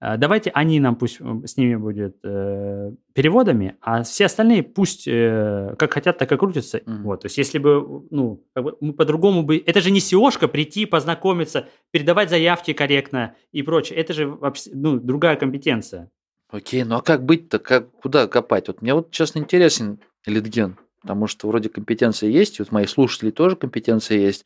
Э, 0.00 0.16
давайте 0.16 0.50
они 0.50 0.80
нам 0.80 0.96
пусть 0.96 1.20
с 1.20 1.56
ними 1.58 1.76
будет 1.76 2.16
э, 2.24 2.92
переводами, 3.12 3.76
а 3.82 4.02
все 4.04 4.24
остальные 4.24 4.62
пусть 4.62 5.06
э, 5.06 5.74
как 5.78 5.92
хотят, 5.92 6.16
так 6.16 6.32
и 6.32 6.36
крутятся. 6.38 6.78
Mm-hmm. 6.78 7.02
Вот, 7.02 7.20
то 7.20 7.26
есть 7.26 7.36
если 7.36 7.58
бы, 7.58 8.06
ну, 8.10 8.42
как 8.54 8.64
бы 8.64 8.76
мы 8.80 8.94
по-другому 8.94 9.42
бы... 9.42 9.62
Это 9.64 9.82
же 9.82 9.90
не 9.90 10.00
seo 10.00 10.48
прийти, 10.48 10.86
познакомиться, 10.86 11.68
передавать 11.90 12.30
заявки 12.30 12.72
корректно 12.72 13.34
и 13.52 13.62
прочее. 13.62 13.98
Это 13.98 14.14
же 14.14 14.26
вообще, 14.26 14.70
ну, 14.72 14.98
другая 14.98 15.36
компетенция. 15.36 16.10
Окей, 16.48 16.84
ну 16.84 16.96
а 16.96 17.02
как 17.02 17.22
быть-то? 17.22 17.58
Как, 17.58 17.90
куда 18.00 18.28
копать? 18.28 18.68
Вот 18.68 18.80
мне 18.80 18.94
вот, 18.94 19.10
честно, 19.10 19.40
интересен 19.40 20.00
литген 20.24 20.78
потому 21.00 21.26
что 21.26 21.48
вроде 21.48 21.68
компетенции 21.68 22.30
есть, 22.30 22.58
и 22.58 22.62
вот 22.62 22.72
моих 22.72 22.90
слушателей 22.90 23.32
тоже 23.32 23.56
компетенции 23.56 24.18
есть. 24.18 24.44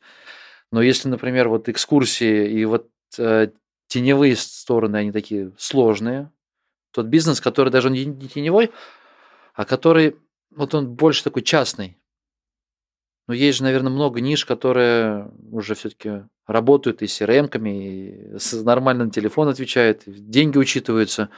Но 0.71 0.81
если, 0.81 1.09
например, 1.09 1.49
вот 1.49 1.69
экскурсии 1.69 2.49
и 2.49 2.65
вот 2.65 2.89
э, 3.17 3.49
теневые 3.87 4.35
стороны, 4.35 4.97
они 4.97 5.11
такие 5.11 5.51
сложные, 5.57 6.31
тот 6.91 7.07
бизнес, 7.07 7.41
который 7.41 7.69
даже 7.69 7.89
не, 7.89 8.05
не 8.05 8.27
теневой, 8.27 8.71
а 9.53 9.65
который, 9.65 10.15
вот 10.49 10.73
он 10.73 10.89
больше 10.89 11.23
такой 11.23 11.41
частный. 11.41 11.97
Но 13.27 13.33
есть 13.33 13.59
же, 13.59 13.63
наверное, 13.63 13.91
много 13.91 14.19
ниш, 14.19 14.45
которые 14.45 15.31
уже 15.51 15.75
все-таки 15.75 16.23
работают 16.47 17.01
и 17.01 17.07
с 17.07 17.21
CRM-ками, 17.21 18.33
и 18.35 18.37
с 18.37 18.53
нормальным 18.63 19.11
телефон 19.11 19.47
отвечают, 19.47 20.03
деньги 20.05 20.57
учитываются. 20.57 21.29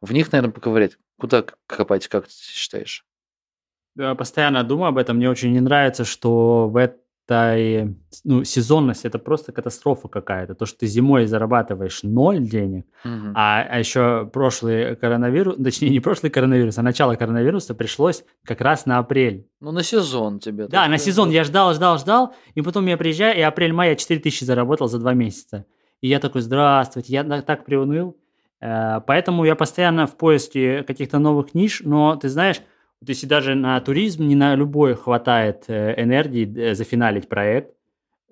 В 0.00 0.12
них, 0.12 0.32
наверное, 0.32 0.52
поковырять. 0.52 0.98
Куда 1.18 1.44
копать, 1.66 2.08
как 2.08 2.26
ты 2.26 2.32
считаешь? 2.32 3.04
Постоянно 3.96 4.64
думаю 4.64 4.88
об 4.88 4.98
этом. 4.98 5.16
Мне 5.16 5.30
очень 5.30 5.52
не 5.52 5.60
нравится, 5.60 6.04
что 6.04 6.68
в 6.68 6.76
этой 6.76 7.96
ну, 8.24 8.44
сезонность 8.44 9.04
это 9.04 9.18
просто 9.18 9.52
катастрофа 9.52 10.08
какая-то. 10.08 10.54
То, 10.54 10.66
что 10.66 10.80
ты 10.80 10.86
зимой 10.86 11.26
зарабатываешь 11.26 12.02
ноль 12.02 12.40
денег, 12.40 12.86
угу. 13.04 13.32
а, 13.34 13.62
а 13.62 13.78
еще 13.78 14.28
прошлый 14.32 14.96
коронавирус, 14.96 15.56
точнее 15.56 15.90
не 15.90 16.00
прошлый 16.00 16.30
коронавирус, 16.30 16.78
а 16.78 16.82
начало 16.82 17.14
коронавируса 17.14 17.74
пришлось 17.74 18.24
как 18.44 18.60
раз 18.60 18.86
на 18.86 18.98
апрель. 18.98 19.46
Ну, 19.60 19.72
на 19.72 19.82
сезон 19.82 20.40
тебе. 20.40 20.68
Да, 20.68 20.88
на 20.88 20.98
сезон. 20.98 21.30
Я 21.30 21.44
ждал, 21.44 21.74
ждал, 21.74 21.98
ждал, 21.98 22.34
и 22.54 22.62
потом 22.62 22.86
я 22.86 22.96
приезжаю, 22.96 23.38
и 23.38 23.40
апрель-май 23.40 23.90
я 23.90 23.96
4 23.96 24.20
тысячи 24.20 24.44
заработал 24.44 24.88
за 24.88 24.98
два 24.98 25.14
месяца. 25.14 25.64
И 26.00 26.08
я 26.08 26.18
такой, 26.18 26.42
здравствуйте, 26.42 27.12
я 27.12 27.24
так 27.42 27.64
приуныл. 27.64 28.16
Э, 28.60 29.00
поэтому 29.06 29.44
я 29.44 29.54
постоянно 29.54 30.06
в 30.06 30.16
поиске 30.16 30.82
каких-то 30.82 31.18
новых 31.18 31.54
ниш, 31.54 31.82
но 31.84 32.16
ты 32.16 32.28
знаешь, 32.28 32.60
то 33.04 33.10
есть 33.10 33.26
даже 33.26 33.54
на 33.54 33.80
туризм, 33.80 34.26
не 34.26 34.36
на 34.36 34.54
любой 34.54 34.94
хватает 34.94 35.64
э, 35.66 36.00
энергии 36.00 36.46
э, 36.56 36.74
зафиналить 36.74 37.28
проект. 37.28 37.74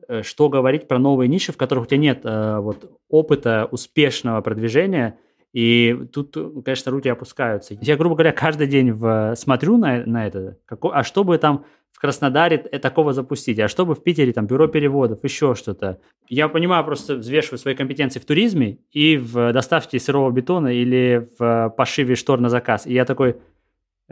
Э, 0.07 0.23
что 0.23 0.49
говорить 0.49 0.87
про 0.87 0.99
новые 0.99 1.29
ниши, 1.29 1.53
в 1.53 1.57
которых 1.57 1.85
у 1.85 1.87
тебя 1.87 1.99
нет 1.99 2.21
вот, 2.25 2.91
опыта 3.09 3.69
успешного 3.71 4.41
продвижения, 4.41 5.19
и 5.53 6.07
тут, 6.13 6.37
конечно, 6.65 6.93
руки 6.93 7.09
опускаются. 7.09 7.77
Я, 7.81 7.97
грубо 7.97 8.15
говоря, 8.15 8.33
каждый 8.33 8.69
день 8.69 8.93
в, 8.93 9.35
смотрю 9.37 9.77
на, 9.79 10.07
на 10.07 10.27
это, 10.27 10.59
какой, 10.65 10.93
а 10.95 11.03
что 11.03 11.25
бы 11.25 11.37
там 11.39 11.65
в 11.91 11.99
Краснодаре 12.01 12.59
такого 12.59 13.13
запустить, 13.13 13.59
а 13.59 13.67
что 13.67 13.85
бы 13.85 13.95
в 13.97 14.03
Питере, 14.03 14.33
там, 14.33 14.47
бюро 14.47 14.69
переводов, 14.69 15.25
еще 15.25 15.57
что-то. 15.57 15.99
Я 16.29 16.49
понимаю, 16.49 16.85
просто 16.85 17.17
взвешиваю 17.17 17.59
свои 17.59 17.75
компетенции 17.75 18.21
в 18.21 18.25
туризме 18.25 18.79
и 18.93 19.17
в 19.17 19.53
доставке 19.53 19.99
сырого 19.99 20.31
бетона 20.31 20.69
или 20.69 21.29
в 21.39 21.75
пошиве 21.77 22.15
штор 22.15 22.41
на 22.41 22.49
заказ. 22.49 22.87
И 22.87 22.95
я 22.95 23.05
такой, 23.05 23.37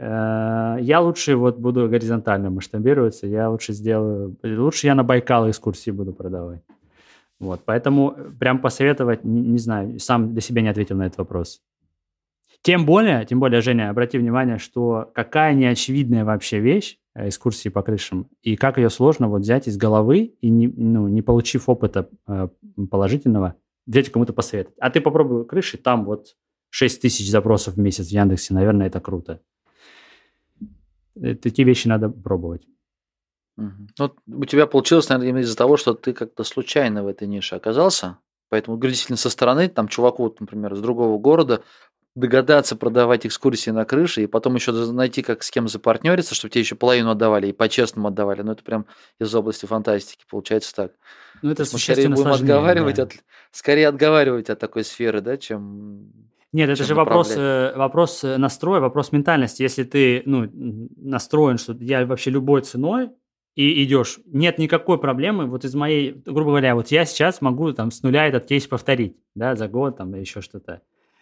я 0.01 1.01
лучше 1.01 1.35
вот 1.35 1.57
буду 1.57 1.89
горизонтально 1.89 2.49
масштабироваться, 2.49 3.27
я 3.27 3.49
лучше 3.49 3.73
сделаю, 3.73 4.37
лучше 4.43 4.87
я 4.87 4.95
на 4.95 5.03
Байкал 5.03 5.49
экскурсии 5.49 5.91
буду 5.91 6.13
продавать. 6.13 6.61
Вот, 7.39 7.61
поэтому 7.65 8.15
прям 8.39 8.59
посоветовать, 8.59 9.23
не, 9.23 9.41
не 9.41 9.57
знаю, 9.57 9.99
сам 9.99 10.33
для 10.33 10.41
себя 10.41 10.61
не 10.61 10.69
ответил 10.69 10.97
на 10.97 11.05
этот 11.05 11.19
вопрос. 11.19 11.61
Тем 12.61 12.85
более, 12.85 13.25
тем 13.25 13.39
более, 13.39 13.61
Женя, 13.61 13.89
обрати 13.89 14.17
внимание, 14.17 14.57
что 14.57 15.09
какая 15.13 15.53
неочевидная 15.53 16.25
вообще 16.25 16.59
вещь 16.59 16.97
э, 17.15 17.29
экскурсии 17.29 17.69
по 17.69 17.81
крышам, 17.81 18.27
и 18.41 18.57
как 18.57 18.77
ее 18.77 18.89
сложно 18.89 19.29
вот 19.29 19.41
взять 19.41 19.67
из 19.67 19.77
головы 19.77 20.35
и 20.41 20.49
не, 20.49 20.67
ну, 20.67 21.07
не 21.07 21.21
получив 21.21 21.69
опыта 21.69 22.09
э, 22.27 22.49
положительного, 22.91 23.55
взять 23.87 24.11
кому-то 24.11 24.33
посоветовать. 24.33 24.77
А 24.79 24.89
ты 24.89 24.99
попробуй 24.99 25.45
крыши, 25.45 25.77
там 25.77 26.03
вот 26.03 26.35
6 26.71 27.01
тысяч 27.01 27.29
запросов 27.31 27.75
в 27.75 27.79
месяц 27.79 28.07
в 28.07 28.11
Яндексе, 28.11 28.53
наверное, 28.53 28.87
это 28.87 28.99
круто. 28.99 29.41
Э, 31.21 31.35
такие 31.35 31.65
вещи 31.65 31.87
надо 31.87 32.09
пробовать. 32.09 32.65
Ну, 33.57 34.15
у 34.27 34.45
тебя 34.45 34.67
получилось, 34.67 35.09
наверное, 35.09 35.29
именно 35.29 35.41
из-за 35.43 35.57
того, 35.57 35.75
что 35.75 35.93
ты 35.93 36.13
как-то 36.13 36.43
случайно 36.45 37.03
в 37.03 37.07
этой 37.07 37.27
нише 37.27 37.55
оказался. 37.55 38.17
Поэтому, 38.49 38.77
действительно, 38.77 39.17
со 39.17 39.29
стороны, 39.29 39.67
там, 39.67 39.89
чуваку, 39.89 40.33
например, 40.39 40.73
из 40.73 40.79
другого 40.79 41.19
города, 41.19 41.61
догадаться 42.15 42.75
продавать 42.75 43.25
экскурсии 43.25 43.69
на 43.69 43.85
крыше, 43.85 44.23
и 44.23 44.27
потом 44.27 44.55
еще 44.55 44.71
найти, 44.71 45.21
как 45.21 45.43
с 45.43 45.51
кем 45.51 45.67
запартнериться, 45.67 46.35
чтобы 46.35 46.51
тебе 46.51 46.61
еще 46.61 46.75
половину 46.75 47.11
отдавали, 47.11 47.47
и 47.47 47.53
по-честному 47.53 48.07
отдавали. 48.07 48.41
Ну, 48.41 48.53
это 48.53 48.63
прям 48.63 48.85
из 49.19 49.33
области 49.35 49.65
фантастики, 49.65 50.25
получается 50.29 50.73
так. 50.75 50.91
Ну, 51.41 51.51
это 51.51 51.63
мы 51.71 51.79
скорее 51.79 52.09
будем 52.09 52.23
сложнее, 52.23 52.53
отговаривать 52.53 52.95
да. 52.95 53.03
от, 53.03 53.13
скорее 53.51 53.87
отговаривать 53.87 54.49
от 54.49 54.59
такой 54.59 54.83
сферы, 54.83 55.21
да, 55.21 55.37
чем 55.37 56.11
Нет, 56.51 56.69
это 56.69 56.83
же 56.83 56.95
вопрос, 56.95 57.33
э, 57.35 57.73
вопрос 57.75 58.23
э, 58.23 58.37
настроя, 58.37 58.79
вопрос 58.79 59.11
ментальности. 59.11 59.61
Если 59.61 59.83
ты 59.83 60.23
ну, 60.25 60.49
настроен, 60.97 61.57
что 61.57 61.73
я 61.79 62.05
вообще 62.05 62.31
любой 62.31 62.61
ценой 62.61 63.11
и 63.55 63.83
идешь, 63.83 64.19
нет 64.25 64.57
никакой 64.57 64.99
проблемы. 64.99 65.45
Вот 65.45 65.63
из 65.63 65.75
моей, 65.75 66.11
грубо 66.25 66.51
говоря, 66.51 66.73
вот 66.73 66.87
я 66.87 67.05
сейчас 67.05 67.41
могу 67.41 67.71
там 67.73 67.91
с 67.91 68.01
нуля 68.01 68.27
этот 68.27 68.45
кейс 68.45 68.65
повторить, 68.65 69.17
да, 69.35 69.55
за 69.55 69.67
год 69.67 69.97
там 69.97 70.15
еще 70.15 70.41
что-то. 70.41 70.81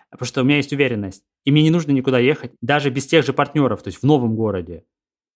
Потому 0.09 0.27
что 0.27 0.41
у 0.41 0.43
меня 0.45 0.57
есть 0.57 0.71
уверенность. 0.71 1.23
И 1.43 1.51
мне 1.51 1.63
не 1.63 1.71
нужно 1.71 1.91
никуда 1.91 2.19
ехать, 2.19 2.51
даже 2.61 2.89
без 2.89 3.05
тех 3.05 3.25
же 3.25 3.33
партнеров, 3.33 3.83
то 3.83 3.89
есть 3.89 4.01
в 4.01 4.03
новом 4.03 4.35
городе. 4.35 4.85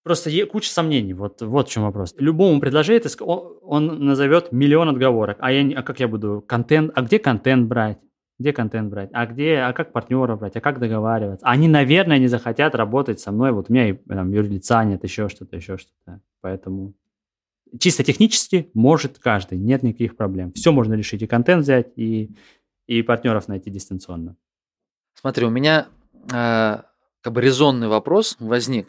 Просто 0.04 0.32
куча 0.48 0.70
сомнений, 0.70 1.14
вот, 1.14 1.42
вот 1.42 1.68
в 1.68 1.72
чем 1.72 1.84
вопрос. 1.84 2.16
Любому 2.18 2.60
предложить, 2.60 3.04
ты 3.04 3.10
ск- 3.10 3.24
он, 3.24 4.06
назовет 4.06 4.52
миллион 4.52 4.89
отговорок. 4.89 5.38
А, 5.42 5.52
я, 5.52 5.80
а 5.80 5.84
как 5.84 6.00
я 6.00 6.08
буду 6.08 6.44
контент, 6.48 6.92
а 6.96 7.02
где 7.02 7.20
контент 7.20 7.68
брать? 7.68 8.00
Где 8.42 8.54
контент 8.54 8.89
брать? 8.89 9.12
А 9.14 9.28
где, 9.28 9.58
а 9.60 9.72
как 9.72 9.92
партнеров 9.92 10.39
брать? 10.39 10.56
А 10.56 10.62
как 10.62 10.80
договариваться? 10.80 11.46
Они, 11.46 11.68
наверное, 11.68 12.18
не 12.18 12.26
захотят 12.26 12.74
работать 12.74 13.20
со 13.20 13.32
мной. 13.32 13.52
Вот 13.52 13.70
у 13.70 13.74
меня 13.74 13.89
и 13.89 13.94
там 13.94 14.32
юрлица 14.32 14.84
нет, 14.84 15.04
еще 15.04 15.30
что-то, 15.30 15.56
еще 15.56 15.78
что-то. 15.78 16.22
Поэтому 16.42 16.96
чисто 17.80 18.04
технически 18.04 18.72
может 18.74 19.20
каждый, 19.20 19.60
нет 19.60 19.84
никаких 19.84 20.18
проблем. 20.18 20.54
Все 20.54 20.72
можно 20.72 20.96
решить, 20.96 21.22
и 21.22 21.28
контент 21.28 21.62
взять, 21.62 21.92
и, 21.96 22.32
и 22.88 23.04
партнеров 23.04 23.48
найти 23.48 23.70
дистанционно. 23.70 24.36
Смотри, 25.14 25.46
у 25.46 25.52
меня 25.52 25.86
э, 26.34 26.82
как 27.22 27.34
бы 27.34 27.42
резонный 27.42 27.89
вопрос 27.89 28.38
возник. 28.39 28.88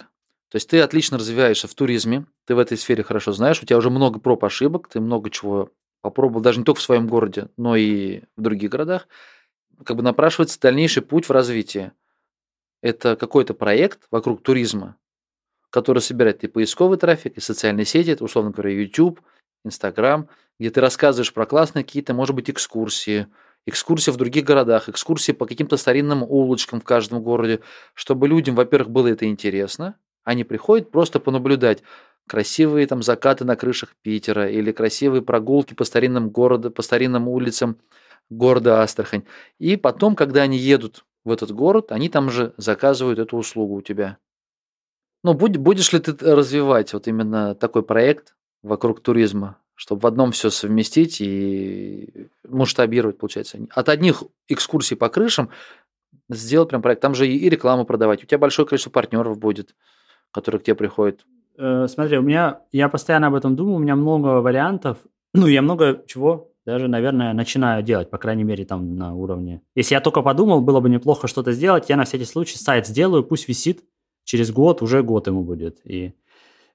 То 0.49 0.57
есть 0.57 0.71
ты 0.71 0.81
отлично 0.81 1.19
развиваешься 1.19 1.69
в 1.69 1.75
туризме, 1.75 2.25
ты 2.47 2.55
в 2.55 2.59
этой 2.59 2.79
сфере 2.79 3.03
хорошо 3.03 3.33
знаешь, 3.33 3.63
у 3.63 3.67
тебя 3.67 3.77
уже 3.77 3.91
много 3.91 4.19
проб 4.19 4.45
ошибок, 4.47 4.89
ты 4.89 4.99
много 4.99 5.29
чего 5.29 5.71
попробовал, 6.01 6.43
даже 6.43 6.59
не 6.59 6.65
только 6.65 6.81
в 6.81 6.83
своем 6.83 7.07
городе, 7.07 7.49
но 7.57 7.77
и 7.77 8.23
в 8.37 8.43
других 8.43 8.71
городах. 8.71 9.09
Как 9.85 9.97
бы 9.97 10.03
напрашивается 10.03 10.61
дальнейший 10.61 11.03
путь 11.03 11.29
в 11.29 11.33
развитии. 11.33 11.93
Это 12.83 13.17
какой-то 13.17 13.55
проект 13.55 14.07
вокруг 14.11 14.43
туризма, 14.43 14.97
который 15.71 16.01
собирает 16.01 16.45
и 16.45 16.49
поисковый 16.49 16.99
трафик, 16.99 17.37
и 17.37 17.41
социальные 17.41 17.85
сети, 17.85 18.11
это, 18.11 18.25
условно 18.25 18.51
говоря, 18.51 18.71
YouTube, 18.71 19.21
Instagram, 19.65 20.29
где 20.59 20.71
ты 20.71 20.81
рассказываешь 20.81 21.33
про 21.33 21.47
классные 21.47 21.85
какие-то, 21.85 22.15
может 22.15 22.35
быть, 22.35 22.51
экскурсии, 22.51 23.29
экскурсии 23.67 24.11
в 24.11 24.17
других 24.17 24.45
городах, 24.45 24.89
экскурсии 24.89 25.33
по 25.33 25.47
каким-то 25.47 25.77
старинным 25.77 26.23
улочкам 26.23 26.81
в 26.81 26.85
каждом 26.85 27.23
городе, 27.23 27.61
чтобы 27.95 28.29
людям, 28.29 28.55
во-первых, 28.55 28.91
было 28.91 29.09
это 29.09 29.27
интересно, 29.27 29.97
они 30.25 30.45
приходят 30.45 30.91
просто 30.91 31.21
понаблюдать 31.21 31.83
красивые 32.29 32.87
там 32.87 33.03
закаты 33.03 33.45
на 33.45 33.57
крышах 33.57 33.95
Питера 34.03 34.49
или 34.49 34.73
красивые 34.73 35.23
прогулки 35.23 35.75
по 35.75 35.85
старинным 35.85 36.31
городу, 36.31 36.71
по 36.71 36.83
старинным 36.83 37.29
улицам 37.29 37.79
города 38.37 38.83
Астрахань. 38.83 39.25
И 39.59 39.77
потом, 39.77 40.17
когда 40.17 40.43
они 40.43 40.59
едут 40.59 41.05
в 41.25 41.31
этот 41.31 41.53
город, 41.53 41.93
они 41.93 42.09
там 42.09 42.31
же 42.31 42.55
заказывают 42.57 43.19
эту 43.19 43.37
услугу 43.37 43.77
у 43.77 43.83
тебя. 43.83 44.19
Ну, 45.25 45.35
будь, 45.35 45.57
будешь 45.57 45.93
ли 45.93 46.01
ты 46.01 46.13
развивать 46.35 46.93
вот 46.93 47.07
именно 47.07 47.55
такой 47.55 47.83
проект 47.83 48.35
вокруг 48.63 49.01
туризма, 49.01 49.59
чтобы 49.75 50.01
в 50.01 50.07
одном 50.07 50.33
все 50.33 50.51
совместить 50.51 51.21
и 51.21 52.29
масштабировать, 52.49 53.19
получается. 53.19 53.59
От 53.71 53.89
одних 53.89 54.25
экскурсий 54.49 54.97
по 54.97 55.09
крышам 55.09 55.51
сделать 56.29 56.71
прям 56.71 56.83
проект. 56.83 57.03
Там 57.03 57.15
же 57.15 57.29
и 57.29 57.49
рекламу 57.49 57.85
продавать. 57.85 58.23
У 58.23 58.27
тебя 58.27 58.39
большое 58.39 58.67
количество 58.67 58.91
партнеров 58.91 59.39
будет, 59.39 59.75
которые 60.33 60.61
к 60.61 60.65
тебе 60.65 60.75
приходят. 60.75 61.25
Э, 61.57 61.87
смотри, 61.89 62.19
у 62.19 62.23
меня, 62.23 62.61
я 62.73 62.89
постоянно 62.89 63.29
об 63.29 63.35
этом 63.35 63.57
думаю, 63.57 63.77
у 63.77 63.81
меня 63.81 63.97
много 63.97 64.41
вариантов, 64.41 64.99
ну, 65.35 65.47
я 65.47 65.63
много 65.63 66.03
чего 66.07 66.52
даже, 66.65 66.89
наверное, 66.89 67.33
начинаю 67.33 67.83
делать, 67.83 68.11
по 68.11 68.19
крайней 68.19 68.45
мере, 68.45 68.65
там 68.65 68.97
на 68.97 69.15
уровне. 69.15 69.63
Если 69.75 69.95
я 69.95 70.01
только 70.01 70.23
подумал, 70.23 70.61
было 70.61 70.81
бы 70.81 70.89
неплохо 70.89 71.27
что-то 71.29 71.53
сделать, 71.53 71.89
я 71.89 71.97
на 71.97 72.05
всякий 72.05 72.25
случай 72.25 72.57
сайт 72.57 72.87
сделаю, 72.87 73.25
пусть 73.25 73.49
висит, 73.49 73.83
через 74.25 74.53
год, 74.53 74.83
уже 74.83 75.03
год 75.03 75.27
ему 75.27 75.43
будет. 75.43 75.81
И 75.85 76.15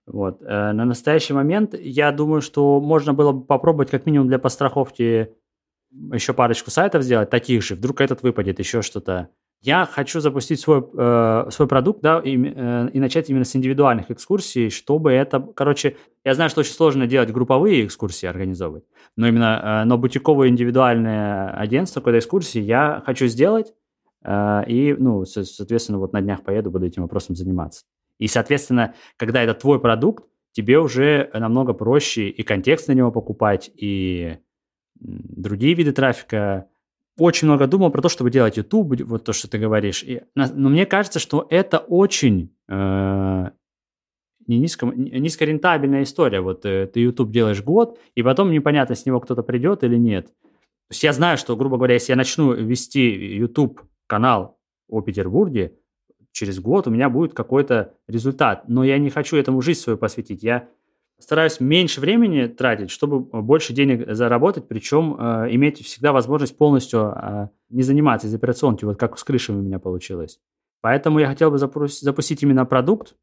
вот. 0.05 0.41
Э, 0.41 0.71
На 0.73 0.85
настоящий 0.85 1.33
момент 1.33 1.73
я 1.79 2.11
думаю, 2.11 2.41
что 2.41 2.79
можно 2.81 3.13
было 3.13 3.31
бы 3.31 3.45
попробовать 3.45 3.89
как 3.89 4.05
минимум 4.05 4.27
для 4.27 4.39
постраховки 4.39 5.31
еще 6.13 6.33
парочку 6.33 6.69
сайтов 6.71 7.03
сделать, 7.03 7.29
таких 7.29 7.63
же, 7.63 7.75
вдруг 7.75 8.01
этот 8.01 8.21
выпадет, 8.23 8.59
еще 8.59 8.81
что-то. 8.81 9.29
Я 9.61 9.85
хочу 9.85 10.19
запустить 10.19 10.59
свой, 10.59 10.83
э, 10.97 11.47
свой 11.49 11.67
продукт, 11.67 12.01
да, 12.01 12.19
и, 12.19 12.38
э, 12.38 12.89
и 12.93 12.99
начать 12.99 13.29
именно 13.29 13.45
с 13.45 13.55
индивидуальных 13.55 14.11
экскурсий, 14.11 14.69
чтобы 14.69 15.11
это, 15.11 15.39
короче, 15.39 15.97
я 16.28 16.34
знаю, 16.34 16.49
что 16.49 16.59
очень 16.59 16.73
сложно 16.73 17.07
делать 17.07 17.32
групповые 17.32 17.86
экскурсии, 17.86 18.28
организовывать, 18.28 18.84
но 19.15 19.30
именно, 19.30 19.82
э, 19.84 19.86
но 19.86 19.97
бутиковое 19.97 20.49
индивидуальное 20.49 21.51
агентство 21.51 22.01
какой-то 22.01 22.19
экскурсии 22.19 22.59
я 22.59 23.01
хочу 23.05 23.28
сделать, 23.28 23.73
э, 24.25 24.63
и, 24.67 24.93
ну, 24.99 25.23
со- 25.23 25.45
соответственно, 25.45 25.99
вот 25.99 26.11
на 26.11 26.21
днях 26.21 26.43
поеду, 26.43 26.69
буду 26.69 26.86
этим 26.86 27.03
вопросом 27.03 27.38
заниматься. 27.38 27.86
И, 28.19 28.28
соответственно, 28.28 28.93
когда 29.15 29.41
это 29.41 29.53
твой 29.53 29.80
продукт, 29.80 30.25
тебе 30.51 30.80
уже 30.80 31.30
намного 31.34 31.71
проще 31.71 32.28
и 32.28 32.43
контекст 32.43 32.89
на 32.89 32.91
него 32.91 33.09
покупать, 33.09 33.71
и 33.73 34.39
другие 34.99 35.75
виды 35.75 35.93
трафика. 35.93 36.67
Очень 37.17 37.47
много 37.47 37.67
думал 37.67 37.89
про 37.89 38.01
то, 38.01 38.09
чтобы 38.09 38.32
делать 38.32 38.57
YouTube, 38.57 38.99
вот 39.03 39.23
то, 39.23 39.32
что 39.32 39.49
ты 39.49 39.57
говоришь. 39.59 40.03
И, 40.03 40.23
но 40.36 40.69
мне 40.69 40.86
кажется, 40.86 41.19
что 41.19 41.47
это 41.49 41.78
очень 41.78 42.53
э, 42.67 43.51
не 44.47 44.59
низко, 44.59 44.85
низкорентабельная 44.87 46.03
история. 46.03 46.41
Вот 46.41 46.65
э, 46.65 46.87
ты 46.87 47.01
YouTube 47.01 47.31
делаешь 47.31 47.61
год, 47.61 47.99
и 48.15 48.23
потом 48.23 48.51
непонятно, 48.51 48.95
с 48.95 49.05
него 49.05 49.19
кто-то 49.19 49.43
придет 49.43 49.83
или 49.83 49.97
нет. 49.97 50.27
То 50.27 50.93
есть 50.93 51.03
я 51.03 51.13
знаю, 51.13 51.37
что, 51.37 51.55
грубо 51.55 51.77
говоря, 51.77 51.95
если 51.95 52.13
я 52.13 52.15
начну 52.15 52.53
вести 52.53 53.35
YouTube 53.35 53.81
канал 54.07 54.57
о 54.87 55.01
Петербурге, 55.01 55.75
через 56.31 56.59
год 56.59 56.87
у 56.87 56.91
меня 56.91 57.09
будет 57.09 57.33
какой-то 57.33 57.93
результат. 58.07 58.69
Но 58.69 58.83
я 58.83 58.97
не 58.97 59.09
хочу 59.09 59.35
этому 59.37 59.61
жизнь 59.61 59.81
свою 59.81 59.97
посвятить. 59.97 60.43
Я 60.43 60.69
стараюсь 61.19 61.59
меньше 61.59 61.99
времени 61.99 62.45
тратить, 62.47 62.89
чтобы 62.89 63.19
больше 63.41 63.73
денег 63.73 64.13
заработать, 64.13 64.67
причем 64.67 65.15
э, 65.19 65.47
иметь 65.51 65.83
всегда 65.83 66.13
возможность 66.13 66.57
полностью 66.57 67.13
э, 67.15 67.49
не 67.69 67.81
заниматься 67.81 68.27
из 68.27 68.33
операционки, 68.33 68.85
вот 68.85 68.97
как 68.97 69.17
с 69.17 69.23
крышами 69.23 69.57
у 69.57 69.61
меня 69.61 69.79
получилось. 69.79 70.39
Поэтому 70.81 71.19
я 71.19 71.27
хотел 71.27 71.51
бы 71.51 71.57
запус- 71.57 71.99
запустить 71.99 72.43
именно 72.43 72.65
продукт, 72.65 73.15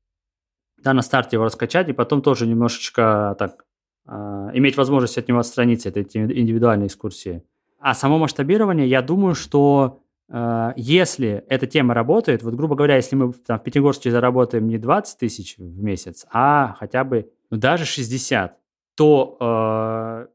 да, 0.85 0.93
на 0.93 1.03
старте 1.03 1.37
его 1.37 1.45
раскачать, 1.45 1.89
и 1.89 1.93
потом 1.93 2.23
тоже 2.23 2.47
немножечко 2.47 3.35
так 3.39 3.65
э, 4.07 4.13
иметь 4.53 4.77
возможность 4.77 5.19
от 5.19 5.27
него 5.29 5.39
отстраниться, 5.39 5.89
это 5.89 6.03
индивидуальные 6.03 6.89
экскурсии. 6.89 7.43
А 7.81 7.95
само 7.95 8.19
масштабирование, 8.19 8.87
я 8.87 9.03
думаю, 9.03 9.35
что 9.35 10.03
э, 10.29 10.73
если 10.77 11.45
эта 11.49 11.67
тема 11.67 11.95
работает, 11.95 12.43
вот 12.43 12.55
грубо 12.55 12.77
говоря, 12.77 12.97
если 12.97 13.17
мы 13.17 13.33
там, 13.33 13.59
в 13.59 13.63
Пятигорске 13.63 14.11
заработаем 14.11 14.69
не 14.69 14.79
20 14.79 15.19
тысяч 15.19 15.57
в 15.59 15.83
месяц, 15.83 16.27
а 16.31 16.77
хотя 16.79 17.03
бы 17.03 17.31
ну, 17.51 17.57
даже 17.57 17.87
60, 17.87 18.57
то 18.95 20.29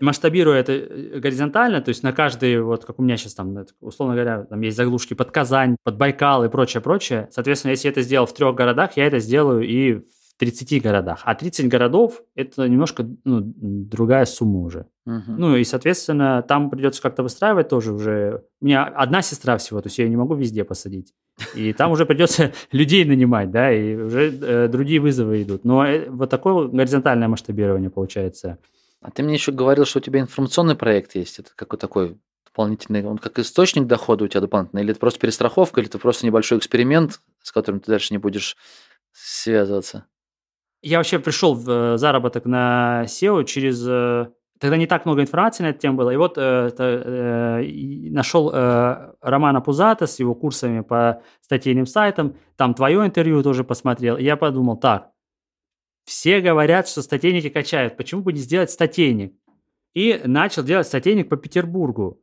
масштабируя 0.00 0.60
это 0.60 0.72
э, 0.72 1.18
горизонтально, 1.18 1.80
то 1.80 1.90
есть 1.90 2.02
на 2.02 2.12
каждый, 2.12 2.60
вот 2.60 2.84
как 2.84 2.98
у 2.98 3.02
меня 3.02 3.16
сейчас 3.16 3.34
там, 3.34 3.56
условно 3.80 4.14
говоря, 4.14 4.44
там 4.44 4.60
есть 4.60 4.76
заглушки 4.76 5.14
под 5.14 5.30
Казань, 5.30 5.76
под 5.82 5.96
Байкал 5.96 6.44
и 6.44 6.48
прочее, 6.48 6.80
прочее. 6.80 7.28
Соответственно, 7.30 7.72
если 7.72 7.88
я 7.88 7.92
это 7.92 8.02
сделал 8.02 8.26
в 8.26 8.34
трех 8.34 8.54
городах, 8.54 8.96
я 8.96 9.06
это 9.06 9.18
сделаю 9.18 9.66
и 9.66 9.94
в 9.94 10.02
30 10.38 10.82
городах. 10.82 11.22
А 11.24 11.34
30 11.34 11.68
городов– 11.68 12.22
это 12.36 12.68
немножко 12.68 13.04
ну, 13.24 13.40
другая 13.42 14.24
сумма 14.24 14.60
уже. 14.60 14.86
Мгм. 15.04 15.36
Ну 15.36 15.56
и, 15.56 15.64
соответственно, 15.64 16.44
там 16.46 16.70
придется 16.70 17.02
как-то 17.02 17.24
выстраивать 17.24 17.68
тоже 17.68 17.92
уже. 17.92 18.44
У 18.60 18.66
меня 18.66 18.84
одна 18.84 19.20
сестра 19.20 19.56
всего, 19.56 19.80
то 19.80 19.88
есть 19.88 19.98
я 19.98 20.04
ее 20.04 20.10
не 20.10 20.16
могу 20.16 20.34
везде 20.34 20.62
посадить. 20.62 21.12
И 21.54 21.72
там 21.72 21.90
уже 21.90 22.06
придется 22.06 22.52
людей 22.72 23.04
нанимать, 23.04 23.50
да, 23.50 23.72
и 23.72 23.96
уже 23.96 24.30
э, 24.30 24.68
другие 24.68 25.00
вызовы 25.00 25.42
идут. 25.42 25.64
Но 25.64 25.84
э, 25.84 26.08
вот 26.08 26.30
такое 26.30 26.68
горизонтальное 26.68 27.28
масштабирование 27.28 27.90
получается. 27.90 28.58
А 29.00 29.10
ты 29.10 29.22
мне 29.22 29.34
еще 29.34 29.52
говорил, 29.52 29.84
что 29.84 29.98
у 29.98 30.02
тебя 30.02 30.20
информационный 30.20 30.74
проект 30.74 31.14
есть. 31.14 31.38
Это 31.38 31.50
какой 31.54 31.78
такой 31.78 32.18
дополнительный, 32.44 33.04
он 33.04 33.18
как 33.18 33.38
источник 33.38 33.86
дохода 33.86 34.24
у 34.24 34.28
тебя 34.28 34.40
дополнительный, 34.40 34.82
или 34.82 34.90
это 34.90 35.00
просто 35.00 35.20
перестраховка, 35.20 35.80
или 35.80 35.88
это 35.88 35.98
просто 35.98 36.26
небольшой 36.26 36.58
эксперимент, 36.58 37.20
с 37.40 37.52
которым 37.52 37.80
ты 37.80 37.90
дальше 37.92 38.12
не 38.12 38.18
будешь 38.18 38.56
связываться? 39.12 40.06
Я 40.82 40.98
вообще 40.98 41.18
пришел 41.18 41.54
в 41.54 41.70
э, 41.70 41.98
заработок 41.98 42.44
на 42.44 43.04
SEO 43.06 43.44
через... 43.44 43.84
э, 43.86 44.26
Тогда 44.60 44.76
не 44.76 44.88
так 44.88 45.06
много 45.06 45.22
информации 45.22 45.62
на 45.62 45.68
эту 45.68 45.78
тему 45.78 45.98
было. 45.98 46.10
И 46.10 46.16
вот 46.16 46.36
э, 46.36 46.40
это, 46.40 47.62
нашел 48.10 48.50
Романа 49.20 49.60
Пузата 49.60 50.08
с 50.08 50.18
его 50.18 50.34
курсами 50.34 50.80
по 50.80 51.22
статейным 51.42 51.86
сайтам. 51.86 52.36
Там 52.56 52.74
твое 52.74 53.06
интервью 53.06 53.44
тоже 53.44 53.62
посмотрел. 53.62 54.16
И 54.16 54.24
я 54.24 54.36
подумал, 54.36 54.76
так, 54.76 55.12
все 56.08 56.40
говорят, 56.40 56.88
что 56.88 57.02
статейники 57.02 57.50
качают. 57.50 57.98
Почему 57.98 58.22
бы 58.22 58.32
не 58.32 58.38
сделать 58.38 58.70
статейник? 58.70 59.34
И 59.92 60.18
начал 60.24 60.62
делать 60.62 60.86
статейник 60.86 61.28
по 61.28 61.36
Петербургу. 61.36 62.18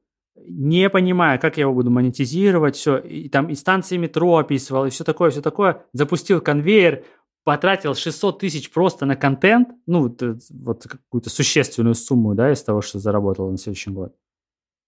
Не 0.48 0.90
понимая, 0.90 1.38
как 1.38 1.58
я 1.58 1.62
его 1.62 1.74
буду 1.74 1.92
монетизировать, 1.92 2.76
все. 2.76 2.98
И 2.98 3.30
там 3.30 3.48
и 3.48 3.54
станции 3.54 3.98
метро 3.98 4.38
описывал, 4.38 4.88
и 4.88 4.90
все 4.90 5.04
такое, 5.04 5.30
все 5.30 5.42
такое. 5.44 5.86
Запустил 5.94 6.42
конвейер, 6.42 7.06
потратил 7.44 7.94
600 7.94 8.40
тысяч 8.40 8.72
просто 8.72 9.06
на 9.06 9.16
контент, 9.16 9.70
ну, 9.86 10.02
вот, 10.02 10.22
э, 10.24 10.36
вот 10.50 10.84
какую-то 10.84 11.30
существенную 11.30 11.94
сумму, 11.94 12.34
да, 12.34 12.52
из 12.52 12.64
того, 12.64 12.82
что 12.82 12.98
заработал 12.98 13.52
на 13.52 13.58
следующий 13.58 13.92
год. 13.92 14.16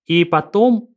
И 0.08 0.26
потом 0.26 0.90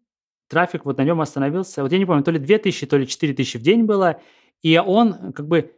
трафик 0.49 0.87
вот 0.87 0.97
на 0.97 1.05
нем 1.05 1.21
остановился. 1.21 1.83
Вот 1.83 1.93
я 1.93 1.99
не 1.99 2.07
помню, 2.07 2.25
то 2.25 2.31
ли 2.31 2.39
2000, 2.39 2.87
то 2.87 2.97
ли 2.97 3.07
4000 3.07 3.59
в 3.59 3.63
день 3.63 3.85
было. 3.85 4.23
И 4.63 4.79
он 4.79 5.33
как 5.35 5.47
бы 5.47 5.75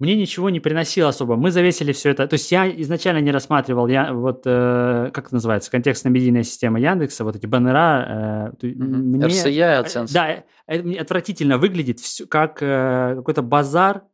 мне 0.00 0.16
ничего 0.16 0.48
не 0.48 0.60
приносил 0.60 1.06
особо. 1.06 1.36
Мы 1.36 1.50
завесили 1.50 1.92
все 1.92 2.10
это. 2.10 2.26
То 2.26 2.34
есть 2.34 2.50
я 2.50 2.68
изначально 2.80 3.20
не 3.20 3.30
рассматривал, 3.30 3.86
я 3.86 4.14
вот, 4.14 4.42
э, 4.46 5.10
как 5.12 5.26
это 5.26 5.34
называется, 5.34 5.70
контекстно-медийная 5.70 6.42
система 6.42 6.80
Яндекса, 6.80 7.22
вот 7.22 7.36
эти 7.36 7.44
баннера. 7.44 8.52
Э, 8.62 8.66
угу. 8.66 8.82
мне, 8.82 9.26
RCI, 9.26 9.84
AdSense. 9.84 10.12
Да, 10.12 10.28
это 10.30 10.44
э, 10.66 10.82
мне 10.82 10.98
отвратительно 10.98 11.58
выглядит, 11.58 12.00
все, 12.00 12.26
как 12.26 12.62
э, 12.62 13.14
какой-то 13.16 13.42
базар, 13.42 14.04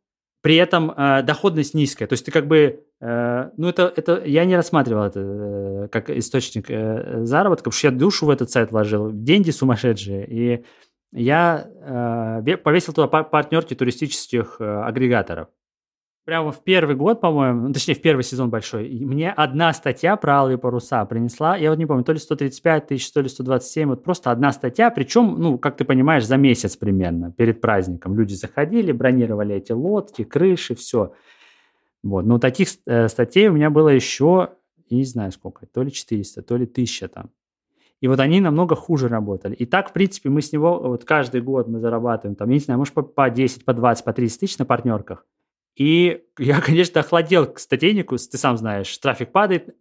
при 0.41 0.57
этом 0.57 0.91
э, 0.91 1.23
доходность 1.23 1.73
низкая. 1.73 2.07
То 2.07 2.13
есть 2.13 2.25
ты 2.25 2.31
как 2.31 2.47
бы, 2.47 2.83
э, 2.99 3.49
ну 3.55 3.69
это, 3.69 3.91
это 3.95 4.21
я 4.25 4.43
не 4.43 4.57
рассматривал 4.57 5.05
это 5.05 5.19
э, 5.21 5.87
как 5.89 6.09
источник 6.09 6.69
э, 6.69 7.23
заработка, 7.23 7.63
потому 7.63 7.77
что 7.77 7.87
я 7.87 7.93
душу 7.93 8.25
в 8.25 8.29
этот 8.29 8.51
сайт 8.51 8.71
вложил, 8.71 9.09
деньги 9.13 9.51
сумасшедшие. 9.51 10.27
И 10.29 10.65
я 11.13 11.65
э, 12.45 12.57
повесил 12.57 12.91
туда 12.91 13.07
партнерки 13.07 13.73
туристических 13.73 14.57
э, 14.59 14.81
агрегаторов 14.83 15.47
прямо 16.27 16.51
в 16.51 16.61
первый 16.61 16.97
год, 16.97 17.21
по-моему, 17.21 17.69
ну, 17.69 17.73
точнее, 17.73 17.93
в 17.95 18.01
первый 18.01 18.21
сезон 18.21 18.49
большой, 18.49 18.89
мне 18.89 19.31
одна 19.31 19.71
статья 19.71 20.17
про 20.17 20.39
алые 20.39 20.57
паруса 20.57 21.05
принесла, 21.05 21.55
я 21.55 21.69
вот 21.69 21.79
не 21.79 21.85
помню, 21.85 22.03
то 22.03 22.11
ли 22.11 22.19
135 22.19 22.87
тысяч, 22.87 23.09
то 23.13 23.21
ли 23.21 23.29
127, 23.29 23.87
вот 23.87 24.03
просто 24.03 24.29
одна 24.29 24.51
статья, 24.51 24.91
причем, 24.91 25.37
ну, 25.39 25.57
как 25.57 25.77
ты 25.77 25.85
понимаешь, 25.85 26.25
за 26.25 26.35
месяц 26.35 26.75
примерно, 26.75 27.31
перед 27.31 27.61
праздником. 27.61 28.13
Люди 28.13 28.33
заходили, 28.33 28.91
бронировали 28.91 29.55
эти 29.55 29.71
лодки, 29.71 30.25
крыши, 30.25 30.75
все. 30.75 31.13
Вот, 32.03 32.25
но 32.25 32.39
таких 32.39 32.67
э, 32.85 33.07
статей 33.07 33.47
у 33.47 33.53
меня 33.53 33.69
было 33.69 33.87
еще, 33.87 34.49
не 34.89 35.05
знаю 35.05 35.31
сколько, 35.31 35.65
то 35.65 35.81
ли 35.81 35.93
400, 35.93 36.41
то 36.41 36.57
ли 36.57 36.65
1000 36.65 37.07
там. 37.07 37.29
И 38.01 38.09
вот 38.09 38.19
они 38.19 38.41
намного 38.41 38.75
хуже 38.75 39.07
работали. 39.07 39.55
И 39.55 39.65
так, 39.65 39.91
в 39.91 39.93
принципе, 39.93 40.27
мы 40.27 40.41
с 40.41 40.51
него, 40.51 40.77
вот 40.77 41.05
каждый 41.05 41.39
год 41.39 41.69
мы 41.69 41.79
зарабатываем, 41.79 42.35
там, 42.35 42.49
я 42.49 42.55
не 42.55 42.59
знаю, 42.59 42.79
может, 42.79 42.93
по 42.93 43.29
10, 43.29 43.63
по 43.63 43.73
20, 43.73 44.03
по 44.03 44.11
30 44.11 44.39
тысяч 44.41 44.57
на 44.57 44.65
партнерках. 44.65 45.25
И 45.77 46.23
я, 46.39 46.59
конечно, 46.59 47.01
охладел 47.01 47.45
к 47.45 47.59
статейнику, 47.59 48.17
ты 48.17 48.37
сам 48.37 48.57
знаешь, 48.57 48.97
трафик 48.97 49.31
падает, 49.31 49.75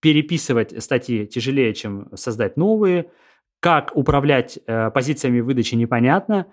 переписывать 0.00 0.82
статьи 0.82 1.26
тяжелее, 1.26 1.74
чем 1.74 2.08
создать 2.14 2.56
новые, 2.56 3.10
как 3.60 3.94
управлять 3.94 4.58
э, 4.66 4.90
позициями 4.90 5.40
выдачи 5.40 5.74
непонятно, 5.74 6.46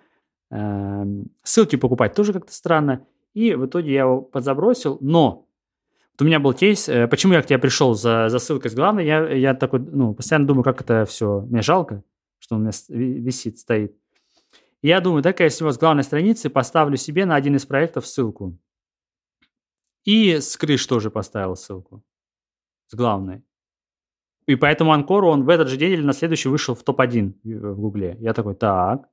э, 0.51 1.05
ссылки 1.43 1.77
покупать 1.77 2.13
тоже 2.13 2.33
как-то 2.33 2.51
странно, 2.51 3.07
и 3.33 3.53
в 3.53 3.65
итоге 3.65 3.93
я 3.93 4.01
его 4.01 4.21
подзабросил, 4.21 4.97
но 4.99 5.47
у 6.19 6.23
меня 6.25 6.41
был 6.41 6.51
кейс, 6.53 6.89
э, 6.89 7.07
почему 7.07 7.33
я 7.33 7.41
к 7.41 7.45
тебе 7.45 7.59
пришел 7.59 7.93
за, 7.93 8.27
за 8.27 8.39
ссылкой 8.39 8.69
с 8.69 8.75
главной, 8.75 9.05
я, 9.05 9.29
я 9.29 9.53
такой, 9.53 9.79
ну, 9.79 10.13
постоянно 10.13 10.47
думаю, 10.47 10.63
как 10.65 10.81
это 10.81 11.05
все, 11.05 11.39
мне 11.49 11.61
жалко, 11.61 12.03
что 12.39 12.55
он 12.55 12.61
у 12.61 12.63
меня 12.65 12.73
висит, 12.89 13.59
стоит. 13.59 13.95
я 14.81 14.99
думаю, 14.99 15.23
так 15.23 15.39
я 15.39 15.49
с 15.49 15.61
него 15.61 15.71
с 15.71 15.77
главной 15.77 16.03
страницы 16.03 16.49
поставлю 16.49 16.97
себе 16.97 17.25
на 17.25 17.35
один 17.35 17.55
из 17.55 17.65
проектов 17.65 18.05
ссылку. 18.05 18.57
И 20.07 20.39
с 20.39 20.55
крыш 20.55 20.87
тоже 20.87 21.11
поставил 21.11 21.57
ссылку. 21.57 22.01
С 22.87 22.95
главной. 22.95 23.43
И 24.45 24.55
поэтому 24.55 24.93
Анкору 24.93 25.27
он 25.27 25.43
в 25.43 25.49
этот 25.49 25.67
же 25.67 25.75
день 25.75 25.91
или 25.91 26.01
на 26.01 26.13
следующий 26.13 26.47
вышел 26.47 26.75
в 26.75 26.83
топ-1 26.83 27.33
в 27.43 27.75
Гугле. 27.75 28.15
Я 28.21 28.33
такой, 28.33 28.55
так. 28.55 29.09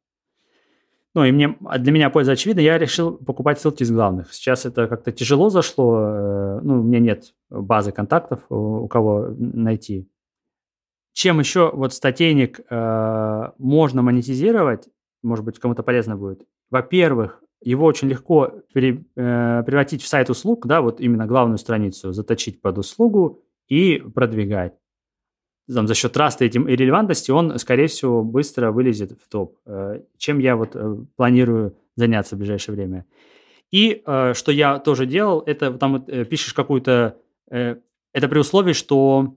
Ну, 1.15 1.25
и 1.25 1.33
мне, 1.33 1.59
а 1.65 1.79
для 1.79 1.91
меня 1.91 2.11
польза 2.11 2.33
очевидна, 2.33 2.61
я 2.61 2.79
решил 2.79 3.17
покупать 3.17 3.61
ссылки 3.61 3.83
из 3.83 3.91
главных. 3.91 4.33
Сейчас 4.33 4.67
это 4.67 4.87
как-то 4.87 5.11
тяжело 5.11 5.51
зашло, 5.51 5.99
э, 5.99 6.61
ну, 6.63 6.81
у 6.81 6.83
меня 6.85 7.01
нет 7.01 7.35
базы 7.51 7.91
контактов, 7.91 8.45
у 8.49 8.87
кого 8.87 9.35
найти. 9.37 10.09
Чем 11.13 11.41
еще 11.41 11.73
вот 11.73 11.93
статейник 11.93 12.61
э, 12.71 13.51
можно 13.59 14.03
монетизировать, 14.03 14.89
может 15.25 15.45
быть, 15.45 15.59
кому-то 15.59 15.83
полезно 15.83 16.17
будет. 16.17 16.47
Во-первых, 16.71 17.44
его 17.71 17.87
очень 17.87 18.09
легко 18.09 18.63
пере, 18.73 19.05
э, 19.17 19.63
превратить 19.65 20.03
в 20.03 20.07
сайт 20.07 20.31
услуг, 20.31 20.67
да, 20.67 20.81
вот 20.81 21.01
именно 21.01 21.27
главную 21.27 21.59
страницу 21.59 22.13
заточить 22.13 22.61
под 22.61 22.79
услугу 22.79 23.43
и 23.69 24.03
продвигать. 24.15 24.75
Там, 25.73 25.89
за 25.89 25.95
счет 25.95 26.13
траста 26.13 26.45
и 26.45 26.49
релевантности 26.49 27.31
он, 27.31 27.59
скорее 27.59 27.87
всего, 27.87 28.23
быстро 28.23 28.71
вылезет 28.71 29.13
в 29.13 29.29
топ, 29.29 29.57
э, 29.67 30.03
чем 30.19 30.39
я 30.39 30.57
вот 30.57 30.71
э, 30.75 30.97
планирую 31.17 31.77
заняться 31.97 32.37
в 32.37 32.39
ближайшее 32.39 32.75
время. 32.75 33.07
И 33.71 34.03
э, 34.05 34.35
что 34.35 34.53
я 34.53 34.79
тоже 34.79 35.07
делал, 35.07 35.43
это 35.47 35.73
там 35.73 36.05
э, 36.07 36.25
пишешь 36.25 36.53
какую-то... 36.53 37.17
Э, 37.51 37.77
это 38.13 38.29
при 38.29 38.39
условии, 38.39 38.75
что 38.75 39.37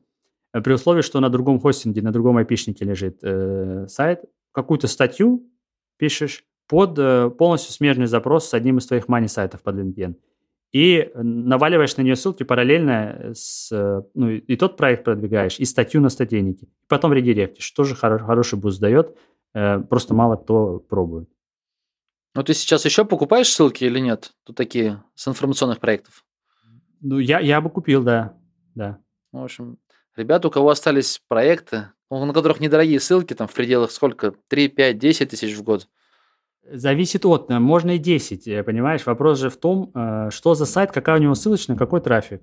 э, 0.54 0.62
при 0.62 0.74
условии, 0.74 1.02
что 1.02 1.22
на 1.22 1.30
другом 1.30 1.60
хостинге, 1.62 2.02
на 2.02 2.12
другом 2.12 2.38
IP-шнике 2.38 2.84
лежит 2.84 3.20
э, 3.24 3.88
сайт, 3.88 4.26
какую-то 4.52 4.88
статью 4.88 5.50
пишешь, 5.98 6.44
под 6.68 7.00
э, 7.00 7.30
полностью 7.30 7.74
смежный 7.74 8.08
запрос 8.08 8.50
с 8.50 8.54
одним 8.54 8.78
из 8.78 8.86
твоих 8.86 9.08
money-сайтов 9.08 9.62
под 9.62 9.76
LinkedIn. 9.76 10.16
И 10.74 11.10
наваливаешь 11.16 11.96
на 11.96 12.02
нее 12.02 12.16
ссылки 12.16 12.44
параллельно 12.44 13.32
с... 13.34 13.72
Э, 13.72 14.04
ну, 14.14 14.30
и 14.30 14.56
тот 14.58 14.76
проект 14.76 15.06
продвигаешь, 15.06 15.60
и 15.60 15.66
статью 15.66 16.02
на 16.02 16.10
статейнике. 16.10 16.68
Потом 16.88 17.14
редиректишь. 17.14 17.72
Тоже 17.72 17.96
хор- 17.96 18.20
хороший 18.20 18.60
буст 18.60 18.80
дает. 18.82 19.18
Э, 19.54 19.80
просто 19.80 20.14
мало 20.14 20.36
кто 20.36 20.80
пробует. 20.80 21.30
Ну, 22.36 22.44
ты 22.44 22.54
сейчас 22.54 22.86
еще 22.86 23.06
покупаешь 23.06 23.50
ссылки 23.50 23.86
или 23.86 24.00
нет? 24.00 24.34
Тут 24.44 24.58
такие 24.58 25.04
с 25.16 25.28
информационных 25.28 25.80
проектов. 25.80 26.26
Ну, 27.00 27.18
я, 27.18 27.40
я 27.40 27.62
бы 27.62 27.70
купил, 27.70 28.04
да. 28.04 28.38
да. 28.76 29.00
В 29.32 29.42
общем, 29.44 29.78
ребята, 30.16 30.50
у 30.50 30.52
кого 30.52 30.70
остались 30.70 31.22
проекты, 31.28 31.90
на 32.10 32.34
которых 32.34 32.60
недорогие 32.60 33.00
ссылки, 33.00 33.34
там 33.34 33.48
в 33.48 33.54
пределах 33.54 33.92
сколько? 33.92 34.34
3, 34.50 34.68
5, 34.68 34.98
10 34.98 35.30
тысяч 35.30 35.56
в 35.56 35.64
год– 35.64 35.88
Зависит 36.70 37.26
от, 37.26 37.50
э, 37.50 37.60
можно 37.60 37.96
и 37.96 37.98
10, 37.98 38.48
э, 38.48 38.64
понимаешь? 38.64 39.06
Вопрос 39.06 39.40
же 39.40 39.50
в 39.50 39.58
том, 39.58 39.92
э, 39.94 40.30
что 40.32 40.54
за 40.54 40.66
сайт, 40.66 40.92
какая 40.92 41.18
у 41.18 41.22
него 41.22 41.36
ссылочная, 41.36 41.78
какой 41.78 42.02
трафик. 42.02 42.42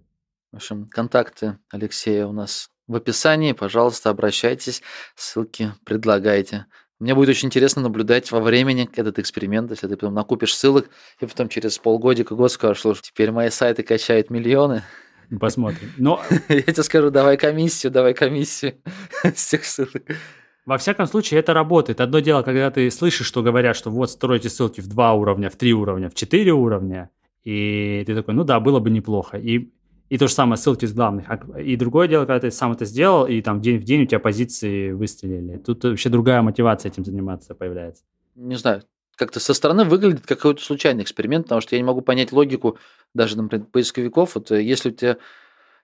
В 0.53 0.57
общем, 0.57 0.89
контакты 0.89 1.59
Алексея 1.71 2.27
у 2.27 2.33
нас 2.33 2.71
в 2.87 2.97
описании. 2.97 3.53
Пожалуйста, 3.53 4.11
обращайтесь, 4.11 4.83
ссылки 5.15 5.73
предлагайте. 5.85 6.67
Мне 7.01 7.15
будет 7.15 7.31
очень 7.31 7.49
интересно 7.49 7.83
наблюдать 7.83 8.31
во 8.31 8.41
времени 8.41 8.89
этот 8.95 9.19
эксперимент, 9.19 9.71
если 9.71 9.89
ты 9.89 9.97
потом 9.97 10.15
накупишь 10.15 10.55
ссылок, 10.55 10.89
и 11.21 11.27
потом 11.27 11.49
через 11.49 11.79
полгодика, 11.79 12.35
год 12.35 12.53
скажешь, 12.53 12.83
слушай, 12.83 13.03
теперь 13.03 13.31
мои 13.31 13.51
сайты 13.51 13.83
качают 13.83 14.31
миллионы. 14.31 14.85
Посмотрим. 15.41 15.93
Но... 15.99 16.23
Я 16.49 16.63
тебе 16.63 16.83
скажу, 16.83 17.11
давай 17.11 17.37
комиссию, 17.37 17.93
давай 17.93 18.15
комиссию 18.15 18.77
с 19.23 19.47
тех 19.47 19.65
ссылок. 19.65 20.03
Во 20.67 20.79
всяком 20.79 21.07
случае, 21.07 21.41
это 21.41 21.53
работает. 21.53 22.01
Одно 22.01 22.21
дело, 22.21 22.43
когда 22.43 22.71
ты 22.71 22.91
слышишь, 22.91 23.27
что 23.27 23.43
говорят, 23.43 23.77
что 23.77 23.91
вот 23.91 24.11
стройте 24.11 24.49
ссылки 24.49 24.81
в 24.81 24.87
два 24.87 25.13
уровня, 25.13 25.51
в 25.51 25.57
три 25.57 25.75
уровня, 25.75 26.09
в 26.09 26.15
четыре 26.15 26.53
уровня, 26.53 27.11
и 27.45 28.03
ты 28.07 28.15
такой, 28.15 28.33
ну 28.35 28.45
да, 28.45 28.59
было 28.61 28.81
бы 28.81 28.89
неплохо. 28.89 29.37
И, 29.37 29.71
и 30.09 30.17
то 30.17 30.27
же 30.27 30.33
самое 30.33 30.57
ссылки 30.57 30.87
с 30.87 30.95
главных. 30.95 31.27
А, 31.29 31.61
и 31.61 31.77
другое 31.77 32.09
дело, 32.09 32.25
когда 32.25 32.41
ты 32.41 32.51
сам 32.51 32.73
это 32.73 32.87
сделал, 32.87 33.27
и 33.27 33.43
там 33.43 33.61
день 33.61 33.79
в 33.79 33.85
день 33.85 34.05
у 34.05 34.07
тебя 34.07 34.21
позиции 34.21 34.93
выстрелили. 34.93 35.59
Тут 35.59 35.85
вообще 35.85 36.09
другая 36.09 36.41
мотивация 36.41 36.91
этим 36.91 37.05
заниматься 37.05 37.55
появляется. 37.55 38.03
Не 38.35 38.57
знаю, 38.57 38.83
как-то 39.17 39.41
со 39.41 39.53
стороны 39.53 39.85
выглядит 39.85 40.21
как 40.21 40.39
какой-то 40.39 40.63
случайный 40.63 41.03
эксперимент, 41.03 41.45
потому 41.45 41.61
что 41.61 41.77
я 41.77 41.81
не 41.81 41.87
могу 41.87 42.01
понять 42.01 42.33
логику 42.33 42.79
даже, 43.13 43.37
например, 43.37 43.67
поисковиков. 43.67 44.35
Вот 44.35 44.51
э, 44.51 44.63
если 44.63 44.89
у 44.89 44.93
тебя, 44.93 45.19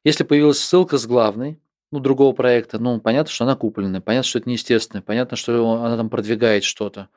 если 0.04 0.24
появилась 0.24 0.58
ссылка 0.58 0.96
с 0.96 1.06
главной, 1.06 1.60
ну, 1.92 1.98
другого 1.98 2.32
проекта, 2.32 2.78
ну, 2.78 3.00
понятно, 3.00 3.32
что 3.32 3.44
она 3.44 3.56
купленная, 3.56 4.00
понятно, 4.00 4.28
что 4.28 4.38
это 4.38 4.48
неестественно, 4.48 5.02
понятно, 5.02 5.36
что 5.36 5.82
она 5.82 5.96
там 5.96 6.08
продвигает 6.08 6.64
что-то. 6.64 7.08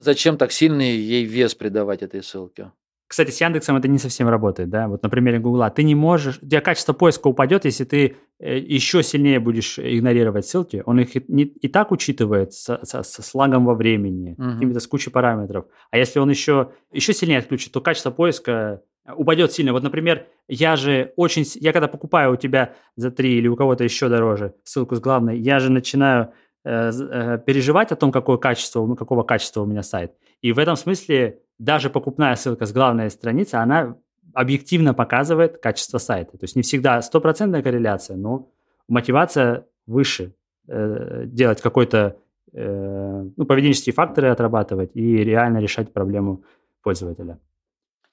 Зачем 0.00 0.36
так 0.36 0.52
сильно 0.52 0.82
ей 0.82 1.24
вес 1.24 1.54
придавать 1.54 2.02
этой 2.02 2.22
ссылке? 2.22 2.72
Кстати, 3.08 3.30
с 3.30 3.40
Яндексом 3.40 3.74
это 3.76 3.88
не 3.88 3.98
совсем 3.98 4.28
работает, 4.28 4.68
да? 4.68 4.86
Вот 4.86 5.02
на 5.02 5.08
примере 5.08 5.38
Гугла. 5.38 5.70
Ты 5.70 5.82
не 5.82 5.94
можешь... 5.94 6.38
У 6.42 6.46
тебя 6.46 6.60
качество 6.60 6.92
поиска 6.92 7.28
упадет, 7.28 7.64
если 7.64 7.84
ты 7.84 8.16
э, 8.38 8.58
еще 8.58 9.02
сильнее 9.02 9.40
будешь 9.40 9.78
игнорировать 9.78 10.46
ссылки. 10.46 10.82
Он 10.84 11.00
их 11.00 11.16
и, 11.16 11.24
не, 11.26 11.44
и 11.44 11.68
так 11.68 11.90
учитывает 11.90 12.52
со, 12.52 12.84
со, 12.84 13.02
со 13.02 13.22
слагом 13.22 13.64
во 13.64 13.74
времени, 13.74 14.34
угу. 14.36 14.52
какими-то 14.52 14.80
с 14.80 14.86
кучей 14.86 15.10
параметров. 15.10 15.64
А 15.90 15.96
если 15.96 16.18
он 16.18 16.28
еще, 16.28 16.72
еще 16.92 17.14
сильнее 17.14 17.38
отключит, 17.38 17.72
то 17.72 17.80
качество 17.80 18.10
поиска 18.10 18.82
упадет 19.16 19.52
сильно. 19.52 19.72
Вот, 19.72 19.82
например, 19.82 20.26
я 20.48 20.76
же 20.76 21.12
очень... 21.16 21.44
Я 21.54 21.72
когда 21.72 21.88
покупаю 21.88 22.32
у 22.32 22.36
тебя 22.36 22.74
за 22.96 23.10
3 23.10 23.38
или 23.38 23.48
у 23.48 23.56
кого-то 23.56 23.84
еще 23.84 24.08
дороже 24.08 24.54
ссылку 24.64 24.94
с 24.96 25.00
главной, 25.00 25.38
я 25.38 25.58
же 25.58 25.70
начинаю 25.70 26.32
э, 26.64 26.90
э, 26.90 27.38
переживать 27.44 27.92
о 27.92 27.96
том, 27.96 28.12
какое 28.12 28.36
качество, 28.36 28.94
какого 28.94 29.22
качества 29.22 29.62
у 29.62 29.66
меня 29.66 29.82
сайт. 29.82 30.12
И 30.42 30.52
в 30.52 30.58
этом 30.58 30.76
смысле 30.76 31.40
даже 31.58 31.90
покупная 31.90 32.34
ссылка 32.36 32.66
с 32.66 32.72
главной 32.72 33.10
страницы, 33.10 33.56
она 33.56 33.96
объективно 34.34 34.94
показывает 34.94 35.58
качество 35.58 35.98
сайта. 35.98 36.32
То 36.32 36.44
есть 36.44 36.56
не 36.56 36.62
всегда 36.62 37.02
стопроцентная 37.02 37.62
корреляция, 37.62 38.16
но 38.16 38.50
мотивация 38.88 39.66
выше 39.86 40.34
э, 40.68 41.24
делать 41.26 41.60
какой-то 41.60 42.16
э, 42.52 43.24
ну, 43.36 43.44
поведенческие 43.44 43.92
факторы 43.92 44.28
отрабатывать 44.28 44.90
и 44.94 45.16
реально 45.16 45.58
решать 45.58 45.92
проблему 45.92 46.44
пользователя. 46.82 47.38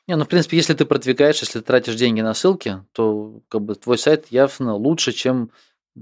Не, 0.07 0.15
ну, 0.15 0.23
в 0.25 0.27
принципе, 0.27 0.57
если 0.57 0.73
ты 0.75 0.85
продвигаешь, 0.85 1.39
если 1.39 1.59
ты 1.59 1.65
тратишь 1.65 1.95
деньги 1.95 2.21
на 2.21 2.33
ссылки, 2.35 2.83
то 2.91 3.41
как 3.49 3.61
бы 3.61 3.75
твой 3.75 3.97
сайт 3.97 4.27
явно 4.29 4.75
лучше, 4.75 5.11
чем 5.11 5.49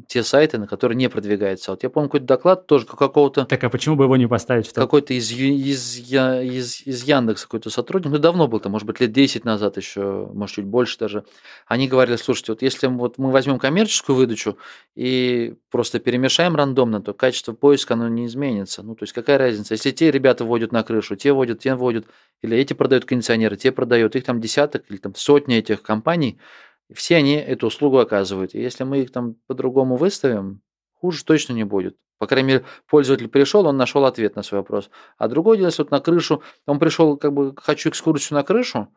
те 0.07 0.23
сайты, 0.23 0.57
на 0.57 0.65
которые 0.65 0.95
не 0.95 1.07
продвигается. 1.07 1.71
Вот 1.71 1.83
я 1.83 1.89
помню 1.89 2.09
какой-то 2.09 2.25
доклад 2.25 2.65
тоже 2.65 2.85
какого-то... 2.85 3.45
Так 3.45 3.63
а 3.63 3.69
почему 3.69 3.95
бы 3.95 4.05
его 4.05 4.17
не 4.17 4.27
поставить 4.27 4.67
в? 4.67 4.73
Какой-то 4.73 5.13
из, 5.13 5.31
из, 5.31 5.97
из, 5.97 6.81
из 6.81 7.03
Яндекса 7.03 7.45
какой-то 7.45 7.69
сотрудник, 7.69 8.11
ну 8.11 8.17
давно 8.17 8.47
был, 8.47 8.59
там, 8.59 8.71
может 8.71 8.87
быть, 8.87 8.99
лет 8.99 9.11
10 9.11 9.45
назад 9.45 9.77
еще, 9.77 10.29
может, 10.33 10.55
чуть 10.55 10.65
больше 10.65 10.97
даже. 10.97 11.25
Они 11.67 11.87
говорили, 11.87 12.15
слушайте, 12.15 12.53
вот 12.53 12.63
если 12.63 12.87
вот 12.87 13.19
мы 13.19 13.31
возьмем 13.31 13.59
коммерческую 13.59 14.15
выдачу 14.15 14.57
и 14.95 15.55
просто 15.69 15.99
перемешаем 15.99 16.55
рандомно, 16.55 16.99
то 16.99 17.13
качество 17.13 17.53
поиска, 17.53 17.93
оно 17.93 18.07
не 18.07 18.25
изменится. 18.25 18.81
Ну, 18.81 18.95
то 18.95 19.03
есть 19.03 19.13
какая 19.13 19.37
разница? 19.37 19.75
Если 19.75 19.91
те 19.91 20.09
ребята 20.09 20.43
вводят 20.43 20.71
на 20.71 20.81
крышу, 20.81 21.15
те 21.15 21.33
вводят, 21.33 21.59
те 21.59 21.75
вводят, 21.75 22.07
или 22.41 22.57
эти 22.57 22.73
продают 22.73 23.05
кондиционеры, 23.05 23.57
те 23.57 23.71
продают, 23.71 24.15
их 24.15 24.23
там 24.23 24.41
десяток 24.41 24.85
или 24.89 24.97
там 24.97 25.13
сотни 25.13 25.57
этих 25.57 25.83
компаний– 25.83 26.39
все 26.93 27.17
они 27.17 27.35
эту 27.35 27.67
услугу 27.67 27.99
оказывают. 27.99 28.55
И 28.55 28.61
если 28.61 28.83
мы 28.83 28.99
их 28.99 29.11
там 29.11 29.35
по-другому 29.47 29.97
выставим, 29.97 30.61
хуже 30.93 31.23
точно 31.23 31.53
не 31.53 31.63
будет. 31.63 31.97
По 32.17 32.27
крайней 32.27 32.47
мере, 32.47 32.65
пользователь 32.87 33.27
пришел, 33.27 33.65
он 33.65 33.75
нашел 33.75 34.05
ответ 34.05 34.35
на 34.35 34.43
свой 34.43 34.61
вопрос. 34.61 34.89
А 35.17 35.27
другое 35.27 35.57
дело, 35.57 35.67
если 35.67 35.81
вот 35.81 35.91
на 35.91 35.99
крышу, 35.99 36.41
он 36.65 36.79
пришел, 36.79 37.17
как 37.17 37.33
бы, 37.33 37.53
хочу 37.57 37.89
экскурсию 37.89 38.37
на 38.37 38.43
крышу, 38.43 38.87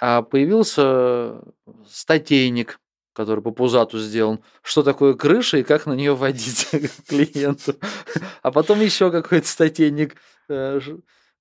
а 0.00 0.22
появился 0.22 1.42
статейник, 1.86 2.80
который 3.12 3.42
по 3.42 3.50
пузату 3.50 3.98
сделан, 3.98 4.40
что 4.62 4.82
такое 4.82 5.14
крыша 5.14 5.58
и 5.58 5.62
как 5.62 5.86
на 5.86 5.92
нее 5.92 6.14
водить 6.14 6.68
клиенту. 7.08 7.74
А 8.42 8.52
потом 8.52 8.80
еще 8.80 9.10
какой-то 9.10 9.46
статейник, 9.46 10.16
э, 10.48 10.80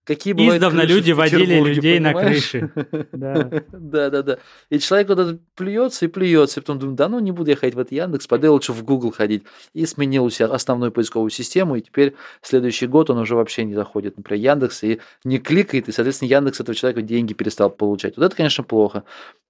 Какие 0.08 0.32
бывают 0.32 0.56
Издавна 0.56 0.84
люди 0.84 1.12
водили 1.12 1.60
людей 1.60 1.98
понимаешь? 1.98 2.54
на 2.54 2.70
крыши. 2.70 3.08
Да. 3.12 4.10
да, 4.10 4.22
да. 4.24 4.38
И 4.70 4.80
человек 4.80 5.10
вот 5.10 5.42
плюется 5.54 6.06
и 6.06 6.08
плюется, 6.08 6.60
и 6.60 6.64
потом 6.64 6.80
думает, 6.80 6.98
да 6.98 7.10
ну 7.10 7.20
не 7.20 7.34
буду 7.34 7.50
я 7.50 7.58
ходить 7.58 7.76
в 7.76 7.80
этот 7.80 7.92
Яндекс, 7.92 8.26
пойду 8.26 8.54
лучше 8.54 8.72
в 8.72 8.86
Google 8.86 9.12
ходить. 9.12 9.44
И 9.74 9.86
сменил 9.86 10.24
у 10.24 10.30
себя 10.30 10.48
основную 10.48 10.94
поисковую 10.94 11.30
систему, 11.30 11.76
и 11.76 11.82
теперь 11.82 12.16
следующий 12.42 12.88
год 12.88 13.10
он 13.10 13.18
уже 13.18 13.36
вообще 13.36 13.66
не 13.66 13.74
заходит, 13.74 14.16
например, 14.16 14.54
Яндекс, 14.54 14.84
и 14.84 15.02
не 15.26 15.40
кликает, 15.40 15.90
и, 15.90 15.92
соответственно, 15.92 16.30
Яндекс 16.30 16.62
этого 16.62 16.74
человека 16.74 17.02
деньги 17.02 17.34
перестал 17.34 17.70
получать. 17.70 18.16
Вот 18.16 18.24
это, 18.24 18.36
конечно, 18.36 18.64
плохо. 18.64 19.04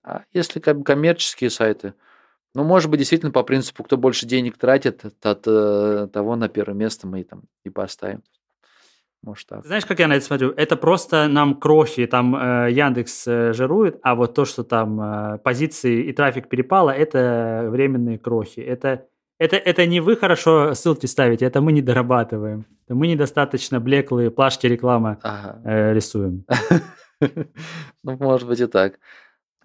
А 0.03 0.23
если 0.33 0.59
коммерческие 0.59 1.51
сайты, 1.51 1.93
ну, 2.55 2.63
может 2.63 2.89
быть, 2.89 2.99
действительно 2.99 3.31
по 3.31 3.43
принципу, 3.43 3.83
кто 3.83 3.95
больше 3.95 4.25
денег 4.25 4.57
тратит, 4.57 5.03
от 5.21 5.43
э, 5.45 6.07
того 6.11 6.35
на 6.35 6.49
первое 6.49 6.73
место 6.73 7.05
мы 7.05 7.21
и 7.21 7.23
там 7.23 7.43
и 7.63 7.69
поставим. 7.69 8.23
Может 9.23 9.47
так. 9.47 9.65
Знаешь, 9.65 9.85
как 9.85 9.99
я 9.99 10.07
на 10.07 10.13
это 10.13 10.25
смотрю? 10.25 10.51
Это 10.51 10.75
просто 10.75 11.27
нам 11.27 11.55
крохи, 11.55 12.05
там 12.05 12.35
э, 12.35 12.71
Яндекс 12.71 13.27
э, 13.27 13.53
жирует, 13.53 13.99
а 14.03 14.15
вот 14.15 14.33
то, 14.35 14.45
что 14.45 14.63
там 14.63 15.01
э, 15.01 15.37
позиции 15.39 16.03
и 16.03 16.13
трафик 16.13 16.47
перепало, 16.49 16.91
это 16.91 17.67
временные 17.69 18.19
крохи. 18.19 18.59
Это, 18.59 19.05
это, 19.39 19.55
это 19.55 19.85
не 19.85 19.99
вы 19.99 20.15
хорошо 20.15 20.73
ссылки 20.73 21.07
ставите, 21.07 21.45
это 21.45 21.61
мы 21.61 21.71
не 21.71 21.81
дорабатываем. 21.81 22.65
Это 22.85 22.95
мы 22.95 23.07
недостаточно 23.07 23.79
блеклые 23.79 24.31
плашки 24.31 24.67
рекламы 24.67 25.17
ага. 25.23 25.61
э, 25.65 25.93
рисуем. 25.93 26.45
Ну, 28.03 28.15
может 28.19 28.47
быть 28.47 28.59
и 28.59 28.67
так. 28.67 28.99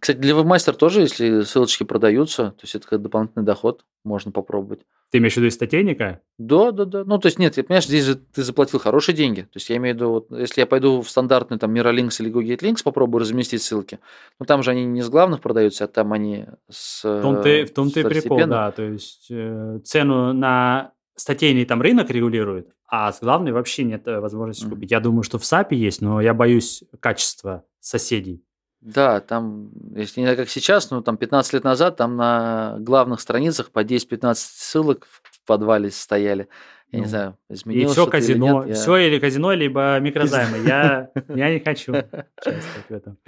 Кстати, 0.03 0.17
для 0.19 0.35
вебмастера 0.35 0.75
тоже, 0.75 1.03
если 1.03 1.43
ссылочки 1.43 1.85
продаются, 1.85 2.51
то 2.51 2.63
есть 2.63 2.75
это 2.75 2.99
дополнительный 2.99 3.45
доход, 3.45 3.85
можно 4.05 4.33
попробовать. 4.33 4.81
Ты 5.13 5.19
имеешь 5.19 5.35
в 5.35 5.37
виду 5.37 5.47
из 5.47 5.55
статейника? 5.55 6.21
Да, 6.39 6.73
да, 6.73 6.87
да. 6.87 7.05
Ну, 7.05 7.19
то 7.19 7.27
есть, 7.27 7.39
нет, 7.39 7.55
понимаешь, 7.55 7.87
здесь 7.87 8.07
же 8.07 8.17
ты 8.17 8.43
заплатил 8.43 8.81
хорошие 8.81 9.15
деньги. 9.15 9.43
То 9.43 9.59
есть, 9.59 9.71
я 9.71 9.77
имею 9.77 9.95
в 9.95 9.99
виду, 9.99 10.11
вот, 10.11 10.27
если 10.33 10.63
я 10.63 10.67
пойду 10.67 11.03
в 11.03 11.09
стандартный 11.09 11.57
там 11.57 11.73
Miralinks 11.73 12.17
или 12.19 12.31
Google 12.31 12.57
Links, 12.57 12.83
попробую 12.83 13.21
разместить 13.21 13.63
ссылки, 13.63 14.01
ну, 14.41 14.47
там 14.47 14.65
же 14.65 14.73
они 14.73 14.85
не 14.87 15.03
с 15.03 15.09
главных 15.09 15.41
продаются, 15.41 15.85
а 15.85 15.87
там 15.87 16.13
они 16.13 16.47
с 16.69 17.05
В 17.05 17.23
том-то, 17.23 17.67
в 17.67 17.71
том-то 17.71 18.01
и 18.01 18.03
прикол, 18.03 18.45
да. 18.49 18.73
То 18.73 18.83
есть, 18.83 19.29
э, 19.31 19.79
цену 19.85 20.33
на 20.33 20.95
статейный 21.15 21.65
там 21.65 21.81
рынок 21.81 22.11
регулирует, 22.11 22.67
а 22.89 23.13
с 23.13 23.21
главной 23.21 23.53
вообще 23.53 23.85
нет 23.85 24.09
э, 24.09 24.19
возможности 24.19 24.65
mm-hmm. 24.65 24.71
купить. 24.71 24.91
Я 24.91 24.99
думаю, 24.99 25.23
что 25.23 25.39
в 25.39 25.43
SAP 25.43 25.77
есть, 25.77 26.01
но 26.01 26.21
я 26.21 26.35
боюсь 26.35 26.83
качества 26.99 27.63
соседей. 27.79 28.43
Да, 28.83 29.21
там, 29.21 29.71
если 29.95 30.21
не 30.21 30.35
как 30.35 30.49
сейчас, 30.49 30.91
но 30.91 31.03
там 31.03 31.17
15 31.17 31.53
лет 31.53 31.63
назад, 31.63 31.97
там 31.97 32.17
на 32.17 32.77
главных 32.81 33.21
страницах 33.21 33.71
по 33.71 33.85
10-15 33.85 34.35
ссылок 34.35 35.07
в 35.23 35.41
подвале 35.47 35.93
стояли. 35.93 36.49
Я 36.91 36.99
ну, 36.99 37.05
не 37.05 37.09
знаю, 37.09 37.39
изменилось 37.49 37.93
И 37.93 37.95
все 37.95 38.07
казино, 38.09 38.63
или 38.65 38.69
нет, 38.71 38.79
все 38.79 38.97
или 38.97 39.21
казино, 39.21 39.53
либо 39.53 39.99
микрозаймы. 40.01 40.59
Я, 40.67 41.11
я 41.29 41.55
не 41.55 41.61
хочу 41.61 41.93
участвовать 41.93 42.89
в 42.89 42.93
этом. 42.93 43.19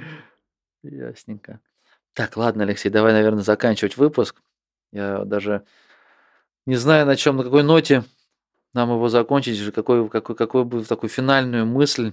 Ясненько. 0.83 1.61
Так, 2.15 2.37
ладно, 2.37 2.65
Алексей, 2.65 2.91
давай, 2.91 3.13
наверное, 3.13 3.45
заканчивать 3.45 3.97
выпуск. 3.97 4.43
Я 4.91 5.25
даже 5.25 5.65
не 6.67 6.75
знаю, 6.75 7.07
на 7.07 7.15
чем, 7.15 7.37
на 7.37 7.45
какой 7.45 7.63
ноте 7.63 8.03
нам 8.73 8.91
его 8.91 9.09
закончить, 9.09 9.73
какой, 9.73 10.09
какой, 10.11 10.35
какой 10.35 10.65
бы 10.65 10.85
такую 10.85 11.11
финальную 11.11 11.65
мысль 11.65 12.13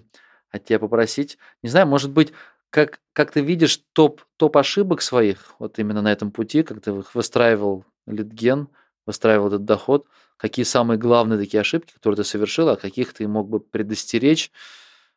от 0.52 0.66
тебя 0.66 0.78
попросить. 0.80 1.39
Не 1.64 1.70
знаю, 1.70 1.88
может 1.88 2.12
быть, 2.12 2.34
как, 2.72 3.00
как 3.14 3.32
ты 3.32 3.42
видишь 3.42 3.82
топ, 3.94 4.22
топ 4.38 4.58
ошибок 4.58 5.02
своих, 5.02 5.54
вот 5.60 5.78
именно 5.78 6.02
на 6.02 6.12
этом 6.12 6.32
пути, 6.32 6.64
как 6.64 6.82
ты 6.82 6.92
выстраивал 7.14 7.86
литген, 8.08 8.70
выстраивал 9.06 9.48
этот 9.48 9.66
доход, 9.66 10.08
какие 10.38 10.64
самые 10.64 10.98
главные 10.98 11.38
такие 11.38 11.62
ошибки, 11.62 11.94
которые 11.94 12.18
ты 12.18 12.24
совершил, 12.24 12.70
а 12.70 12.78
каких 12.78 13.14
ты 13.14 13.28
мог 13.28 13.50
бы 13.50 13.60
предостеречь? 13.60 14.52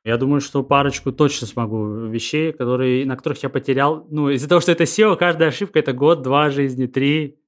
Я 0.05 0.19
думаю, 0.19 0.43
что 0.43 0.63
парочку 0.63 1.13
точно 1.13 1.47
смогу 1.47 2.07
вещей, 2.09 2.53
которые, 2.53 3.07
на 3.07 3.17
которых 3.17 3.43
я 3.43 3.49
потерял. 3.49 4.07
Ну, 4.11 4.29
из-за 4.29 4.49
того, 4.49 4.61
что 4.61 4.73
это 4.73 4.85
SEO, 4.85 5.17
каждая 5.17 5.49
ошибка– 5.49 5.79
это 5.81 5.95
год, 5.95 6.21
два 6.21 6.51
жизни, 6.51 6.87
три. 6.87 7.39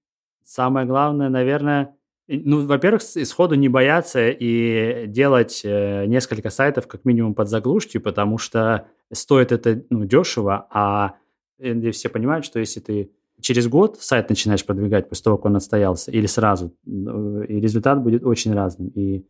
Самое 0.42 0.86
главное, 0.86 1.28
наверное, 1.28 1.94
ну, 2.28 2.66
во-первых, 2.66 3.02
исходу 3.14 3.54
не 3.54 3.68
бояться 3.68 4.28
и 4.28 5.06
делать 5.06 5.62
э, 5.64 6.06
несколько 6.06 6.50
сайтов 6.50 6.86
как 6.86 7.04
минимум 7.04 7.34
под 7.34 7.48
заглушки, 7.48 7.98
потому 7.98 8.38
что 8.38 8.88
стоит 9.12 9.52
это 9.52 9.84
ну, 9.90 10.04
дешево, 10.04 10.66
а 10.70 11.14
э, 11.58 11.90
все 11.92 12.08
понимают, 12.08 12.44
что 12.44 12.58
если 12.58 12.80
ты 12.80 13.10
через 13.40 13.68
год 13.68 13.98
сайт 14.00 14.28
начинаешь 14.28 14.64
продвигать 14.64 15.08
после 15.08 15.24
того, 15.24 15.36
как 15.36 15.46
он 15.46 15.56
отстоялся, 15.56 16.10
или 16.10 16.26
сразу, 16.26 16.74
э, 16.86 17.44
и 17.48 17.60
результат 17.60 18.02
будет 18.02 18.24
очень 18.24 18.52
разным. 18.54 18.88
И, 18.88 19.24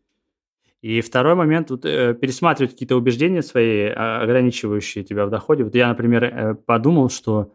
и 0.80 1.00
второй 1.00 1.34
момент, 1.34 1.70
вот, 1.70 1.84
э, 1.84 2.14
пересматривать 2.14 2.72
какие-то 2.72 2.96
убеждения 2.96 3.42
свои, 3.42 3.88
а, 3.94 4.22
ограничивающие 4.22 5.04
тебя 5.04 5.26
в 5.26 5.30
доходе. 5.30 5.64
Вот 5.64 5.74
я, 5.74 5.88
например, 5.88 6.24
э, 6.24 6.54
подумал, 6.54 7.10
что 7.10 7.52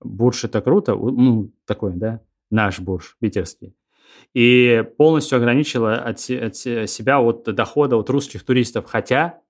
бурж 0.00 0.44
это 0.44 0.60
круто, 0.60 0.94
ну, 0.94 1.50
такой, 1.66 1.94
да, 1.94 2.20
наш 2.50 2.80
бурж, 2.80 3.16
питерский, 3.18 3.74
и 4.34 4.84
полностью 4.98 5.36
ограничила 5.36 5.94
от, 5.96 6.18
от 6.28 6.56
себя 6.56 7.20
от 7.20 7.44
дохода 7.44 7.96
от 7.96 8.10
русских 8.10 8.44
туристов, 8.44 8.84
хотя 8.86 9.40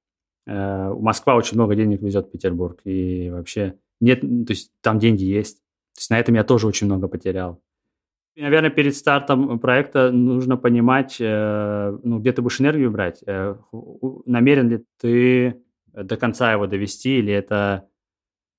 Э, 0.46 0.92
Москва 0.98 1.36
очень 1.36 1.56
много 1.56 1.74
денег 1.74 2.02
везет 2.02 2.26
в 2.26 2.30
Петербург, 2.30 2.80
и 2.84 3.30
вообще 3.30 3.76
нет, 4.00 4.20
то 4.20 4.50
есть 4.50 4.72
там 4.80 4.98
деньги 4.98 5.24
есть. 5.24 5.58
То 5.94 6.00
есть 6.00 6.10
на 6.10 6.18
этом 6.18 6.34
я 6.34 6.44
тоже 6.44 6.66
очень 6.66 6.86
много 6.86 7.08
потерял. 7.08 7.62
И, 8.34 8.42
наверное, 8.42 8.70
перед 8.70 8.96
стартом 8.96 9.60
проекта 9.60 10.10
нужно 10.10 10.56
понимать, 10.56 11.16
э, 11.20 11.98
ну, 12.02 12.18
где 12.18 12.32
ты 12.32 12.42
будешь 12.42 12.60
энергию 12.60 12.90
брать. 12.90 13.22
Э, 13.26 13.56
намерен 14.26 14.68
ли 14.68 14.84
ты 15.00 15.62
до 15.92 16.16
конца 16.16 16.52
его 16.52 16.66
довести, 16.66 17.18
или 17.18 17.32
это 17.32 17.88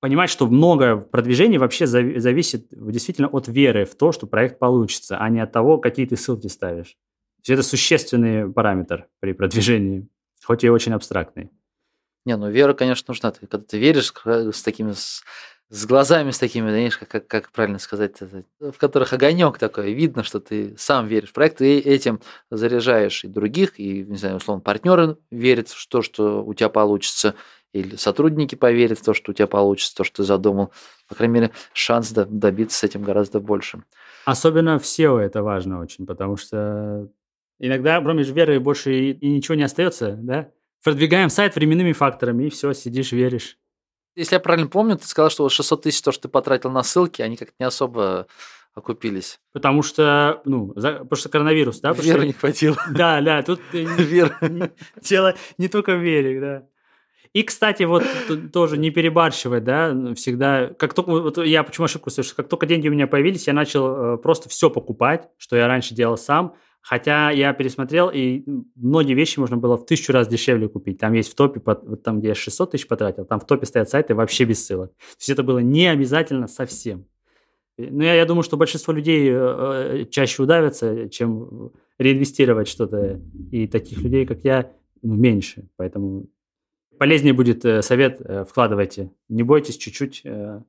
понимать, 0.00 0.30
что 0.30 0.46
много 0.46 0.96
в 0.96 1.10
продвижении 1.10 1.58
вообще 1.58 1.86
зависит 1.86 2.66
действительно 2.70 3.28
от 3.28 3.48
веры 3.48 3.84
в 3.84 3.94
то, 3.94 4.12
что 4.12 4.26
проект 4.26 4.58
получится, 4.58 5.18
а 5.18 5.28
не 5.28 5.40
от 5.40 5.52
того, 5.52 5.78
какие 5.78 6.06
ты 6.06 6.16
ссылки 6.16 6.48
ставишь. 6.48 6.96
То 7.44 7.52
есть 7.52 7.60
это 7.60 7.62
существенный 7.62 8.50
параметр 8.50 9.06
при 9.20 9.32
продвижении, 9.32 10.08
хоть 10.44 10.64
и 10.64 10.70
очень 10.70 10.92
абстрактный. 10.92 11.50
Не, 12.24 12.36
ну 12.36 12.50
вера, 12.50 12.74
конечно, 12.74 13.12
нужна. 13.12 13.30
Ты, 13.30 13.46
когда 13.46 13.64
ты 13.64 13.78
веришь 13.78 14.12
с 14.24 14.62
такими, 14.64 14.92
с, 14.92 15.22
с 15.68 15.86
глазами 15.86 16.32
с 16.32 16.38
такими, 16.38 16.68
знаешь, 16.68 16.98
как, 16.98 17.08
как, 17.08 17.26
как 17.28 17.52
правильно 17.52 17.78
сказать, 17.78 18.16
в 18.20 18.72
которых 18.78 19.12
огонек 19.12 19.58
такой, 19.58 19.92
видно, 19.92 20.24
что 20.24 20.40
ты 20.40 20.76
сам 20.76 21.06
веришь 21.06 21.30
в 21.30 21.32
проект, 21.32 21.60
и 21.60 21.78
этим 21.78 22.20
заряжаешь 22.50 23.24
и 23.24 23.28
других, 23.28 23.78
и, 23.78 24.02
не 24.02 24.16
знаю, 24.16 24.36
условно, 24.36 24.60
партнеры 24.60 25.18
верят 25.30 25.68
в 25.68 25.88
то, 25.88 26.02
что 26.02 26.44
у 26.44 26.52
тебя 26.52 26.68
получится, 26.68 27.36
или 27.72 27.96
сотрудники 27.96 28.54
поверят 28.54 28.98
в 28.98 29.04
то, 29.04 29.14
что 29.14 29.32
у 29.32 29.34
тебя 29.34 29.46
получится, 29.46 29.96
то, 29.96 30.04
что 30.04 30.18
ты 30.18 30.22
задумал. 30.24 30.72
По 31.08 31.14
крайней 31.14 31.34
мере, 31.34 31.50
шанс 31.72 32.10
добиться 32.10 32.78
с 32.78 32.84
этим 32.84 33.02
гораздо 33.02 33.40
больше. 33.40 33.82
Особенно 34.24 34.78
в 34.78 34.82
SEO 34.82 35.18
это 35.18 35.42
важно 35.42 35.80
очень, 35.80 36.06
потому 36.06 36.36
что 36.36 37.08
иногда, 37.58 38.00
кроме 38.00 38.24
веры, 38.24 38.58
больше 38.60 38.92
и, 38.94 39.10
и 39.12 39.28
ничего 39.28 39.54
не 39.54 39.62
остается, 39.62 40.12
да? 40.12 40.50
Продвигаем 40.82 41.30
сайт 41.30 41.54
временными 41.56 41.92
факторами, 41.92 42.44
и 42.44 42.50
все, 42.50 42.72
сидишь, 42.72 43.12
веришь. 43.12 43.58
Если 44.14 44.34
я 44.34 44.40
правильно 44.40 44.68
помню, 44.68 44.96
ты 44.96 45.06
сказал, 45.06 45.30
что 45.30 45.48
600 45.48 45.82
тысяч, 45.82 46.00
то, 46.00 46.10
что 46.10 46.22
ты 46.22 46.28
потратил 46.28 46.70
на 46.70 46.82
ссылки, 46.82 47.22
они 47.22 47.36
как-то 47.36 47.54
не 47.58 47.66
особо 47.66 48.26
окупились. 48.74 49.40
Потому 49.52 49.82
что, 49.82 50.42
ну, 50.44 50.72
за, 50.76 50.92
потому 50.92 51.16
что 51.16 51.28
коронавирус, 51.28 51.80
да? 51.80 51.92
Веры 51.92 52.20
что... 52.20 52.26
не 52.26 52.32
хватило. 52.32 52.76
Да, 52.90 53.20
да, 53.20 53.42
тут 53.42 53.60
Вера. 53.72 54.38
дело 55.00 55.34
не 55.58 55.68
только 55.68 55.96
в 55.96 56.00
вере, 56.00 56.40
да. 56.40 56.66
И, 57.32 57.42
кстати, 57.42 57.82
вот 57.84 58.04
тоже 58.52 58.78
не 58.78 58.90
перебарщивать, 58.90 59.64
да, 59.64 59.94
всегда, 60.14 60.68
как 60.78 60.94
только, 60.94 61.10
вот 61.10 61.38
я 61.38 61.62
почему 61.62 61.84
ошибку 61.84 62.10
совершил, 62.10 62.36
как 62.36 62.48
только 62.48 62.66
деньги 62.66 62.88
у 62.88 62.92
меня 62.92 63.06
появились, 63.06 63.46
я 63.46 63.52
начал 63.52 64.14
э, 64.14 64.18
просто 64.18 64.48
все 64.48 64.70
покупать, 64.70 65.28
что 65.36 65.56
я 65.56 65.66
раньше 65.66 65.94
делал 65.94 66.16
сам, 66.16 66.54
хотя 66.80 67.30
я 67.30 67.52
пересмотрел, 67.52 68.10
и 68.12 68.44
многие 68.76 69.14
вещи 69.14 69.40
можно 69.40 69.56
было 69.56 69.76
в 69.76 69.86
тысячу 69.86 70.12
раз 70.12 70.28
дешевле 70.28 70.68
купить. 70.68 70.98
Там 70.98 71.14
есть 71.14 71.32
в 71.32 71.34
топе, 71.34 71.60
вот 71.64 72.02
там, 72.02 72.20
где 72.20 72.28
я 72.28 72.34
600 72.34 72.70
тысяч 72.70 72.86
потратил, 72.86 73.24
там 73.24 73.40
в 73.40 73.46
топе 73.46 73.66
стоят 73.66 73.88
сайты 73.88 74.14
вообще 74.14 74.44
без 74.44 74.64
ссылок. 74.64 74.90
То 74.90 75.16
есть 75.18 75.30
это 75.30 75.42
было 75.42 75.58
не 75.58 75.88
обязательно 75.88 76.46
совсем. 76.46 77.06
Ну, 77.78 78.02
я, 78.02 78.14
я 78.14 78.24
думаю, 78.24 78.42
что 78.42 78.56
большинство 78.56 78.92
людей 78.92 79.28
э, 79.30 80.06
чаще 80.10 80.42
удавятся, 80.42 81.08
чем 81.10 81.72
реинвестировать 81.98 82.68
что-то. 82.68 83.20
И 83.50 83.66
таких 83.66 84.00
людей, 84.00 84.24
как 84.24 84.44
я, 84.44 84.72
ну, 85.02 85.14
меньше. 85.14 85.68
Поэтому 85.76 86.26
полезнее 86.98 87.32
будет 87.32 87.64
э, 87.64 87.82
совет, 87.82 88.20
э, 88.20 88.44
вкладывайте. 88.44 89.10
Не 89.28 89.42
бойтесь 89.42 89.76
чуть-чуть 89.76 90.22
э, 90.24 90.60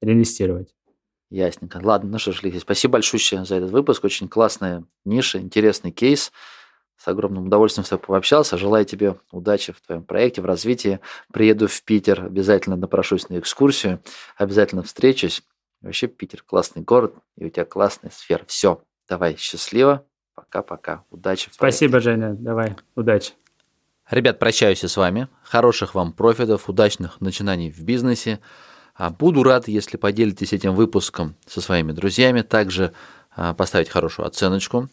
реинвестировать. 0.00 0.74
Ясненько. 1.30 1.80
Ладно, 1.82 2.10
ну 2.10 2.18
что 2.18 2.32
ж, 2.32 2.42
Лихи, 2.42 2.58
спасибо 2.58 2.92
большое 2.92 3.44
за 3.44 3.56
этот 3.56 3.70
выпуск. 3.70 4.04
Очень 4.04 4.28
классная 4.28 4.84
ниша, 5.04 5.38
интересный 5.38 5.90
кейс. 5.90 6.32
С 6.96 7.08
огромным 7.08 7.46
удовольствием 7.46 7.84
с 7.84 7.88
тобой 7.88 8.06
пообщался. 8.06 8.56
Желаю 8.56 8.84
тебе 8.84 9.16
удачи 9.32 9.72
в 9.72 9.80
твоем 9.80 10.04
проекте, 10.04 10.40
в 10.40 10.44
развитии. 10.44 11.00
Приеду 11.32 11.66
в 11.66 11.82
Питер, 11.82 12.26
обязательно 12.26 12.76
напрошусь 12.76 13.28
на 13.28 13.38
экскурсию, 13.38 14.00
обязательно 14.36 14.82
встречусь. 14.82 15.42
Вообще 15.80 16.06
Питер 16.06 16.44
классный 16.44 16.82
город, 16.82 17.16
и 17.36 17.46
у 17.46 17.50
тебя 17.50 17.64
классная 17.64 18.10
сфера. 18.10 18.44
Все, 18.46 18.82
давай, 19.08 19.36
счастливо. 19.36 20.06
Пока-пока. 20.34 21.04
Удачи. 21.10 21.50
Спасибо, 21.52 21.98
Женя. 21.98 22.34
Давай, 22.34 22.76
удачи. 22.94 23.32
Ребят, 24.12 24.38
прощаюсь 24.38 24.84
с 24.84 24.96
вами. 24.98 25.28
Хороших 25.42 25.94
вам 25.94 26.12
профитов, 26.12 26.68
удачных 26.68 27.22
начинаний 27.22 27.70
в 27.70 27.80
бизнесе. 27.80 28.40
А, 28.94 29.08
буду 29.08 29.42
рад, 29.42 29.68
если 29.68 29.96
поделитесь 29.96 30.52
этим 30.52 30.74
выпуском 30.74 31.34
со 31.46 31.62
своими 31.62 31.92
друзьями. 31.92 32.42
Также 32.42 32.92
а, 33.34 33.54
поставить 33.54 33.88
хорошую 33.88 34.26
оценочку. 34.26 34.90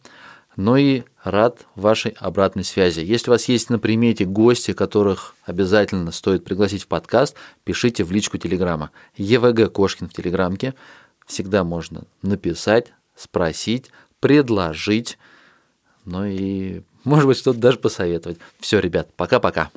Ну 0.56 0.76
и 0.76 1.02
рад 1.22 1.66
вашей 1.74 2.12
обратной 2.12 2.64
связи. 2.64 3.00
Если 3.00 3.28
у 3.28 3.32
вас 3.34 3.44
есть 3.44 3.68
на 3.68 3.78
примете 3.78 4.24
гости, 4.24 4.72
которых 4.72 5.34
обязательно 5.44 6.12
стоит 6.12 6.42
пригласить 6.42 6.84
в 6.84 6.86
подкаст, 6.86 7.36
пишите 7.64 8.04
в 8.04 8.12
личку 8.12 8.38
Телеграма. 8.38 8.90
ЕВГ 9.18 9.70
Кошкин 9.70 10.08
в 10.08 10.14
Телеграмке. 10.14 10.72
Всегда 11.26 11.62
можно 11.62 12.04
написать, 12.22 12.94
спросить, 13.14 13.90
предложить. 14.18 15.18
Ну 16.06 16.24
и 16.24 16.80
может 17.04 17.26
быть, 17.26 17.38
что-то 17.38 17.58
даже 17.58 17.78
посоветовать. 17.78 18.38
Все, 18.58 18.78
ребят, 18.78 19.08
пока-пока. 19.16 19.70